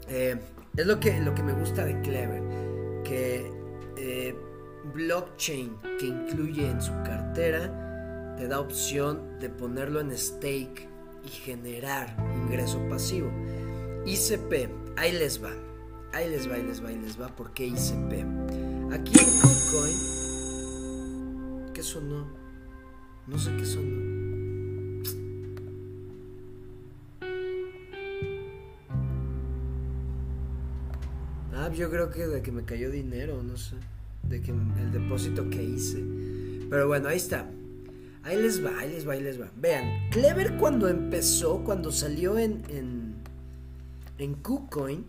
Eh, 0.06 0.38
es 0.76 0.86
lo 0.86 1.00
que, 1.00 1.20
lo 1.20 1.34
que 1.34 1.42
me 1.42 1.52
gusta 1.52 1.84
de 1.84 2.00
Clever. 2.02 3.02
Que 3.02 3.50
eh, 3.96 4.36
blockchain 4.94 5.78
que 5.98 6.06
incluye 6.06 6.70
en 6.70 6.80
su 6.80 6.92
cartera 7.02 8.36
te 8.36 8.46
da 8.46 8.60
opción 8.60 9.40
de 9.40 9.50
ponerlo 9.50 9.98
en 9.98 10.16
stake 10.16 10.88
y 11.24 11.28
generar 11.28 12.16
ingreso 12.36 12.78
pasivo. 12.88 13.32
ICP, 14.06 14.70
ahí 14.96 15.10
les 15.10 15.42
va. 15.42 15.50
Ahí 16.12 16.30
les 16.30 16.48
va, 16.48 16.54
ahí 16.54 16.62
les 16.62 16.84
va, 16.84 16.90
ahí 16.90 16.98
les 16.98 17.20
va. 17.20 17.34
¿Por 17.34 17.52
qué 17.52 17.66
ICP? 17.66 18.12
Aquí 18.92 19.18
en 19.18 19.40
KuCoin, 19.40 19.96
¿qué 21.74 21.82
sonó? 21.82 22.37
No 23.28 23.38
sé 23.38 23.54
qué 23.56 23.66
sonó. 23.66 24.08
Ah, 31.52 31.70
yo 31.74 31.90
creo 31.90 32.10
que 32.10 32.26
de 32.26 32.40
que 32.40 32.50
me 32.50 32.64
cayó 32.64 32.90
dinero, 32.90 33.42
no 33.42 33.56
sé. 33.56 33.76
De 34.22 34.40
que 34.40 34.50
el 34.50 34.92
depósito 34.92 35.48
que 35.50 35.62
hice. 35.62 36.02
Pero 36.70 36.86
bueno, 36.86 37.08
ahí 37.08 37.16
está. 37.18 37.46
Ahí 38.22 38.40
les 38.40 38.64
va, 38.64 38.78
ahí 38.78 38.90
les 38.90 39.06
va, 39.06 39.12
ahí 39.12 39.22
les 39.22 39.40
va. 39.40 39.50
Vean, 39.56 40.10
Clever 40.10 40.56
cuando 40.56 40.88
empezó, 40.88 41.62
cuando 41.64 41.92
salió 41.92 42.38
en, 42.38 42.62
en, 42.68 43.14
en 44.18 44.34
KuCoin, 44.34 45.04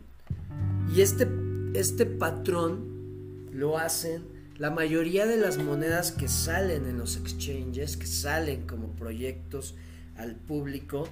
y 0.93 1.01
este, 1.01 1.27
este 1.73 2.05
patrón 2.05 3.47
lo 3.51 3.77
hacen 3.77 4.23
la 4.59 4.69
mayoría 4.69 5.25
de 5.25 5.37
las 5.37 5.57
monedas 5.57 6.11
que 6.11 6.27
salen 6.27 6.85
en 6.85 6.97
los 6.97 7.15
exchanges, 7.15 7.95
que 7.95 8.05
salen 8.05 8.67
como 8.67 8.89
proyectos 8.89 9.75
al 10.17 10.35
público, 10.35 11.07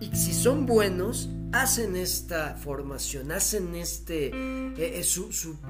y 0.00 0.14
si 0.16 0.34
son 0.34 0.66
buenos, 0.66 1.30
hacen 1.52 1.96
esta 1.96 2.54
formación, 2.56 3.30
hacen 3.30 3.74
este, 3.76 4.26
eh, 4.26 4.72
eh, 4.76 5.04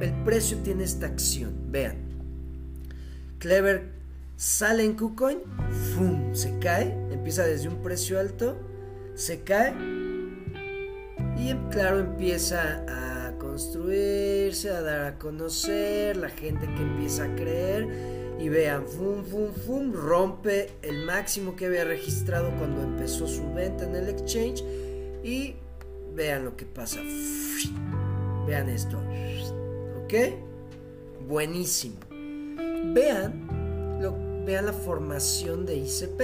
el 0.00 0.12
precio 0.24 0.58
tiene 0.58 0.84
esta 0.84 1.06
acción. 1.06 1.70
Vean, 1.70 1.96
Clever 3.38 3.92
sale 4.36 4.84
en 4.84 4.94
KuCoin, 4.94 5.38
¡fum! 5.94 6.34
se 6.34 6.58
cae, 6.58 6.92
empieza 7.12 7.44
desde 7.44 7.68
un 7.68 7.82
precio 7.82 8.18
alto, 8.18 8.58
se 9.14 9.42
cae 9.42 9.74
y 11.36 11.54
claro 11.70 12.00
empieza 12.00 12.84
a 12.88 13.07
construirse, 13.58 14.70
a 14.70 14.82
dar 14.82 15.04
a 15.04 15.18
conocer, 15.18 16.16
la 16.16 16.28
gente 16.28 16.64
que 16.76 16.80
empieza 16.80 17.24
a 17.24 17.34
creer 17.34 18.36
y 18.38 18.48
vean, 18.48 18.86
¡fum, 18.86 19.24
fum, 19.24 19.52
fum! 19.52 19.92
rompe 19.92 20.70
el 20.82 21.04
máximo 21.04 21.56
que 21.56 21.66
había 21.66 21.82
registrado 21.82 22.52
cuando 22.56 22.84
empezó 22.84 23.26
su 23.26 23.52
venta 23.52 23.82
en 23.82 23.96
el 23.96 24.08
exchange 24.10 24.62
y 25.24 25.56
vean 26.14 26.44
lo 26.44 26.56
que 26.56 26.66
pasa. 26.66 27.00
Vean 28.46 28.68
esto. 28.68 28.96
¿Ok? 30.04 30.14
Buenísimo. 31.26 31.96
Vean 32.94 33.48
vean 34.46 34.66
la 34.66 34.72
formación 34.72 35.66
de 35.66 35.78
ICP. 35.78 36.20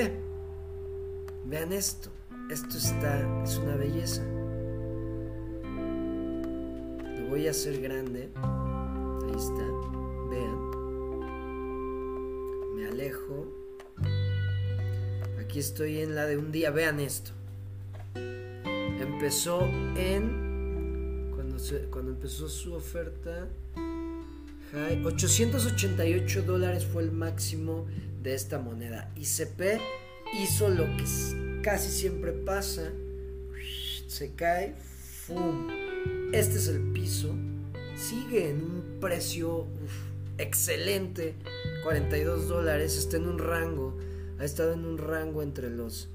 Vean 1.47 1.72
esto. 1.72 2.11
Esto 2.49 2.78
está, 2.78 3.43
es 3.43 3.59
una 3.59 3.74
belleza. 3.74 4.22
Voy 7.35 7.49
a 7.49 7.51
hacer 7.51 7.80
grande. 7.80 8.28
Ahí 8.37 9.35
está. 9.37 9.66
Vean. 10.30 10.70
Me 12.76 12.87
alejo. 12.87 13.53
Aquí 15.41 15.59
estoy 15.59 15.99
en 15.99 16.14
la 16.14 16.26
de 16.26 16.37
un 16.37 16.53
día. 16.53 16.70
Vean 16.70 17.01
esto. 17.01 17.32
Empezó 18.14 19.62
en... 19.97 21.32
Cuando, 21.35 21.57
cuando 21.91 22.12
empezó 22.12 22.49
su 22.49 22.72
oferta... 22.72 23.49
888 25.05 26.43
dólares 26.43 26.85
fue 26.85 27.03
el 27.03 27.11
máximo 27.11 27.89
de 28.22 28.35
esta 28.35 28.61
moneda. 28.61 29.11
ICP 29.16 29.80
hizo 30.41 30.68
lo 30.68 30.85
que 30.97 31.05
casi 31.62 31.91
siempre 31.91 32.30
pasa. 32.30 32.93
Se 34.07 34.37
cae. 34.37 34.76
¡fum! 35.26 35.84
Este 36.32 36.57
es 36.57 36.68
el 36.68 36.80
piso. 36.92 37.34
Sigue 37.96 38.50
en 38.50 38.64
un 38.64 38.98
precio 39.00 39.66
excelente. 40.38 41.34
42 41.82 42.48
dólares. 42.48 42.96
Está 42.96 43.18
en 43.18 43.28
un 43.28 43.38
rango. 43.38 43.98
Ha 44.38 44.44
estado 44.44 44.72
en 44.72 44.84
un 44.84 44.98
rango 44.98 45.42
entre 45.42 45.70
los 45.70 46.09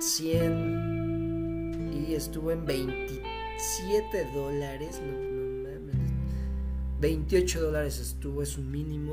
100 0.00 2.06
y 2.08 2.14
estuvo 2.14 2.52
en 2.52 2.64
27 2.64 4.30
dólares. 4.34 5.00
28 7.00 7.60
dólares 7.60 8.00
estuvo, 8.00 8.42
es 8.42 8.58
un 8.58 8.70
mínimo. 8.70 9.12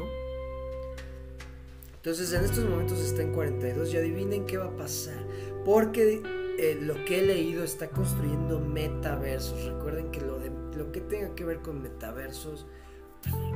Entonces 1.98 2.34
en 2.34 2.44
estos 2.44 2.68
momentos 2.70 3.00
está 3.00 3.22
en 3.22 3.34
42 3.34 3.94
y 3.94 3.98
adivinen 3.98 4.46
qué 4.46 4.58
va 4.58 4.66
a 4.66 4.76
pasar. 4.76 5.26
Porque 5.64 6.22
eh, 6.58 6.78
lo 6.82 7.04
que 7.06 7.20
he 7.20 7.24
leído 7.24 7.64
está 7.64 7.90
construyendo 7.90 8.60
metaversos. 8.60 9.66
Recuerden 9.66 10.12
que 10.12 10.22
lo, 10.22 10.40
de, 10.40 10.52
lo 10.78 10.92
que 10.92 11.02
tenga 11.02 11.36
que 11.36 11.44
ver 11.44 11.62
con 11.62 11.82
metaversos 11.82 12.66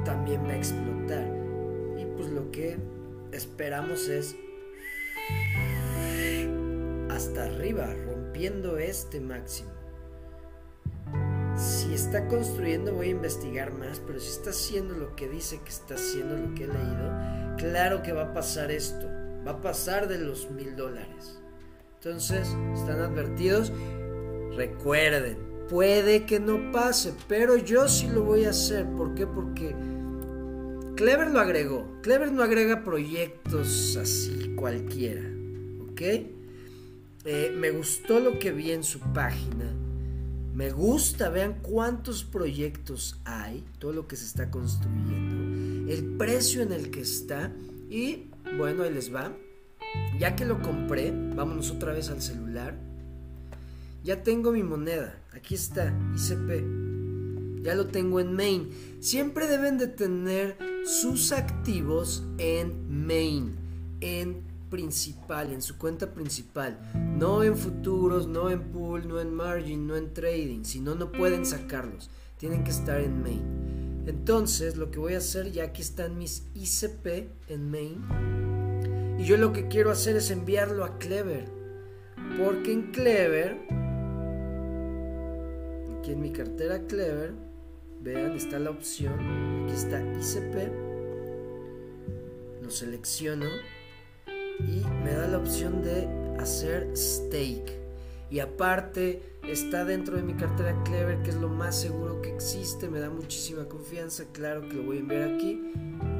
también 0.05 0.43
va 0.43 0.51
a 0.51 0.57
explotar. 0.57 1.25
Y 1.97 2.05
pues 2.05 2.29
lo 2.29 2.51
que 2.51 2.77
esperamos 3.31 4.07
es 4.07 4.35
hasta 7.09 7.45
arriba, 7.45 7.93
rompiendo 8.05 8.77
este 8.77 9.19
máximo. 9.19 9.71
Si 11.57 11.93
está 11.93 12.27
construyendo 12.27 12.93
voy 12.93 13.07
a 13.07 13.11
investigar 13.11 13.73
más, 13.73 13.99
pero 13.99 14.19
si 14.19 14.29
está 14.29 14.51
haciendo 14.51 14.93
lo 14.93 15.15
que 15.15 15.27
dice 15.27 15.59
que 15.61 15.69
está 15.69 15.95
haciendo, 15.95 16.37
lo 16.37 16.55
que 16.55 16.63
he 16.63 16.67
leído, 16.67 17.57
claro 17.57 18.01
que 18.01 18.13
va 18.13 18.23
a 18.23 18.33
pasar 18.33 18.71
esto. 18.71 19.05
Va 19.45 19.51
a 19.51 19.61
pasar 19.61 20.07
de 20.07 20.19
los 20.19 20.49
mil 20.51 20.75
dólares. 20.75 21.41
Entonces, 22.01 22.47
están 22.73 23.01
advertidos. 23.01 23.71
Recuerden, 24.55 25.37
puede 25.69 26.25
que 26.25 26.39
no 26.39 26.71
pase, 26.71 27.13
pero 27.27 27.57
yo 27.57 27.87
sí 27.87 28.07
lo 28.07 28.23
voy 28.23 28.45
a 28.45 28.51
hacer. 28.51 28.85
¿Por 28.95 29.15
qué? 29.15 29.27
Porque 29.27 29.75
Clever 30.99 31.31
lo 31.31 31.39
agregó. 31.39 31.87
Clever 32.01 32.29
no 32.31 32.43
agrega 32.43 32.83
proyectos 32.83 33.95
así 33.95 34.53
cualquiera. 34.57 35.21
¿Ok? 35.89 36.01
Eh, 36.01 37.53
me 37.55 37.71
gustó 37.71 38.19
lo 38.19 38.37
que 38.37 38.51
vi 38.51 38.71
en 38.71 38.83
su 38.83 38.99
página. 38.99 39.73
Me 40.53 40.71
gusta, 40.71 41.29
vean 41.29 41.59
cuántos 41.61 42.25
proyectos 42.25 43.17
hay, 43.23 43.63
todo 43.79 43.93
lo 43.93 44.07
que 44.09 44.17
se 44.17 44.25
está 44.25 44.51
construyendo, 44.51 45.89
el 45.89 46.17
precio 46.17 46.61
en 46.61 46.73
el 46.73 46.91
que 46.91 46.99
está 46.99 47.53
y 47.89 48.25
bueno, 48.57 48.83
ahí 48.83 48.93
les 48.93 49.15
va. 49.15 49.33
Ya 50.19 50.35
que 50.35 50.45
lo 50.45 50.61
compré, 50.61 51.11
vámonos 51.35 51.71
otra 51.71 51.93
vez 51.93 52.09
al 52.09 52.21
celular. 52.21 52.75
Ya 54.03 54.23
tengo 54.23 54.51
mi 54.51 54.63
moneda, 54.63 55.17
aquí 55.33 55.55
está, 55.55 55.93
ICP. 56.15 57.63
Ya 57.63 57.75
lo 57.75 57.87
tengo 57.87 58.19
en 58.19 58.33
main. 58.33 58.69
Siempre 58.99 59.47
deben 59.47 59.77
de 59.77 59.87
tener 59.87 60.57
sus 60.85 61.31
activos 61.31 62.23
en 62.37 63.05
main, 63.05 63.55
en 64.01 64.49
principal, 64.69 65.51
en 65.51 65.61
su 65.61 65.77
cuenta 65.77 66.13
principal, 66.13 66.79
no 67.17 67.43
en 67.43 67.57
futuros, 67.57 68.27
no 68.27 68.49
en 68.49 68.71
pool, 68.71 69.07
no 69.07 69.19
en 69.19 69.33
margin, 69.33 69.87
no 69.87 69.95
en 69.95 70.13
trading, 70.13 70.63
si 70.63 70.79
no, 70.79 70.95
no 70.95 71.11
pueden 71.11 71.45
sacarlos, 71.45 72.09
tienen 72.37 72.63
que 72.63 72.71
estar 72.71 73.01
en 73.01 73.21
main. 73.21 74.03
Entonces, 74.05 74.77
lo 74.77 74.91
que 74.91 74.99
voy 74.99 75.13
a 75.13 75.17
hacer, 75.17 75.51
ya 75.51 75.65
aquí 75.65 75.81
están 75.81 76.17
mis 76.17 76.43
ICP 76.53 77.29
en 77.49 77.71
main, 77.71 78.58
y 79.19 79.25
yo 79.25 79.35
lo 79.35 79.51
que 79.51 79.67
quiero 79.67 79.91
hacer 79.91 80.15
es 80.15 80.31
enviarlo 80.31 80.85
a 80.85 80.97
Clever, 80.97 81.43
porque 82.37 82.71
en 82.71 82.83
Clever, 82.93 83.57
aquí 85.99 86.13
en 86.13 86.21
mi 86.21 86.31
cartera 86.31 86.79
Clever, 86.87 87.33
vean, 87.99 88.37
está 88.37 88.59
la 88.59 88.69
opción, 88.69 89.65
aquí 89.65 89.73
está 89.73 90.01
ICP, 90.01 90.71
lo 92.63 92.71
selecciono, 92.71 93.47
y 94.59 94.85
me 95.03 95.11
da 95.11 95.27
la 95.27 95.39
opción 95.39 95.83
de 95.83 96.07
hacer 96.39 96.87
stake. 96.95 97.77
Y 98.31 98.39
aparte 98.39 99.21
está 99.43 99.83
dentro 99.83 100.15
de 100.15 100.23
mi 100.23 100.35
cartera 100.35 100.81
Clever, 100.85 101.21
que 101.23 101.31
es 101.31 101.35
lo 101.35 101.49
más 101.49 101.75
seguro 101.75 102.21
que 102.21 102.33
existe, 102.33 102.87
me 102.87 103.01
da 103.01 103.09
muchísima 103.09 103.65
confianza, 103.65 104.23
claro 104.31 104.61
que 104.69 104.75
lo 104.75 104.83
voy 104.83 104.97
a 104.97 104.99
enviar 105.01 105.23
aquí 105.23 105.73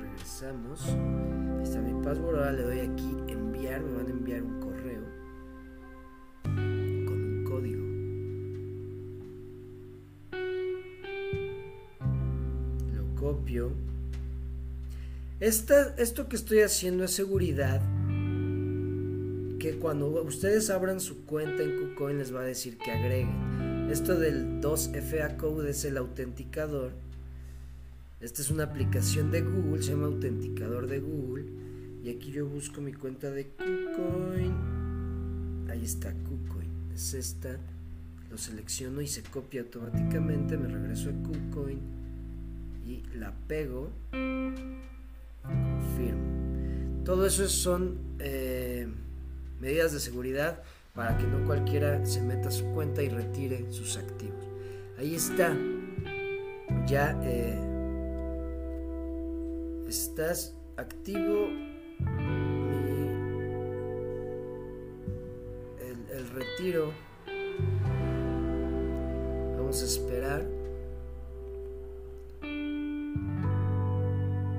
regresamos. 0.00 0.80
Ahí 1.58 1.62
está 1.62 1.82
mi 1.82 2.02
password. 2.02 2.36
Ahora 2.36 2.52
le 2.52 2.62
doy 2.62 2.80
aquí 2.80 3.16
enviar. 3.28 3.82
Me 3.82 3.98
van 3.98 4.06
a 4.06 4.10
enviar 4.10 4.42
un 4.42 4.60
correo 4.60 5.02
con 6.42 7.20
un 7.20 7.44
código. 7.44 7.84
Lo 12.96 13.14
copio. 13.20 13.72
esto 15.38 16.28
que 16.30 16.36
estoy 16.36 16.60
haciendo 16.60 17.04
es 17.04 17.10
seguridad. 17.10 17.82
Que 19.60 19.76
cuando 19.78 20.22
ustedes 20.22 20.70
abran 20.70 20.98
su 20.98 21.26
cuenta 21.26 21.62
en 21.62 21.90
KuCoin 21.90 22.16
les 22.16 22.34
va 22.34 22.40
a 22.40 22.44
decir 22.44 22.78
que 22.78 22.90
agreguen. 22.90 23.67
Esto 23.90 24.18
del 24.18 24.60
2FA 24.60 25.36
Code 25.36 25.70
es 25.70 25.84
el 25.84 25.96
autenticador 25.96 26.92
esta 28.20 28.42
es 28.42 28.50
una 28.50 28.64
aplicación 28.64 29.30
de 29.30 29.42
Google, 29.42 29.80
se 29.80 29.92
llama 29.92 30.06
Autenticador 30.06 30.88
de 30.88 30.98
Google. 30.98 31.44
Y 32.02 32.10
aquí 32.10 32.32
yo 32.32 32.46
busco 32.46 32.80
mi 32.80 32.92
cuenta 32.92 33.30
de 33.30 33.46
KuCoin. 33.46 34.52
Ahí 35.70 35.84
está 35.84 36.12
KuCoin. 36.12 36.90
Es 36.92 37.14
esta. 37.14 37.60
Lo 38.28 38.36
selecciono 38.36 39.00
y 39.02 39.06
se 39.06 39.22
copia 39.22 39.60
automáticamente. 39.60 40.56
Me 40.56 40.66
regreso 40.66 41.10
a 41.10 41.12
KuCoin 41.12 41.78
y 42.84 43.04
la 43.16 43.32
pego. 43.46 43.92
Confirmo. 45.42 47.04
Todo 47.04 47.24
eso 47.24 47.48
son 47.48 47.98
eh, 48.18 48.88
medidas 49.60 49.92
de 49.92 50.00
seguridad 50.00 50.64
para 50.98 51.16
que 51.16 51.28
no 51.28 51.46
cualquiera 51.46 52.04
se 52.04 52.20
meta 52.20 52.48
a 52.48 52.50
su 52.50 52.64
cuenta 52.72 53.00
y 53.00 53.08
retire 53.08 53.70
sus 53.70 53.96
activos. 53.96 54.44
Ahí 54.98 55.14
está. 55.14 55.56
Ya. 56.88 57.16
Eh, 57.22 57.56
estás 59.86 60.56
activo 60.76 61.46
el, 66.10 66.28
retiro 66.34 66.92
vamos 69.56 69.80
a 69.80 69.86
esperar 69.86 70.46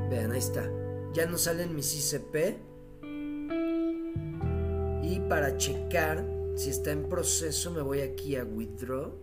vean 0.09 0.31
ahí 0.31 0.39
está 0.39 0.67
ya 1.13 1.27
no 1.27 1.37
salen 1.37 1.75
mis 1.75 1.93
ICP 1.95 2.35
y 2.35 2.78
para 5.29 5.55
checar 5.57 6.25
Si 6.55 6.71
está 6.71 6.91
en 6.91 7.07
proceso, 7.07 7.71
me 7.71 7.81
voy 7.81 8.01
aquí 8.01 8.35
a 8.35 8.43
withdraw. 8.43 9.13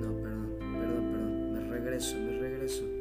No, 0.00 0.16
perdón, 0.22 0.56
perdón, 0.58 1.12
perdón. 1.12 1.52
Me 1.52 1.60
regreso, 1.68 2.16
me 2.16 2.38
regreso. 2.38 2.99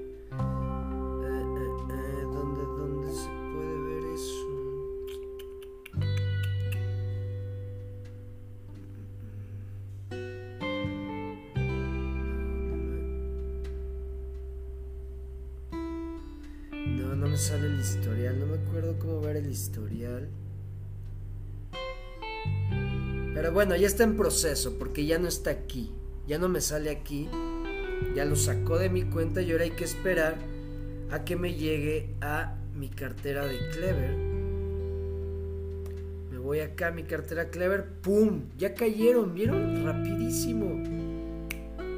Ya 23.80 23.88
está 23.88 24.03
en 24.03 24.17
proceso 24.17 24.77
porque 24.77 25.05
ya 25.05 25.17
no 25.17 25.27
está 25.27 25.51
aquí. 25.51 25.91
Ya 26.27 26.38
no 26.38 26.49
me 26.49 26.61
sale 26.61 26.89
aquí. 26.89 27.30
Ya 28.15 28.25
lo 28.25 28.36
sacó 28.36 28.77
de 28.77 28.89
mi 28.89 29.03
cuenta 29.03 29.41
y 29.41 29.51
ahora 29.51 29.63
hay 29.63 29.71
que 29.71 29.86
esperar 29.86 30.36
a 31.11 31.23
que 31.23 31.36
me 31.36 31.53
llegue 31.53 32.13
a 32.21 32.57
mi 32.75 32.89
cartera 32.89 33.45
de 33.45 33.57
Clever. 33.71 34.15
Me 36.32 36.38
voy 36.38 36.59
acá 36.59 36.88
a 36.88 36.91
mi 36.91 37.03
cartera 37.03 37.49
Clever. 37.49 37.86
¡Pum! 38.01 38.49
Ya 38.57 38.73
cayeron. 38.73 39.34
¿Vieron? 39.34 39.86
Rapidísimo. 39.86 40.84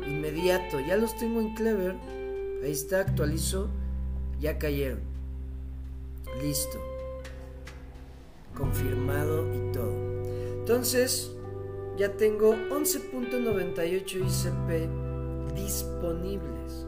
Inmediato. 0.08 0.80
Ya 0.80 0.98
los 0.98 1.18
tengo 1.18 1.42
en 1.42 1.56
Clever. 1.56 1.96
Ahí 2.64 2.72
está, 2.72 3.02
actualizo. 3.02 3.70
Ya 4.40 4.58
cayeron. 4.60 5.00
Listo. 6.42 6.80
Confirmado 8.56 9.48
y 9.56 9.72
todo. 9.72 9.94
Entonces, 10.60 11.32
ya 12.02 12.18
tengo 12.18 12.56
11.98 12.56 14.26
ICP 14.26 14.90
disponibles. 15.54 16.88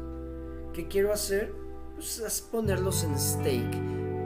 ¿Qué 0.73 0.87
quiero 0.87 1.13
hacer? 1.13 1.53
Pues 1.93 2.41
ponerlos 2.51 3.03
en 3.03 3.19
stake 3.19 3.77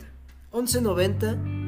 11.90. 0.53 1.64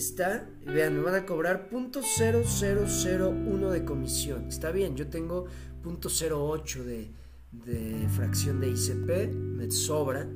Está. 0.00 0.48
Vean, 0.64 0.96
me 0.96 1.02
van 1.02 1.14
a 1.14 1.26
cobrar 1.26 1.68
.0001 1.70 3.70
de 3.70 3.84
comisión. 3.84 4.46
Está 4.46 4.72
bien, 4.72 4.96
yo 4.96 5.08
tengo 5.08 5.44
.08 5.84 6.84
de, 6.84 7.10
de 7.52 8.08
fracción 8.08 8.60
de 8.60 8.70
ICP. 8.70 9.34
Me 9.34 9.70
sobra. 9.70 10.26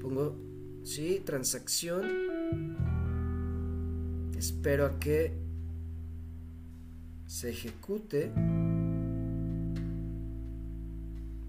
Pongo, 0.00 0.38
sí, 0.84 1.20
transacción. 1.22 2.00
Espero 4.38 4.86
a 4.86 4.98
que 4.98 5.34
se 7.26 7.50
ejecute. 7.50 8.32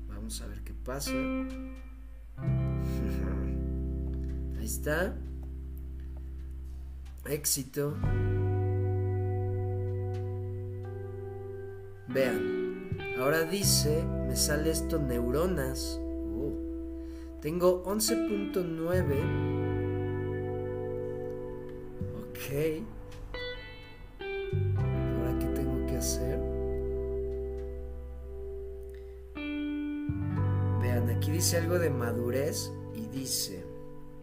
Vamos 0.10 0.42
a 0.42 0.48
ver 0.48 0.62
qué 0.66 0.74
pasa. 0.74 1.14
Ahí 4.60 4.66
está. 4.66 5.16
Éxito. 7.26 7.94
Vean. 12.08 12.90
Ahora 13.20 13.44
dice, 13.44 14.04
me 14.28 14.36
sale 14.36 14.72
esto 14.72 14.98
neuronas. 14.98 16.00
Oh. 16.36 16.54
Tengo 17.42 17.84
11.9. 17.86 19.52
Ok. 22.18 22.84
Ahora, 24.78 25.40
¿qué 25.40 25.46
tengo 25.56 25.86
que 25.86 25.98
hacer? 25.98 26.40
Vean, 30.82 31.10
aquí 31.16 31.32
dice 31.32 31.58
algo 31.58 31.78
de 31.78 31.92
madurez 31.92 32.72
y 32.96 33.06
dice, 33.16 33.64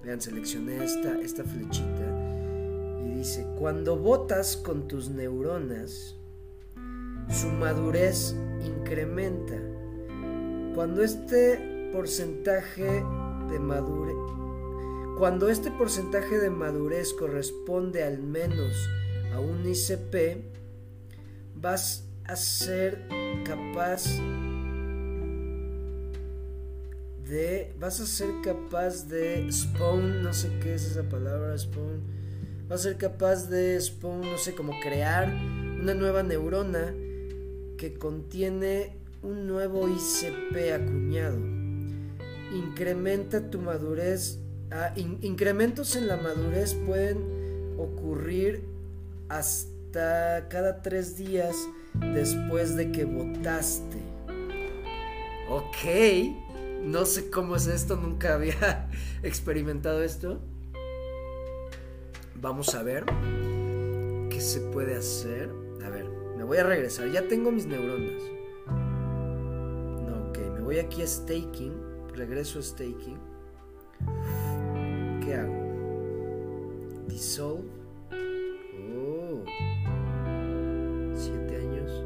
vean, 0.03 0.21
seleccioné 0.21 0.85
esta, 0.85 1.21
esta 1.21 1.45
flechita 1.45 2.28
dice, 3.19 3.47
cuando 3.59 3.97
votas 3.97 4.57
con 4.57 4.89
tus 4.89 5.11
neuronas, 5.11 6.16
su 7.29 7.49
madurez 7.49 8.35
incrementa. 8.64 9.57
Cuando 10.75 11.03
este 11.03 11.91
porcentaje 11.93 13.05
de 13.51 13.59
madurez 13.59 14.16
cuando 15.19 15.49
este 15.49 15.73
porcentaje 15.73 16.39
de 16.39 16.49
madurez 16.49 17.12
corresponde 17.12 18.05
al 18.05 18.23
menos 18.23 18.89
a 19.35 19.41
un 19.41 19.66
ICP, 19.66 20.45
vas 21.57 22.05
a 22.25 22.37
ser 22.37 23.09
capaz 23.45 24.05
de 27.29 27.75
vas 27.81 28.01
a 28.01 28.07
ser 28.07 28.29
capaz 28.45 29.09
de 29.09 29.51
spawn, 29.51 30.23
no 30.23 30.33
sé 30.33 30.57
qué 30.62 30.75
es 30.75 30.85
esa 30.85 31.03
palabra, 31.03 31.59
spawn. 31.59 32.18
Vas 32.69 32.81
a 32.81 32.83
ser 32.85 32.97
capaz 32.99 33.49
de 33.49 33.81
no 34.03 34.39
sé, 34.39 34.55
como 34.55 34.79
crear 34.81 35.29
una 35.81 35.95
nueva 35.95 36.23
neurona 36.23 36.95
que 37.79 37.95
contiene 37.95 38.97
un 39.23 39.47
nuevo 39.47 39.89
ICP 39.89 40.75
acuñado. 40.75 41.39
Incrementa 42.53 43.49
tu 43.49 43.59
madurez. 43.61 44.39
Ah, 44.71 44.93
incrementos 44.97 45.97
en 45.97 46.09
la 46.09 46.19
madurez 46.19 46.75
pueden 46.75 47.75
ocurrir 47.79 48.62
hasta 49.31 50.47
cada 50.51 50.83
tres 50.83 51.16
días 51.16 51.57
después 52.12 52.77
de 52.77 52.93
que 52.93 53.07
votaste. 53.07 53.97
Ok, 55.49 56.85
no 56.85 57.07
sé 57.07 57.31
cómo 57.31 57.57
es 57.57 57.66
esto, 57.66 57.97
nunca 57.97 58.35
había 58.35 58.91
experimentado 59.23 60.03
esto. 60.03 60.43
Vamos 62.41 62.72
a 62.76 62.84
ver 62.84 63.05
qué 64.30 64.41
se 64.41 64.61
puede 64.61 64.97
hacer. 64.97 65.51
A 65.84 65.91
ver, 65.91 66.09
me 66.36 66.45
voy 66.45 66.59
a 66.59 66.62
regresar. 66.62 67.11
Ya 67.11 67.26
tengo 67.26 67.51
mis 67.51 67.66
neuronas. 67.66 68.22
No, 70.07 70.28
ok, 70.28 70.39
me 70.55 70.61
voy 70.61 70.78
aquí 70.78 71.03
a 71.03 71.07
staking. 71.07 71.72
Regreso 72.14 72.61
a 72.61 72.62
staking. 72.62 73.18
¿Qué 75.24 75.34
hago? 75.34 77.05
Dissolve. 77.09 77.68
Oh. 78.95 79.43
Siete 81.14 81.57
años. 81.57 82.05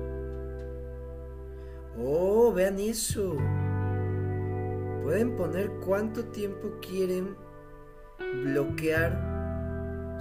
Oh, 1.98 2.54
vean 2.54 2.78
eso. 2.78 3.36
Pueden 5.02 5.36
poner 5.36 5.70
cuánto 5.84 6.24
tiempo 6.24 6.70
quieren 6.80 7.36
bloquear 8.44 9.31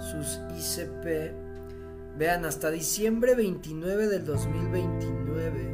sus 0.00 0.40
ICP. 0.58 1.34
Vean, 2.18 2.44
hasta 2.44 2.70
diciembre 2.70 3.34
29 3.34 4.06
del 4.06 4.24
2029 4.24 5.72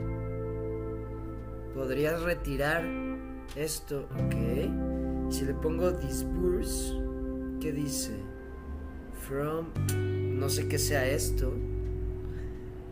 podrías 1.78 2.20
retirar 2.22 2.82
esto, 3.54 4.08
¿ok? 4.12 5.30
Si 5.30 5.44
le 5.44 5.54
pongo 5.54 5.92
disburse, 5.92 6.92
¿qué 7.60 7.72
dice? 7.72 8.10
From, 9.28 9.66
no 10.38 10.48
sé 10.48 10.66
qué 10.66 10.76
sea 10.76 11.06
esto. 11.06 11.54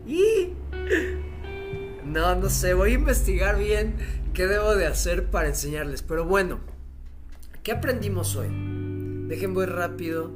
Y... 0.05 0.53
No, 2.05 2.35
no 2.35 2.49
sé, 2.49 2.73
voy 2.73 2.91
a 2.91 2.93
investigar 2.93 3.59
bien 3.59 3.95
qué 4.33 4.47
debo 4.47 4.75
de 4.75 4.87
hacer 4.87 5.29
para 5.29 5.49
enseñarles. 5.49 6.01
Pero 6.01 6.23
bueno, 6.23 6.61
¿qué 7.63 7.73
aprendimos 7.73 8.37
hoy? 8.37 8.47
Dejen 9.27 9.53
voy 9.53 9.65
rápido 9.65 10.31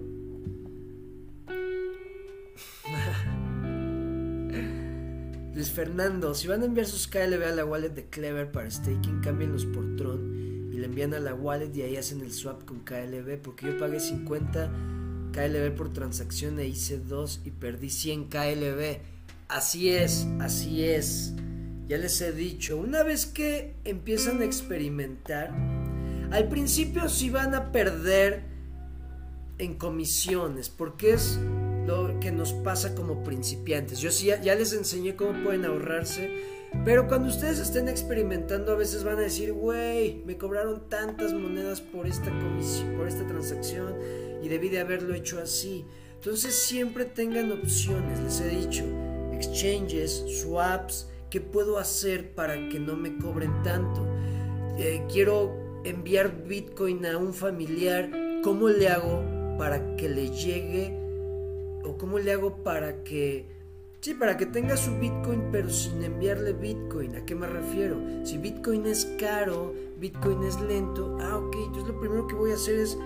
Luis 5.53 5.69
Fernando, 5.69 6.33
si 6.33 6.47
van 6.47 6.61
a 6.61 6.65
enviar 6.65 6.87
sus 6.87 7.07
KLB 7.07 7.43
a 7.43 7.51
la 7.51 7.65
wallet 7.65 7.89
de 7.89 8.05
Clever 8.05 8.51
para 8.51 8.71
staking, 8.71 9.19
cámbienlos 9.21 9.65
por 9.65 9.97
Tron 9.97 10.69
y 10.71 10.77
le 10.77 10.85
envían 10.85 11.13
a 11.13 11.19
la 11.19 11.33
wallet 11.33 11.75
y 11.75 11.81
ahí 11.81 11.97
hacen 11.97 12.21
el 12.21 12.31
swap 12.31 12.63
con 12.63 12.79
KLB, 12.79 13.37
porque 13.41 13.65
yo 13.65 13.77
pagué 13.77 13.99
50 13.99 14.71
KLB 15.33 15.75
por 15.75 15.91
transacción 15.91 16.57
e 16.57 16.67
hice 16.67 16.99
2 16.99 17.41
y 17.43 17.51
perdí 17.51 17.89
100 17.89 18.29
KLB. 18.29 18.99
Así 19.49 19.89
es, 19.89 20.25
así 20.39 20.85
es. 20.85 21.33
Ya 21.87 21.97
les 21.97 22.21
he 22.21 22.31
dicho, 22.31 22.77
una 22.77 23.03
vez 23.03 23.25
que 23.25 23.75
empiezan 23.83 24.41
a 24.41 24.45
experimentar, 24.45 25.51
al 26.31 26.47
principio 26.47 27.09
sí 27.09 27.29
van 27.29 27.53
a 27.55 27.73
perder 27.73 28.43
en 29.57 29.75
comisiones, 29.75 30.69
porque 30.69 31.11
es 31.11 31.37
lo 31.85 32.19
que 32.19 32.31
nos 32.31 32.53
pasa 32.53 32.95
como 32.95 33.23
principiantes. 33.23 33.99
Yo 33.99 34.11
sí 34.11 34.27
ya, 34.27 34.55
les 34.55 34.73
enseñé 34.73 35.15
cómo 35.15 35.43
pueden 35.43 35.65
ahorrarse, 35.65 36.29
pero 36.85 37.07
cuando 37.07 37.29
ustedes 37.29 37.59
estén 37.59 37.89
experimentando 37.89 38.71
a 38.71 38.75
veces 38.75 39.03
van 39.03 39.17
a 39.17 39.21
decir, 39.21 39.53
güey, 39.53 40.23
me 40.25 40.37
cobraron 40.37 40.87
tantas 40.89 41.33
monedas 41.33 41.81
por 41.81 42.07
esta 42.07 42.31
comisión, 42.39 42.95
por 42.95 43.07
esta 43.07 43.27
transacción 43.27 43.95
y 44.41 44.47
debí 44.47 44.69
de 44.69 44.79
haberlo 44.79 45.13
hecho 45.13 45.39
así. 45.39 45.85
Entonces 46.15 46.55
siempre 46.55 47.05
tengan 47.05 47.51
opciones, 47.51 48.19
les 48.19 48.39
he 48.41 48.49
dicho, 48.49 48.83
exchanges, 49.33 50.23
swaps, 50.41 51.09
¿qué 51.29 51.41
puedo 51.41 51.79
hacer 51.79 52.33
para 52.35 52.69
que 52.69 52.79
no 52.79 52.95
me 52.95 53.17
cobren 53.17 53.63
tanto? 53.63 54.07
Eh, 54.77 55.03
quiero 55.11 55.81
enviar 55.83 56.43
Bitcoin 56.43 57.05
a 57.05 57.17
un 57.17 57.33
familiar, 57.33 58.09
¿cómo 58.43 58.69
le 58.69 58.87
hago 58.87 59.23
para 59.57 59.95
que 59.95 60.09
le 60.09 60.29
llegue 60.29 61.00
o 61.83 61.97
cómo 61.97 62.19
le 62.19 62.31
hago 62.31 62.63
para 62.63 63.03
que 63.03 63.45
sí, 64.01 64.13
para 64.13 64.37
que 64.37 64.45
tenga 64.45 64.77
su 64.77 64.97
Bitcoin 64.97 65.49
pero 65.51 65.69
sin 65.69 66.03
enviarle 66.03 66.53
Bitcoin? 66.53 67.15
¿A 67.15 67.25
qué 67.25 67.35
me 67.35 67.47
refiero? 67.47 67.97
Si 68.23 68.37
Bitcoin 68.37 68.85
es 68.85 69.05
caro, 69.19 69.73
Bitcoin 69.99 70.43
es 70.43 70.59
lento, 70.61 71.17
ah, 71.21 71.37
ok, 71.37 71.55
entonces 71.67 71.93
lo 71.93 71.99
primero 71.99 72.27
que 72.27 72.35
voy 72.35 72.51
a 72.51 72.55
hacer 72.55 72.79
es 72.79 72.97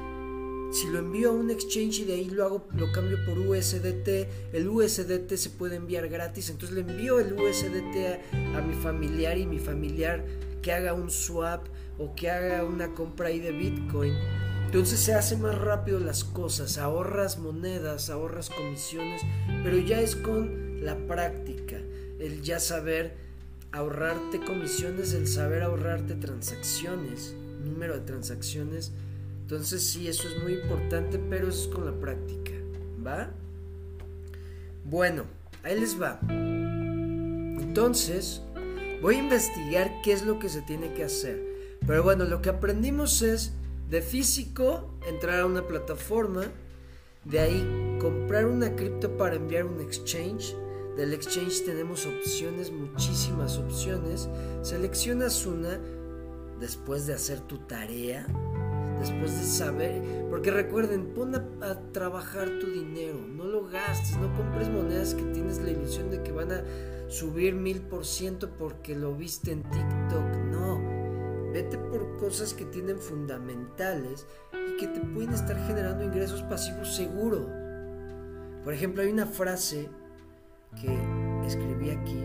si 0.71 0.89
lo 0.89 0.99
envío 0.99 1.29
a 1.29 1.33
un 1.33 1.51
exchange 1.51 1.99
y 1.99 2.05
de 2.05 2.13
ahí 2.13 2.29
lo 2.29 2.43
hago, 2.43 2.67
lo 2.75 2.91
cambio 2.91 3.17
por 3.25 3.37
USDT, 3.39 4.53
el 4.53 4.67
USDT 4.67 5.33
se 5.35 5.49
puede 5.51 5.77
enviar 5.77 6.09
gratis, 6.09 6.49
entonces 6.49 6.75
le 6.75 6.81
envío 6.81 7.19
el 7.19 7.33
USDT 7.33 8.53
a, 8.53 8.57
a, 8.57 8.61
mi 8.61 8.73
familiar 8.73 9.37
y 9.37 9.45
mi 9.45 9.59
familiar 9.59 10.25
que 10.61 10.73
haga 10.73 10.93
un 10.93 11.09
swap 11.09 11.65
o 11.97 12.13
que 12.15 12.29
haga 12.29 12.65
una 12.65 12.93
compra 12.93 13.27
ahí 13.27 13.39
de 13.39 13.51
Bitcoin. 13.51 14.13
Entonces 14.65 14.99
se 14.99 15.13
hace 15.13 15.37
más 15.37 15.57
rápido 15.57 15.99
las 15.99 16.23
cosas, 16.23 16.77
ahorras 16.77 17.37
monedas, 17.37 18.09
ahorras 18.09 18.49
comisiones, 18.49 19.21
pero 19.63 19.77
ya 19.77 20.01
es 20.01 20.15
con 20.15 20.83
la 20.83 20.97
práctica, 21.07 21.77
el 22.19 22.41
ya 22.41 22.59
saber 22.59 23.15
ahorrarte 23.71 24.39
comisiones, 24.41 25.13
el 25.13 25.27
saber 25.27 25.63
ahorrarte 25.63 26.15
transacciones, 26.15 27.35
número 27.63 27.93
de 27.95 28.01
transacciones 28.01 28.91
entonces 29.45 29.85
sí, 29.85 30.07
eso 30.07 30.27
es 30.27 30.41
muy 30.41 30.53
importante, 30.53 31.19
pero 31.19 31.49
eso 31.49 31.69
es 31.69 31.75
con 31.75 31.85
la 31.85 31.91
práctica, 31.91 32.53
¿va? 33.05 33.29
Bueno, 34.83 35.25
ahí 35.61 35.79
les 35.79 36.01
va. 36.01 36.19
Entonces, 37.61 38.41
voy 39.03 39.17
a 39.17 39.19
investigar 39.19 40.01
qué 40.03 40.13
es 40.13 40.25
lo 40.25 40.39
que 40.39 40.49
se 40.49 40.63
tiene 40.63 40.95
que 40.95 41.03
hacer. 41.03 41.39
Pero 41.85 42.01
bueno, 42.01 42.25
lo 42.25 42.41
que 42.41 42.49
aprendimos 42.49 43.21
es 43.21 43.53
de 43.89 44.01
físico 44.01 44.97
entrar 45.07 45.41
a 45.41 45.45
una 45.45 45.67
plataforma, 45.67 46.43
de 47.23 47.39
ahí 47.39 47.97
comprar 47.99 48.45
una 48.45 48.75
cripto 48.75 49.17
para 49.17 49.35
enviar 49.35 49.65
un 49.65 49.81
exchange. 49.81 50.55
Del 50.97 51.13
exchange 51.13 51.65
tenemos 51.65 52.05
opciones, 52.05 52.71
muchísimas 52.71 53.57
opciones. 53.57 54.29
Seleccionas 54.61 55.45
una 55.45 55.79
después 56.59 57.05
de 57.05 57.13
hacer 57.13 57.41
tu 57.41 57.57
tarea 57.59 58.25
después 58.99 59.37
de 59.39 59.45
saber, 59.45 60.01
porque 60.29 60.51
recuerden, 60.51 61.13
pon 61.13 61.35
a, 61.35 61.79
trabajar 61.91 62.49
tu 62.59 62.71
dinero, 62.71 63.19
no 63.35 63.45
lo 63.45 63.67
gastes, 63.67 64.17
no 64.17 64.33
compres 64.35 64.69
monedas 64.69 65.13
que 65.13 65.23
tienes 65.23 65.59
la 65.59 65.71
ilusión 65.71 66.09
de 66.09 66.23
que 66.23 66.31
van 66.31 66.51
a 66.51 66.63
subir 67.07 67.53
mil 67.53 67.81
por 67.81 68.05
ciento 68.05 68.49
porque 68.57 68.95
lo 68.95 69.13
viste 69.15 69.51
en 69.51 69.63
TikTok, 69.63 70.44
vete 71.55 71.77
por 71.77 72.17
cosas 72.17 72.53
que 72.53 72.65
tienen 72.65 72.99
fundamentales 72.99 74.27
y 74.51 74.75
que 74.75 74.87
te 74.87 74.99
pueden 74.99 75.31
estar 75.31 75.57
generando 75.67 76.03
ingresos 76.03 76.43
pasivos 76.43 76.93
seguro. 76.93 77.49
Por 78.65 78.73
ejemplo, 78.73 79.01
hay 79.01 79.09
una 79.09 79.25
frase 79.25 79.87
que 80.81 80.93
escribí 81.47 81.91
aquí 81.91 82.21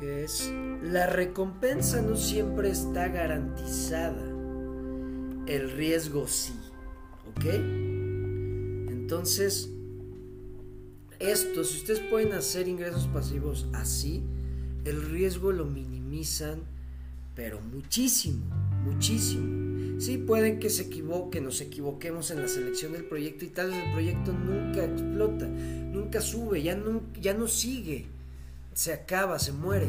que 0.00 0.24
es, 0.24 0.50
la 0.82 1.06
recompensa 1.08 2.00
no 2.00 2.16
siempre 2.16 2.70
está 2.70 3.08
garantizada, 3.08 4.24
el 5.46 5.72
riesgo 5.72 6.26
sí, 6.28 6.54
¿ok? 7.34 7.44
Entonces, 8.88 9.68
esto, 11.18 11.64
si 11.64 11.78
ustedes 11.78 11.98
pueden 11.98 12.32
hacer 12.32 12.66
ingresos 12.68 13.08
pasivos 13.08 13.66
así, 13.74 14.22
el 14.84 15.02
riesgo 15.02 15.50
lo 15.50 15.66
minimizan, 15.66 16.62
pero 17.38 17.60
muchísimo, 17.60 18.44
muchísimo. 18.84 20.00
Sí, 20.00 20.18
pueden 20.18 20.58
que 20.58 20.70
se 20.70 20.82
equivoquen, 20.82 21.44
nos 21.44 21.60
equivoquemos 21.60 22.32
en 22.32 22.42
la 22.42 22.48
selección 22.48 22.94
del 22.94 23.04
proyecto 23.04 23.44
y 23.44 23.48
tal 23.50 23.70
vez 23.70 23.76
el 23.84 23.92
proyecto 23.92 24.32
nunca 24.32 24.84
explota, 24.84 25.46
nunca 25.46 26.20
sube, 26.20 26.60
ya 26.60 26.74
no, 26.74 27.00
ya 27.20 27.34
no 27.34 27.46
sigue 27.46 28.06
se 28.74 28.92
acaba, 28.92 29.38
se 29.38 29.52
muere. 29.52 29.88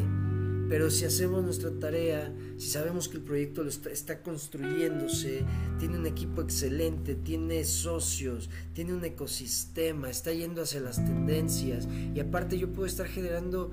Pero 0.68 0.90
si 0.90 1.04
hacemos 1.04 1.42
nuestra 1.42 1.72
tarea, 1.80 2.32
si 2.56 2.68
sabemos 2.68 3.08
que 3.08 3.16
el 3.16 3.24
proyecto 3.24 3.66
está, 3.66 4.22
construyéndose, 4.22 5.44
tiene 5.80 5.98
un 5.98 6.06
equipo 6.06 6.42
excelente, 6.42 7.16
tiene 7.16 7.64
socios, 7.64 8.48
tiene 8.72 8.94
un 8.94 9.04
ecosistema, 9.04 10.08
está 10.08 10.32
yendo 10.32 10.62
hacia 10.62 10.80
las 10.80 10.96
tendencias 10.96 11.88
y 12.14 12.20
aparte 12.20 12.56
yo 12.56 12.72
puedo 12.72 12.86
estar 12.86 13.08
generando 13.08 13.72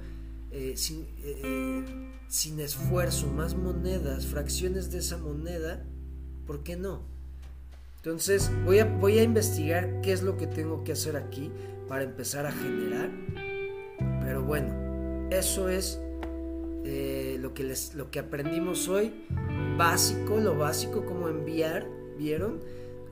eh, 0.51 0.73
sin, 0.75 1.05
eh, 1.23 2.06
sin 2.27 2.59
esfuerzo 2.59 3.27
más 3.27 3.55
monedas, 3.55 4.25
fracciones 4.25 4.91
de 4.91 4.99
esa 4.99 5.17
moneda, 5.17 5.83
¿por 6.45 6.63
qué 6.63 6.75
no? 6.75 7.01
Entonces 7.97 8.51
voy 8.65 8.79
a, 8.79 8.85
voy 8.85 9.19
a 9.19 9.23
investigar 9.23 10.01
qué 10.01 10.13
es 10.13 10.23
lo 10.23 10.37
que 10.37 10.47
tengo 10.47 10.83
que 10.83 10.93
hacer 10.93 11.17
aquí 11.17 11.51
para 11.87 12.03
empezar 12.03 12.45
a 12.45 12.51
generar. 12.51 13.09
Pero 14.21 14.43
bueno, 14.43 15.27
eso 15.29 15.69
es 15.69 15.99
eh, 16.85 17.37
lo, 17.39 17.53
que 17.53 17.63
les, 17.63 17.95
lo 17.95 18.11
que 18.11 18.19
aprendimos 18.19 18.87
hoy. 18.87 19.13
Básico, 19.77 20.37
lo 20.37 20.57
básico, 20.57 21.05
como 21.05 21.27
enviar, 21.29 21.87
¿vieron? 22.17 22.59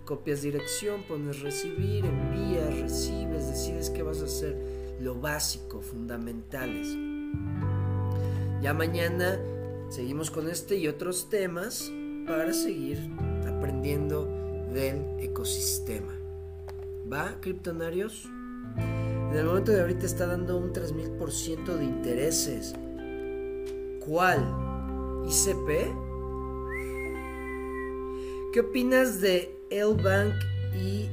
Copias 0.05 0.41
dirección, 0.41 1.03
pones 1.07 1.41
recibir, 1.41 2.05
envías, 2.05 2.79
recibes, 2.79 3.47
decides 3.47 3.89
qué 3.89 4.03
vas 4.03 4.21
a 4.21 4.25
hacer. 4.25 4.57
Lo 5.01 5.19
básico, 5.19 5.81
fundamentales. 5.81 6.95
Ya 8.65 8.73
mañana 8.73 9.39
seguimos 9.89 10.31
con 10.31 10.49
este 10.49 10.77
y 10.77 10.87
otros 10.87 11.29
temas 11.29 11.93
para 12.25 12.51
seguir 12.51 12.97
aprendiendo 13.47 14.25
del 14.73 15.05
ecosistema. 15.19 16.11
¿Va, 17.07 17.39
criptonarios? 17.41 18.27
En 18.75 19.37
el 19.37 19.45
momento 19.45 19.71
de 19.71 19.81
ahorita 19.81 20.07
está 20.07 20.25
dando 20.25 20.57
un 20.57 20.73
3000% 20.73 21.75
de 21.75 21.83
intereses. 21.83 22.73
¿Cuál? 24.03 24.39
¿ICP? 25.27 25.69
¿Qué 28.51 28.61
opinas 28.61 29.21
de 29.21 29.55
L-Bank 29.69 30.33
y 30.73 31.11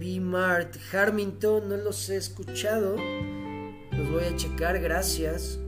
B-Mart? 0.00 0.74
Harmington, 0.90 1.68
no 1.68 1.76
los 1.76 2.08
he 2.08 2.16
escuchado. 2.16 2.96
Los 2.96 4.10
voy 4.10 4.24
a 4.24 4.34
checar, 4.36 4.80
gracias. 4.80 5.60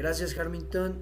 Gracias, 0.00 0.34
Harmington. 0.38 0.96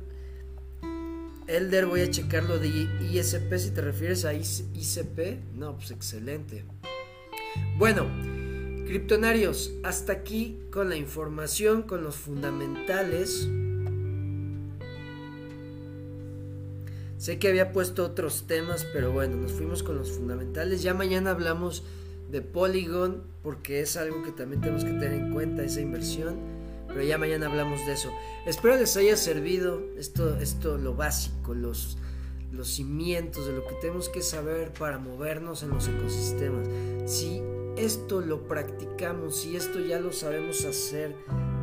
Elder, 1.46 1.86
voy 1.86 2.00
a 2.00 2.10
checar 2.10 2.42
lo 2.42 2.58
de 2.58 2.66
ISP 2.66 3.56
si 3.56 3.70
te 3.70 3.80
refieres 3.80 4.24
a 4.24 4.34
ICP. 4.34 5.54
No, 5.54 5.76
pues 5.76 5.92
excelente. 5.92 6.64
Bueno, 7.76 8.08
Criptonarios, 8.88 9.72
hasta 9.84 10.12
aquí 10.14 10.58
con 10.72 10.88
la 10.88 10.96
información, 10.96 11.82
con 11.82 12.02
los 12.02 12.16
fundamentales. 12.16 13.48
Sé 17.18 17.38
que 17.38 17.46
había 17.46 17.72
puesto 17.72 18.04
otros 18.04 18.48
temas, 18.48 18.84
pero 18.92 19.12
bueno, 19.12 19.36
nos 19.36 19.52
fuimos 19.52 19.84
con 19.84 19.96
los 19.96 20.10
fundamentales. 20.10 20.82
Ya 20.82 20.92
mañana 20.92 21.30
hablamos 21.30 21.84
de 22.32 22.42
Polygon, 22.42 23.22
porque 23.44 23.80
es 23.80 23.96
algo 23.96 24.24
que 24.24 24.32
también 24.32 24.60
tenemos 24.60 24.84
que 24.84 24.90
tener 24.90 25.12
en 25.12 25.32
cuenta, 25.32 25.62
esa 25.62 25.80
inversión. 25.80 26.57
Pero 26.88 27.02
ya 27.02 27.18
mañana 27.18 27.46
hablamos 27.46 27.84
de 27.86 27.92
eso. 27.92 28.10
Espero 28.46 28.76
les 28.76 28.96
haya 28.96 29.16
servido 29.16 29.80
esto, 29.96 30.36
esto 30.38 30.78
lo 30.78 30.94
básico, 30.94 31.54
los, 31.54 31.98
los 32.50 32.68
cimientos 32.68 33.46
de 33.46 33.52
lo 33.52 33.66
que 33.66 33.74
tenemos 33.76 34.08
que 34.08 34.22
saber 34.22 34.72
para 34.72 34.98
movernos 34.98 35.62
en 35.62 35.70
los 35.70 35.86
ecosistemas. 35.86 36.66
Si 37.06 37.42
esto 37.76 38.20
lo 38.20 38.48
practicamos 38.48 39.46
y 39.46 39.56
esto 39.56 39.80
ya 39.80 40.00
lo 40.00 40.12
sabemos 40.12 40.64
hacer 40.64 41.14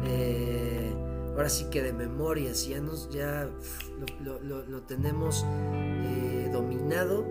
eh, 0.06 0.94
ahora 1.36 1.50
sí 1.50 1.66
que 1.70 1.82
de 1.82 1.92
memoria, 1.92 2.54
si 2.56 2.70
ya, 2.72 2.80
nos, 2.80 3.10
ya 3.10 3.50
lo, 4.24 4.82
tenemos 4.84 5.46
eh, 5.46 6.50
dominado, 6.52 7.26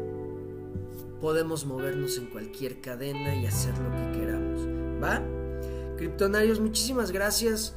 podemos 1.21 1.65
movernos 1.65 2.19
en 2.19 2.27
cualquier 2.27 2.81
cadena 2.81 3.35
y 3.35 3.47
hacer 3.47 3.73
lo 3.79 3.91
que 3.91 4.19
queramos. 4.19 4.61
¿Va? 5.03 5.23
Kryptonarios, 5.97 6.61
muchísimas 6.61 7.13
gracias 7.13 7.75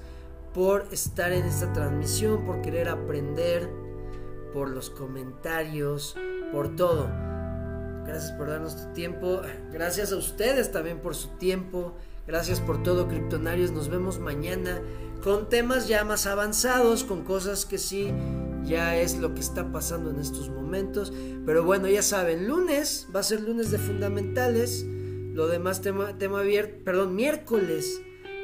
por 0.54 0.88
estar 0.92 1.32
en 1.32 1.46
esta 1.46 1.72
transmisión, 1.74 2.46
por 2.46 2.62
querer 2.62 2.90
aprender, 2.90 3.70
por 4.54 4.70
los 4.70 4.90
comentarios, 4.90 6.16
por 6.52 6.76
todo. 6.76 7.08
Gracias 8.06 8.32
por 8.32 8.48
darnos 8.48 8.76
tu 8.76 8.94
tiempo. 8.94 9.42
Gracias 9.72 10.12
a 10.12 10.18
ustedes 10.18 10.72
también 10.72 11.00
por 11.00 11.14
su 11.14 11.30
tiempo. 11.38 11.94
Gracias 12.26 12.60
por 12.60 12.82
todo, 12.82 13.08
Kryptonarios. 13.08 13.72
Nos 13.72 13.90
vemos 13.90 14.20
mañana 14.20 14.82
con 15.24 15.50
temas 15.50 15.88
ya 15.88 16.04
más 16.04 16.26
avanzados, 16.26 17.04
con 17.04 17.24
cosas 17.24 17.66
que 17.66 17.78
sí 17.78 18.14
ya 18.64 18.98
es 18.98 19.18
lo 19.18 19.34
que 19.34 19.42
está 19.42 19.72
pasando 19.72 20.10
en 20.10 20.20
estos 20.20 20.50
momentos. 20.50 21.14
Pero 21.46 21.64
bueno, 21.64 21.88
ya 21.88 22.02
saben, 22.02 22.48
lunes 22.48 23.08
va 23.16 23.22
a 23.22 23.24
ser 23.24 23.42
lunes 23.42 23.72
de 23.72 23.78
fundamentales. 23.78 24.86
Lo 25.34 25.48
demás 25.48 25.82
tema, 25.82 26.18
tema 26.18 26.40
abierto, 26.40 26.84
perdón, 26.84 27.16
miércoles 27.16 28.02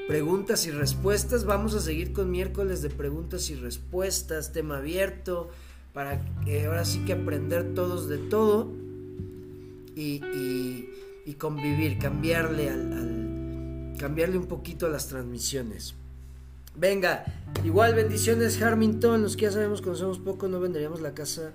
preguntas 0.08 0.66
y 0.68 0.72
respuestas. 0.72 1.46
Vamos 1.46 1.74
a 1.76 1.80
seguir 1.80 2.14
con 2.14 2.32
miércoles 2.32 2.82
de 2.82 2.90
preguntas 2.90 3.50
y 3.50 3.56
respuestas, 3.56 4.52
tema 4.52 4.78
abierto, 4.78 5.50
para 5.94 6.22
que 6.44 6.66
ahora 6.66 6.86
sí 6.86 7.00
que 7.06 7.14
aprender 7.14 7.74
todos 7.74 8.10
de 8.10 8.18
todo 8.18 8.72
y, 9.96 11.36
convivir, 11.38 11.98
cambiarle 11.98 12.70
al, 12.70 13.94
cambiarle 13.98 14.38
un 14.38 14.48
poquito 14.48 14.86
a 14.86 14.90
las 14.90 15.08
transmisiones. 15.08 15.96
Venga, 16.76 17.26
igual 17.64 17.94
bendiciones 17.94 18.62
Harmington, 18.62 19.22
los 19.22 19.36
que 19.36 19.44
ya 19.44 19.52
sabemos 19.52 19.82
conocemos 19.82 20.20
poco, 20.20 20.48
no 20.48 20.60
venderíamos 20.60 21.02
la 21.02 21.14
casa. 21.14 21.54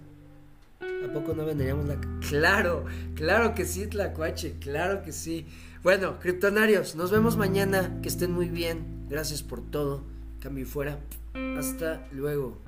¿A 0.80 1.12
poco 1.12 1.34
no 1.34 1.44
venderíamos 1.44 1.86
la 1.86 1.96
casa? 1.96 2.09
Claro, 2.28 2.84
claro 3.14 3.55
que 3.55 3.64
sí, 3.64 3.86
Tlacuache, 3.86 4.55
claro 4.61 5.03
que 5.03 5.12
sí. 5.12 5.46
Bueno, 5.83 6.18
criptonarios, 6.18 6.97
nos 6.97 7.11
vemos 7.11 7.37
mañana. 7.37 8.01
Que 8.03 8.09
estén 8.09 8.33
muy 8.33 8.49
bien. 8.49 9.07
Gracias 9.09 9.43
por 9.43 9.62
todo. 9.62 10.03
Cambio 10.41 10.64
y 10.64 10.66
fuera. 10.66 10.99
Hasta 11.57 12.07
luego. 12.12 12.59